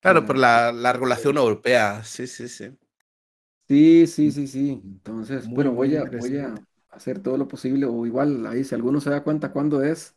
Claro, 0.07 0.25
por 0.25 0.37
la, 0.37 0.71
la, 0.71 0.93
regulación 0.93 1.35
europea, 1.37 2.01
sí, 2.03 2.27
sí, 2.27 2.47
sí. 2.47 2.71
Sí, 3.67 4.07
sí, 4.07 4.31
sí, 4.31 4.47
sí. 4.47 4.81
Entonces, 4.81 5.49
bueno, 5.49 5.73
voy 5.73 5.97
a, 5.97 6.05
voy 6.05 6.37
a 6.37 6.55
hacer 6.91 7.19
todo 7.19 7.37
lo 7.37 7.49
posible, 7.49 7.85
o 7.85 8.05
igual 8.05 8.45
ahí 8.47 8.63
si 8.63 8.73
alguno 8.73 9.01
se 9.01 9.09
da 9.09 9.23
cuenta 9.23 9.51
cuándo 9.51 9.83
es, 9.83 10.15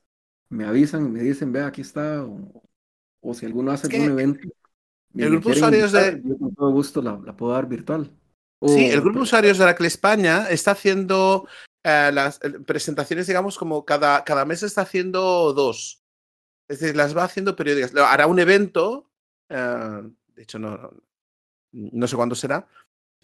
me 0.49 0.65
avisan 0.65 1.07
y 1.07 1.11
me 1.11 1.21
dicen, 1.21 1.51
ve, 1.53 1.63
aquí 1.63 1.81
está, 1.81 2.25
o, 2.25 3.35
si 3.35 3.47
alguno 3.47 3.73
hace 3.73 3.89
algún 3.89 4.13
evento. 4.13 4.49
El 5.13 5.31
grupo 5.31 5.49
de 5.49 5.57
usuarios 5.57 5.91
de... 5.91 6.23
Yo 6.25 6.39
con 6.39 6.55
todo 6.55 6.71
gusto 6.71 7.03
la, 7.03 7.19
puedo 7.37 7.53
dar 7.53 7.67
virtual. 7.67 8.17
sí, 8.65 8.87
el 8.87 9.01
grupo 9.01 9.19
de 9.19 9.23
usuarios 9.25 9.59
de 9.59 9.65
Oracle 9.65 9.89
España 9.89 10.49
está 10.49 10.71
haciendo 10.71 11.49
eh, 11.83 12.11
las 12.15 12.39
presentaciones, 12.65 13.27
digamos, 13.27 13.59
como 13.59 13.85
cada, 13.85 14.23
cada 14.23 14.45
mes 14.45 14.63
está 14.63 14.83
haciendo 14.83 15.53
dos. 15.53 16.05
Es 16.69 16.79
decir, 16.79 16.95
las 16.95 17.17
va 17.17 17.25
haciendo 17.25 17.57
periódicas. 17.57 17.93
Hará 17.97 18.29
un 18.29 18.39
evento 18.39 19.10
Ah, 19.51 20.03
de 20.35 20.43
hecho, 20.43 20.59
no, 20.59 20.91
no 21.73 22.07
sé 22.07 22.17
cuándo 22.17 22.35
será. 22.35 22.67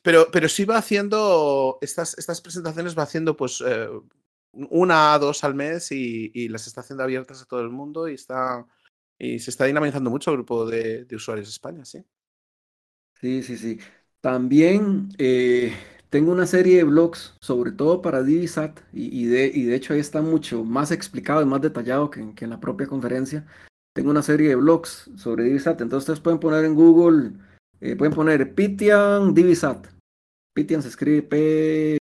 Pero, 0.02 0.28
pero 0.30 0.48
sí 0.48 0.64
va 0.64 0.78
haciendo 0.78 1.78
estas, 1.80 2.16
estas 2.18 2.40
presentaciones, 2.40 2.96
va 2.96 3.02
haciendo 3.02 3.36
pues 3.36 3.62
eh, 3.66 3.88
una, 4.52 5.18
dos 5.18 5.44
al 5.44 5.54
mes 5.54 5.90
y, 5.90 6.48
las 6.48 6.66
está 6.66 6.80
haciendo 6.80 7.02
abiertas 7.04 7.42
a 7.42 7.46
todo 7.46 7.60
el 7.60 7.70
mundo 7.70 8.08
y 8.08 8.14
está 8.14 8.66
y 9.18 9.38
se 9.38 9.50
está 9.50 9.64
dinamizando 9.64 10.10
mucho 10.10 10.30
el 10.30 10.36
grupo 10.36 10.66
de, 10.66 11.06
usuarios 11.12 11.48
de 11.48 11.50
España, 11.50 11.84
sí. 11.84 12.04
Sí, 13.14 13.42
sí, 13.42 13.56
sí. 13.56 13.78
También 14.20 15.08
eh, 15.18 15.74
tengo 16.10 16.32
una 16.32 16.46
serie 16.46 16.76
de 16.76 16.84
blogs, 16.84 17.34
sobre 17.40 17.72
todo 17.72 18.02
para 18.02 18.22
Divisat, 18.22 18.78
y, 18.92 19.22
y, 19.22 19.26
de, 19.26 19.50
y 19.52 19.64
de 19.64 19.74
hecho 19.74 19.94
ahí 19.94 20.00
está 20.00 20.20
mucho 20.20 20.64
más 20.64 20.90
explicado 20.90 21.40
y 21.40 21.46
más 21.46 21.62
detallado 21.62 22.10
que, 22.10 22.34
que 22.34 22.44
en 22.44 22.50
la 22.50 22.60
propia 22.60 22.86
conferencia, 22.86 23.46
tengo 23.96 24.10
una 24.10 24.22
serie 24.22 24.50
de 24.50 24.56
blogs 24.56 25.10
sobre 25.16 25.44
Divisat, 25.44 25.80
entonces 25.80 26.02
ustedes 26.02 26.20
pueden 26.20 26.38
poner 26.38 26.66
en 26.66 26.74
Google, 26.74 27.32
eh, 27.80 27.96
pueden 27.96 28.12
poner 28.12 28.54
Pitian 28.54 29.32
Divisat. 29.32 29.86
Pitian 30.52 30.82
se 30.82 30.88
escribe 30.88 31.22
P-Y-T-H-I-A-N. 31.22 32.02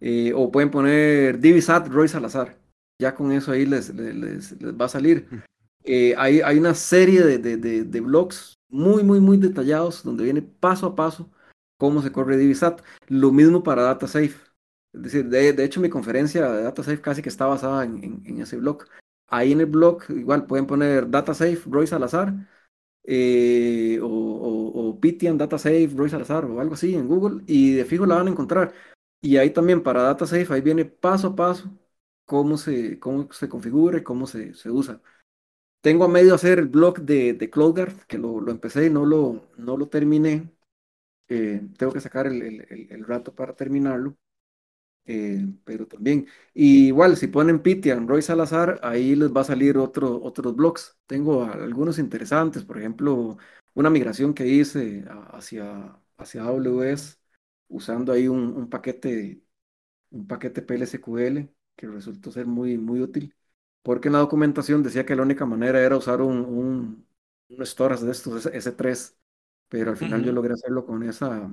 Eh, 0.00 0.32
o 0.36 0.50
pueden 0.52 0.70
poner 0.70 1.38
Divisat 1.38 1.88
Roy 1.88 2.08
Salazar. 2.08 2.58
Ya 3.00 3.14
con 3.14 3.32
eso 3.32 3.52
ahí 3.52 3.64
les, 3.64 3.88
les, 3.94 4.54
va 4.58 4.84
a 4.84 4.90
salir. 4.90 5.26
Eh, 5.82 6.14
hay, 6.18 6.42
hay, 6.42 6.58
una 6.58 6.74
serie 6.74 7.22
de, 7.22 7.38
de, 7.38 7.56
de, 7.56 8.00
blogs 8.02 8.58
muy, 8.68 9.02
muy, 9.02 9.18
muy 9.18 9.38
detallados 9.38 10.02
donde 10.02 10.24
viene 10.24 10.42
paso 10.42 10.88
a 10.88 10.94
paso 10.94 11.30
cómo 11.78 12.02
se 12.02 12.12
corre 12.12 12.36
Divisat. 12.36 12.82
Lo 13.08 13.32
mismo 13.32 13.62
para 13.62 13.80
DataSafe. 13.80 14.49
Decir, 14.92 15.28
de, 15.28 15.64
hecho 15.64 15.80
mi 15.80 15.88
conferencia 15.88 16.50
de 16.50 16.62
DataSafe 16.64 17.00
casi 17.00 17.22
que 17.22 17.28
está 17.28 17.46
basada 17.46 17.84
en, 17.84 18.22
en, 18.24 18.40
ese 18.40 18.56
blog. 18.56 18.84
Ahí 19.28 19.52
en 19.52 19.60
el 19.60 19.66
blog 19.66 20.02
igual 20.10 20.46
pueden 20.46 20.66
poner 20.66 21.08
DataSafe 21.08 21.62
Roy 21.66 21.86
Salazar 21.86 22.34
eh, 23.04 24.00
o, 24.02 24.06
o, 24.06 24.88
o 24.90 25.00
Pitian 25.00 25.38
DataSafe 25.38 25.90
Roy 25.94 26.10
Salazar 26.10 26.44
o 26.44 26.60
algo 26.60 26.74
así 26.74 26.94
en 26.94 27.08
Google 27.08 27.44
y 27.46 27.74
de 27.74 27.84
fijo 27.84 28.06
la 28.06 28.16
van 28.16 28.28
a 28.28 28.30
encontrar. 28.30 28.74
Y 29.20 29.36
ahí 29.36 29.50
también 29.50 29.82
para 29.82 30.02
DataSafe, 30.02 30.52
ahí 30.52 30.60
viene 30.60 30.84
paso 30.84 31.28
a 31.28 31.36
paso 31.36 31.70
cómo 32.24 32.56
se, 32.56 32.98
cómo 33.00 33.30
se 33.32 33.48
configura 33.48 33.98
y 33.98 34.02
cómo 34.04 34.26
se, 34.26 34.54
se 34.54 34.70
usa. 34.70 35.02
Tengo 35.80 36.04
a 36.04 36.08
medio 36.08 36.34
hacer 36.34 36.58
el 36.58 36.68
blog 36.68 37.00
de, 37.00 37.34
de 37.34 37.50
CloudGuard, 37.50 38.06
que 38.06 38.18
lo, 38.18 38.40
lo, 38.40 38.52
empecé 38.52 38.86
y 38.86 38.90
no 38.90 39.06
lo, 39.06 39.48
no 39.56 39.76
lo 39.76 39.88
terminé. 39.88 40.50
Eh, 41.28 41.62
tengo 41.78 41.92
que 41.92 42.00
sacar 42.00 42.26
el, 42.26 42.42
el, 42.42 42.88
el, 42.90 43.04
rato 43.04 43.34
para 43.34 43.54
terminarlo. 43.56 44.16
Eh, 45.12 45.44
pero 45.64 45.88
también, 45.88 46.28
igual, 46.54 47.16
si 47.16 47.26
ponen 47.26 47.62
Pitian, 47.62 48.06
Roy 48.06 48.22
Salazar, 48.22 48.78
ahí 48.84 49.16
les 49.16 49.32
va 49.32 49.40
a 49.40 49.44
salir 49.44 49.76
otro, 49.76 50.22
otros 50.22 50.54
blogs. 50.54 50.96
Tengo 51.06 51.42
algunos 51.42 51.98
interesantes, 51.98 52.62
por 52.64 52.78
ejemplo, 52.78 53.36
una 53.74 53.90
migración 53.90 54.34
que 54.34 54.46
hice 54.46 55.04
hacia, 55.32 55.98
hacia 56.16 56.44
AWS 56.44 57.18
usando 57.66 58.12
ahí 58.12 58.28
un, 58.28 58.70
paquete, 58.70 59.42
un 60.10 60.28
paquete 60.28 60.62
PLSQL 60.62 61.48
que 61.76 61.88
resultó 61.88 62.30
ser 62.30 62.46
muy, 62.46 62.78
muy 62.78 63.00
útil, 63.00 63.34
porque 63.82 64.08
en 64.08 64.12
la 64.14 64.20
documentación 64.20 64.82
decía 64.84 65.06
que 65.06 65.16
la 65.16 65.22
única 65.22 65.44
manera 65.46 65.80
era 65.80 65.96
usar 65.96 66.22
un, 66.22 66.38
un, 66.44 67.06
un 67.48 67.66
storage 67.66 68.04
de 68.04 68.12
estos 68.12 68.46
S3, 68.46 69.18
pero 69.68 69.90
al 69.90 69.96
final 69.96 70.24
yo 70.24 70.32
logré 70.32 70.54
hacerlo 70.54 70.86
con 70.86 71.02
esa 71.02 71.52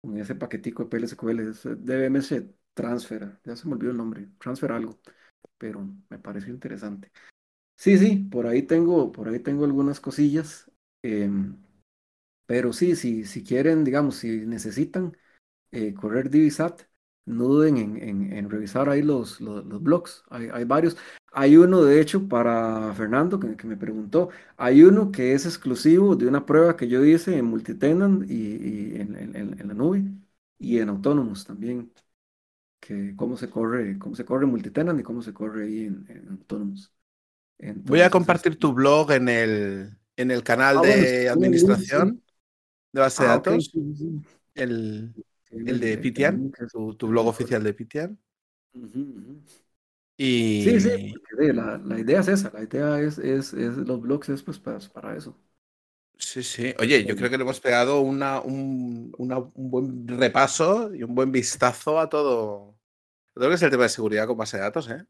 con 0.00 0.16
ese 0.18 0.34
paquetico 0.34 0.84
de 0.84 0.90
PLSQL, 0.90 1.52
DBMS 1.84 2.54
Transfer, 2.80 3.38
ya 3.44 3.56
se 3.56 3.68
me 3.68 3.74
olvidó 3.74 3.90
el 3.90 3.96
nombre, 3.98 4.28
Transfer 4.38 4.72
algo, 4.72 4.98
pero 5.58 5.86
me 6.08 6.18
pareció 6.18 6.52
interesante. 6.52 7.12
Sí, 7.76 7.98
sí, 7.98 8.16
por 8.30 8.46
ahí 8.46 8.62
tengo, 8.62 9.12
por 9.12 9.28
ahí 9.28 9.40
tengo 9.40 9.64
algunas 9.64 10.00
cosillas, 10.00 10.70
em, 11.02 11.56
pero 12.46 12.72
sí, 12.72 12.96
sí, 12.96 13.24
si 13.24 13.44
quieren, 13.44 13.84
digamos, 13.84 14.16
si 14.16 14.46
necesitan 14.46 15.16
eh, 15.72 15.94
correr 15.94 16.30
Divisat, 16.30 16.82
no 17.26 17.44
duden 17.46 17.76
en, 17.78 18.32
en, 18.32 18.50
revisar 18.50 18.88
ahí 18.88 19.02
los, 19.02 19.40
los, 19.40 19.64
blogs, 19.82 20.24
hay, 20.30 20.48
hay, 20.52 20.64
varios. 20.64 20.96
Hay 21.32 21.56
uno, 21.56 21.82
de 21.84 22.00
hecho, 22.00 22.28
para 22.28 22.92
Fernando, 22.94 23.38
que, 23.40 23.56
que, 23.56 23.66
me 23.66 23.76
preguntó, 23.76 24.30
hay 24.56 24.82
uno 24.82 25.12
que 25.12 25.34
es 25.34 25.46
exclusivo 25.46 26.16
de 26.16 26.26
una 26.26 26.46
prueba 26.46 26.76
que 26.76 26.88
yo 26.88 27.04
hice 27.04 27.36
en 27.38 27.46
multitenant 27.46 28.28
y, 28.30 28.34
y 28.34 29.00
en, 29.00 29.16
en, 29.36 29.68
la 29.68 29.74
nube 29.74 30.04
y 30.58 30.78
en 30.78 30.88
autónomos 30.88 31.44
también 31.44 31.92
que 32.80 33.14
cómo 33.14 33.36
se 33.36 33.48
corre, 33.48 33.98
cómo 33.98 34.16
se 34.16 34.24
corre 34.24 34.46
multitenant 34.46 34.98
y 34.98 35.02
cómo 35.02 35.22
se 35.22 35.32
corre 35.32 35.64
ahí 35.64 35.84
en, 35.84 36.06
en 36.08 36.28
autónomos. 36.30 36.92
Voy 37.58 38.00
a 38.00 38.10
compartir 38.10 38.58
tu 38.58 38.72
blog 38.72 39.12
en 39.12 39.28
el, 39.28 39.90
en 40.16 40.30
el 40.30 40.42
canal 40.42 40.78
ah, 40.78 40.82
de 40.82 41.28
administración 41.28 42.22
de 42.92 43.00
base 43.00 43.22
de 43.22 43.28
ah, 43.28 43.32
datos. 43.32 43.70
El, 44.54 45.14
el, 45.50 45.80
de 45.80 45.98
Pitian, 45.98 46.50
tu, 46.72 46.94
tu, 46.94 47.08
blog 47.08 47.26
oficial 47.26 47.62
de 47.62 47.74
Pitian. 47.74 48.18
Y... 50.16 50.64
Sí, 50.64 50.80
sí, 50.80 51.14
la, 51.38 51.78
la, 51.78 51.98
idea 51.98 52.20
es 52.20 52.28
esa, 52.28 52.50
la 52.52 52.62
idea 52.62 53.00
es, 53.00 53.18
es, 53.18 53.52
es 53.54 53.76
los 53.76 54.00
blogs 54.00 54.28
es 54.28 54.42
pues 54.42 54.58
para, 54.58 54.78
para 54.92 55.16
eso. 55.16 55.36
Sí, 56.20 56.42
sí. 56.42 56.74
Oye, 56.78 57.04
yo 57.04 57.16
creo 57.16 57.30
que 57.30 57.38
le 57.38 57.42
hemos 57.42 57.60
pegado 57.60 58.00
una, 58.02 58.40
un, 58.40 59.12
una, 59.16 59.38
un, 59.38 59.70
buen 59.70 60.06
repaso 60.06 60.94
y 60.94 61.02
un 61.02 61.14
buen 61.14 61.32
vistazo 61.32 61.98
a 61.98 62.08
todo. 62.10 62.78
Creo 63.34 63.48
que 63.48 63.54
es 63.54 63.62
el 63.62 63.70
tema 63.70 63.84
de 63.84 63.88
seguridad 63.88 64.26
con 64.26 64.36
base 64.36 64.58
de 64.58 64.62
datos, 64.62 64.90
¿eh? 64.90 65.06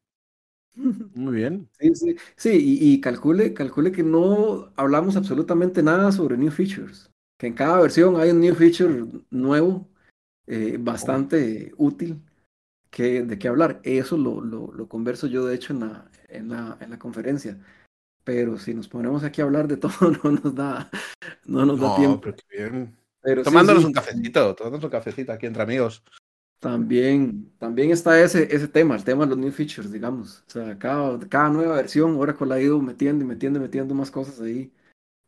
Muy 1.14 1.34
bien. 1.34 1.68
Sí, 1.80 1.94
sí. 1.96 2.16
Sí, 2.36 2.50
y, 2.50 2.92
y, 2.92 3.00
calcule, 3.00 3.52
calcule 3.52 3.90
que 3.90 4.04
no 4.04 4.72
hablamos 4.76 5.16
absolutamente 5.16 5.82
nada 5.82 6.12
sobre 6.12 6.36
new 6.36 6.50
features. 6.52 7.10
que 7.36 7.48
en 7.48 7.54
cada 7.54 7.80
versión 7.80 8.20
hay 8.20 8.30
un 8.30 8.40
new 8.40 8.54
feature 8.54 9.04
nuevo, 9.30 9.88
eh, 10.46 10.76
bastante 10.78 11.72
útil, 11.76 12.22
que, 12.90 13.24
de 13.24 13.36
qué 13.36 13.48
hablar. 13.48 13.80
Eso 13.82 14.16
lo, 14.16 14.40
lo, 14.40 14.72
lo, 14.72 14.88
converso 14.88 15.26
yo, 15.26 15.44
de 15.44 15.56
hecho, 15.56 15.72
en 15.72 15.80
la, 15.80 16.10
en 16.28 16.50
la, 16.50 16.78
en 16.80 16.90
la 16.90 16.98
conferencia. 17.00 17.58
Pero 18.24 18.58
si 18.58 18.74
nos 18.74 18.88
ponemos 18.88 19.24
aquí 19.24 19.40
a 19.40 19.44
hablar 19.44 19.66
de 19.66 19.76
todo, 19.76 19.92
no 20.24 20.30
nos 20.32 20.54
da, 20.54 20.90
no 21.46 21.64
nos 21.64 21.80
da 21.80 21.96
tiempo. 21.96 22.20
Pero 22.20 22.36
qué 22.36 22.66
bien. 22.68 22.96
tomándonos 23.44 23.84
un 23.84 23.92
cafecito, 23.92 24.54
tomándonos 24.54 24.84
un 24.84 24.90
cafecito 24.90 25.32
aquí 25.32 25.46
entre 25.46 25.62
amigos. 25.62 26.02
También, 26.60 27.50
también 27.58 27.90
está 27.90 28.20
ese, 28.22 28.54
ese 28.54 28.68
tema, 28.68 28.94
el 28.94 29.02
tema 29.02 29.24
de 29.24 29.30
los 29.30 29.38
new 29.38 29.50
features, 29.50 29.90
digamos. 29.90 30.44
O 30.46 30.50
sea, 30.50 30.78
cada, 30.78 31.18
cada 31.28 31.48
nueva 31.48 31.76
versión, 31.76 32.16
Oracle 32.16 32.52
ha 32.52 32.60
ido 32.60 32.80
metiendo 32.82 33.24
y 33.24 33.26
metiendo 33.26 33.58
y 33.58 33.62
metiendo 33.62 33.94
más 33.94 34.10
cosas 34.10 34.40
ahí 34.42 34.70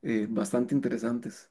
eh, 0.02 0.26
bastante 0.28 0.74
interesantes. 0.74 1.50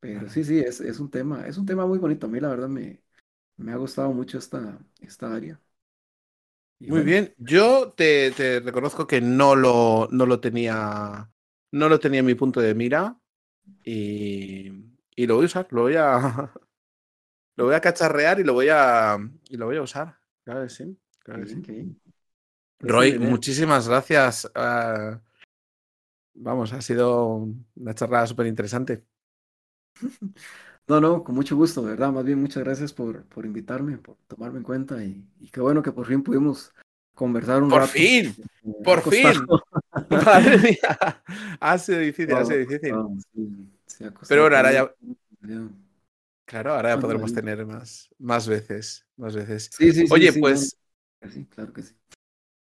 Pero 0.00 0.30
sí, 0.30 0.44
sí, 0.44 0.58
es, 0.60 0.80
es, 0.80 1.00
un 1.00 1.10
tema, 1.10 1.46
es 1.46 1.58
un 1.58 1.66
tema 1.66 1.86
muy 1.86 1.98
bonito. 1.98 2.26
A 2.26 2.30
mí 2.30 2.40
la 2.40 2.48
verdad 2.48 2.68
me, 2.68 3.02
me 3.56 3.72
ha 3.72 3.76
gustado 3.76 4.12
mucho 4.12 4.38
esta, 4.38 4.78
esta 5.00 5.34
área. 5.34 5.60
Muy 6.80 7.02
bien, 7.02 7.34
yo 7.38 7.92
te, 7.96 8.30
te, 8.30 8.60
reconozco 8.60 9.06
que 9.06 9.20
no 9.20 9.56
lo, 9.56 10.08
no 10.10 10.26
lo 10.26 10.40
tenía, 10.40 11.30
no 11.72 11.88
lo 11.88 11.98
tenía 11.98 12.20
en 12.20 12.26
mi 12.26 12.34
punto 12.34 12.60
de 12.60 12.74
mira 12.74 13.18
y, 13.84 14.70
y 15.16 15.26
lo 15.26 15.34
voy 15.36 15.44
a 15.44 15.46
usar, 15.46 15.68
lo 15.70 15.82
voy 15.82 15.96
a, 15.96 16.52
lo 17.56 17.64
voy 17.64 17.74
a 17.74 17.80
cacharrear 17.80 18.38
y 18.38 18.44
lo 18.44 18.54
voy 18.54 18.68
a, 18.70 19.18
y 19.48 19.56
lo 19.56 19.66
voy 19.66 19.76
a 19.76 19.82
usar. 19.82 20.18
Claro 20.44 20.62
que 20.62 20.68
sí. 20.68 20.98
Claro 21.18 21.42
que 21.42 21.48
sí. 21.48 21.96
Roy, 22.80 23.18
muchísimas 23.18 23.88
gracias. 23.88 24.44
Uh, 24.54 25.18
vamos, 26.34 26.72
ha 26.72 26.80
sido 26.80 27.48
una 27.74 27.94
charla 27.94 28.26
súper 28.26 28.46
interesante. 28.46 29.04
No, 30.88 31.00
no, 31.00 31.22
con 31.22 31.34
mucho 31.34 31.54
gusto, 31.54 31.82
de 31.82 31.90
verdad. 31.90 32.10
Más 32.10 32.24
bien, 32.24 32.40
muchas 32.40 32.64
gracias 32.64 32.94
por, 32.94 33.24
por 33.24 33.44
invitarme, 33.44 33.98
por 33.98 34.16
tomarme 34.26 34.58
en 34.58 34.64
cuenta 34.64 35.04
y, 35.04 35.22
y, 35.38 35.50
qué 35.50 35.60
bueno 35.60 35.82
que 35.82 35.92
por 35.92 36.06
fin 36.06 36.22
pudimos 36.22 36.72
conversar 37.14 37.62
un 37.62 37.68
por 37.68 37.80
rato. 37.80 37.92
Fin, 37.92 38.34
por 38.82 39.02
fin, 39.02 39.46
Madre 40.10 40.58
mía. 40.58 41.22
Ha 41.60 41.78
sido 41.78 41.98
difícil, 41.98 42.34
ha 42.34 42.44
sido 42.44 42.58
difícil. 42.60 42.94
Sí, 43.86 44.04
Pero 44.28 44.42
bueno, 44.42 44.56
ahora 44.56 44.72
ya. 44.72 44.94
Claro, 46.46 46.72
ahora 46.72 46.94
ya 46.94 47.00
podremos 47.00 47.34
tener 47.34 47.66
más, 47.66 48.08
más 48.18 48.48
veces, 48.48 49.06
más 49.16 49.36
veces. 49.36 49.68
Sí, 49.76 49.92
sí, 49.92 50.06
Oye, 50.10 50.32
sí, 50.32 50.40
pues. 50.40 50.78
Sí, 51.30 51.44
claro 51.46 51.72
que 51.74 51.82
sí. 51.82 51.94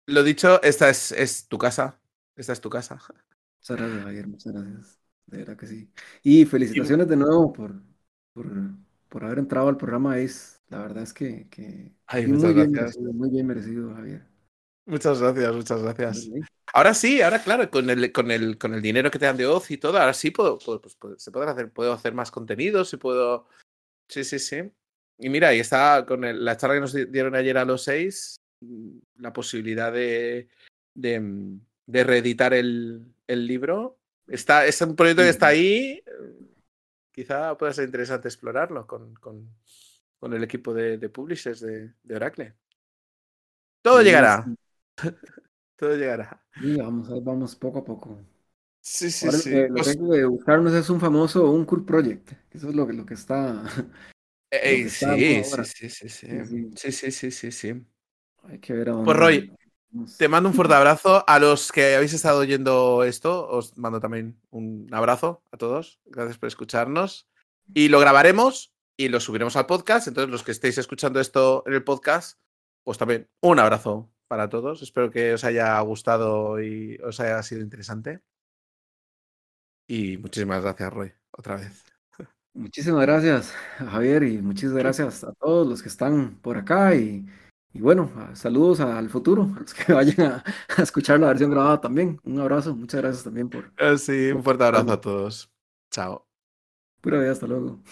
Lo 0.06 0.24
dicho, 0.24 0.60
esta 0.62 0.90
es, 0.90 1.12
es 1.12 1.46
tu 1.46 1.58
casa. 1.58 2.00
Esta 2.34 2.52
es 2.52 2.60
tu 2.60 2.70
casa. 2.70 2.94
Muchas 3.60 3.76
gracias, 3.76 4.02
Javier, 4.02 4.26
muchas 4.26 4.52
gracias. 4.52 4.98
De 5.26 5.38
verdad 5.38 5.56
que 5.56 5.66
sí. 5.68 5.92
Y 6.24 6.44
felicitaciones 6.46 7.06
de 7.06 7.16
nuevo 7.16 7.52
por, 7.52 7.80
por, 8.32 8.46
por 9.08 9.24
haber 9.24 9.38
entrado 9.38 9.68
al 9.68 9.76
programa 9.76 10.14
ACE. 10.14 10.58
La 10.68 10.82
verdad 10.82 11.02
es 11.02 11.12
que, 11.12 11.48
que 11.50 11.92
Ay, 12.06 12.26
muy, 12.26 12.36
muchas 12.36 12.54
bien 12.54 12.72
gracias. 12.72 12.96
merecido, 12.98 13.12
muy 13.12 13.30
bien 13.30 13.46
merecido, 13.46 13.94
Javier. 13.94 14.22
Muchas 14.86 15.20
gracias, 15.20 15.54
muchas 15.54 15.82
gracias. 15.82 16.30
Ahora 16.72 16.94
sí, 16.94 17.20
ahora 17.20 17.42
claro, 17.42 17.70
con 17.70 17.90
el, 17.90 18.12
con 18.12 18.30
el, 18.30 18.56
con 18.56 18.74
el 18.74 18.82
dinero 18.82 19.10
que 19.10 19.18
te 19.18 19.26
dan 19.26 19.36
de 19.36 19.46
Oz 19.46 19.70
y 19.70 19.78
todo, 19.78 19.98
ahora 19.98 20.14
sí 20.14 20.30
puedo, 20.30 20.58
puedo, 20.58 20.80
pues, 20.80 20.96
se 21.18 21.30
pueden 21.30 21.48
hacer, 21.48 21.70
puedo 21.70 21.92
hacer 21.92 22.14
más 22.14 22.30
contenidos 22.30 22.92
y 22.92 22.96
puedo. 22.96 23.46
Sí, 24.08 24.24
sí, 24.24 24.38
sí. 24.38 24.70
Y 25.18 25.28
mira, 25.28 25.48
ahí 25.48 25.60
está 25.60 26.04
con 26.06 26.24
el, 26.24 26.44
la 26.44 26.56
charla 26.56 26.76
que 26.76 26.80
nos 26.80 26.92
dieron 27.12 27.34
ayer 27.34 27.58
a 27.58 27.64
los 27.64 27.82
seis, 27.82 28.36
la 29.18 29.32
posibilidad 29.32 29.92
de, 29.92 30.48
de, 30.94 31.58
de 31.86 32.04
reeditar 32.04 32.54
el, 32.54 33.04
el 33.26 33.46
libro. 33.46 33.98
Está, 34.28 34.64
es 34.66 34.80
un 34.80 34.94
proyecto 34.96 35.22
que 35.22 35.28
está 35.28 35.48
ahí. 35.48 36.02
Quizá 37.12 37.56
pueda 37.58 37.72
ser 37.72 37.86
interesante 37.86 38.28
explorarlo 38.28 38.86
con, 38.86 39.14
con, 39.16 39.54
con 40.18 40.32
el 40.34 40.44
equipo 40.44 40.74
de, 40.74 40.98
de 40.98 41.08
publishers 41.10 41.60
de, 41.60 41.94
de, 42.02 42.16
Oracle. 42.16 42.56
Todo 43.82 44.02
llegará. 44.02 44.46
sí. 44.46 44.56
Todo 45.76 45.96
llegará. 45.96 46.44
Sí, 46.60 46.76
vamos, 46.76 47.08
vamos 47.24 47.56
poco 47.56 47.78
a 47.80 47.84
poco. 47.84 48.18
Sí, 48.82 49.10
sí, 49.10 49.30
Ahora 49.30 49.32
sí. 49.32 49.50
que, 49.50 49.68
lo 49.68 49.76
Pues, 49.76 49.84
que 49.84 49.90
hay 49.90 49.98
que 49.98 50.24
buscarnos 50.26 50.74
es 50.74 50.90
un 50.90 51.00
famoso, 51.00 51.50
un 51.52 51.64
cool 51.66 51.84
project. 51.86 52.32
Eso 52.52 52.68
es 52.70 52.74
lo 52.76 52.86
que, 52.86 52.92
lo 52.94 53.06
que 53.06 53.14
está, 53.14 53.64
ey, 54.50 54.88
sí, 54.88 55.44
sí, 55.44 55.64
sí, 55.64 55.88
sí, 55.90 56.08
sí. 56.08 56.28
Sí, 56.74 56.92
sí. 57.12 57.30
Sí, 57.30 57.52
sí. 57.52 57.86
Hay 58.44 58.58
que 58.60 58.72
ver 58.74 58.90
a 58.90 58.92
Pues 59.02 59.16
dónde 59.16 59.18
Roy, 59.18 59.48
vamos. 59.48 59.59
Te 60.18 60.28
mando 60.28 60.48
un 60.48 60.54
fuerte 60.54 60.74
abrazo. 60.74 61.24
A 61.26 61.38
los 61.38 61.72
que 61.72 61.94
habéis 61.94 62.12
estado 62.12 62.38
oyendo 62.40 63.04
esto, 63.04 63.48
os 63.48 63.76
mando 63.76 64.00
también 64.00 64.40
un 64.50 64.88
abrazo 64.92 65.42
a 65.52 65.56
todos. 65.56 66.00
Gracias 66.06 66.38
por 66.38 66.48
escucharnos. 66.48 67.28
Y 67.72 67.88
lo 67.88 68.00
grabaremos 68.00 68.72
y 68.96 69.08
lo 69.08 69.20
subiremos 69.20 69.56
al 69.56 69.66
podcast. 69.66 70.08
Entonces, 70.08 70.30
los 70.30 70.42
que 70.42 70.52
estéis 70.52 70.78
escuchando 70.78 71.20
esto 71.20 71.62
en 71.66 71.74
el 71.74 71.84
podcast, 71.84 72.38
pues 72.84 72.98
también 72.98 73.28
un 73.40 73.58
abrazo 73.58 74.10
para 74.28 74.48
todos. 74.48 74.82
Espero 74.82 75.10
que 75.10 75.34
os 75.34 75.44
haya 75.44 75.78
gustado 75.80 76.62
y 76.62 76.98
os 77.02 77.18
haya 77.20 77.42
sido 77.42 77.62
interesante. 77.62 78.20
Y 79.88 80.18
muchísimas 80.18 80.62
gracias, 80.62 80.92
Roy, 80.92 81.12
otra 81.32 81.56
vez. 81.56 81.84
Muchísimas 82.52 83.02
gracias, 83.02 83.52
Javier, 83.78 84.24
y 84.24 84.42
muchísimas 84.42 84.78
gracias 84.78 85.24
a 85.24 85.32
todos 85.32 85.66
los 85.66 85.82
que 85.82 85.88
están 85.88 86.36
por 86.40 86.58
acá. 86.58 86.94
Y, 86.94 87.26
y 87.72 87.80
bueno, 87.80 88.10
saludos 88.34 88.80
al 88.80 89.08
futuro, 89.10 89.44
a 89.56 89.60
los 89.60 89.74
que 89.74 89.92
vayan 89.92 90.20
a, 90.32 90.44
a 90.76 90.82
escuchar 90.82 91.20
la 91.20 91.28
versión 91.28 91.50
grabada 91.50 91.80
también. 91.80 92.20
Un 92.24 92.40
abrazo, 92.40 92.74
muchas 92.76 93.00
gracias 93.02 93.24
también 93.24 93.48
por 93.48 93.72
Eh, 93.78 93.98
Sí, 93.98 94.30
un 94.32 94.42
fuerte 94.44 94.64
abrazo 94.64 94.92
a 94.92 95.00
todos. 95.00 95.50
Chao. 95.90 96.26
Pura 97.02 97.18
vida, 97.20 97.32
hasta 97.32 97.46
luego. 97.46 97.82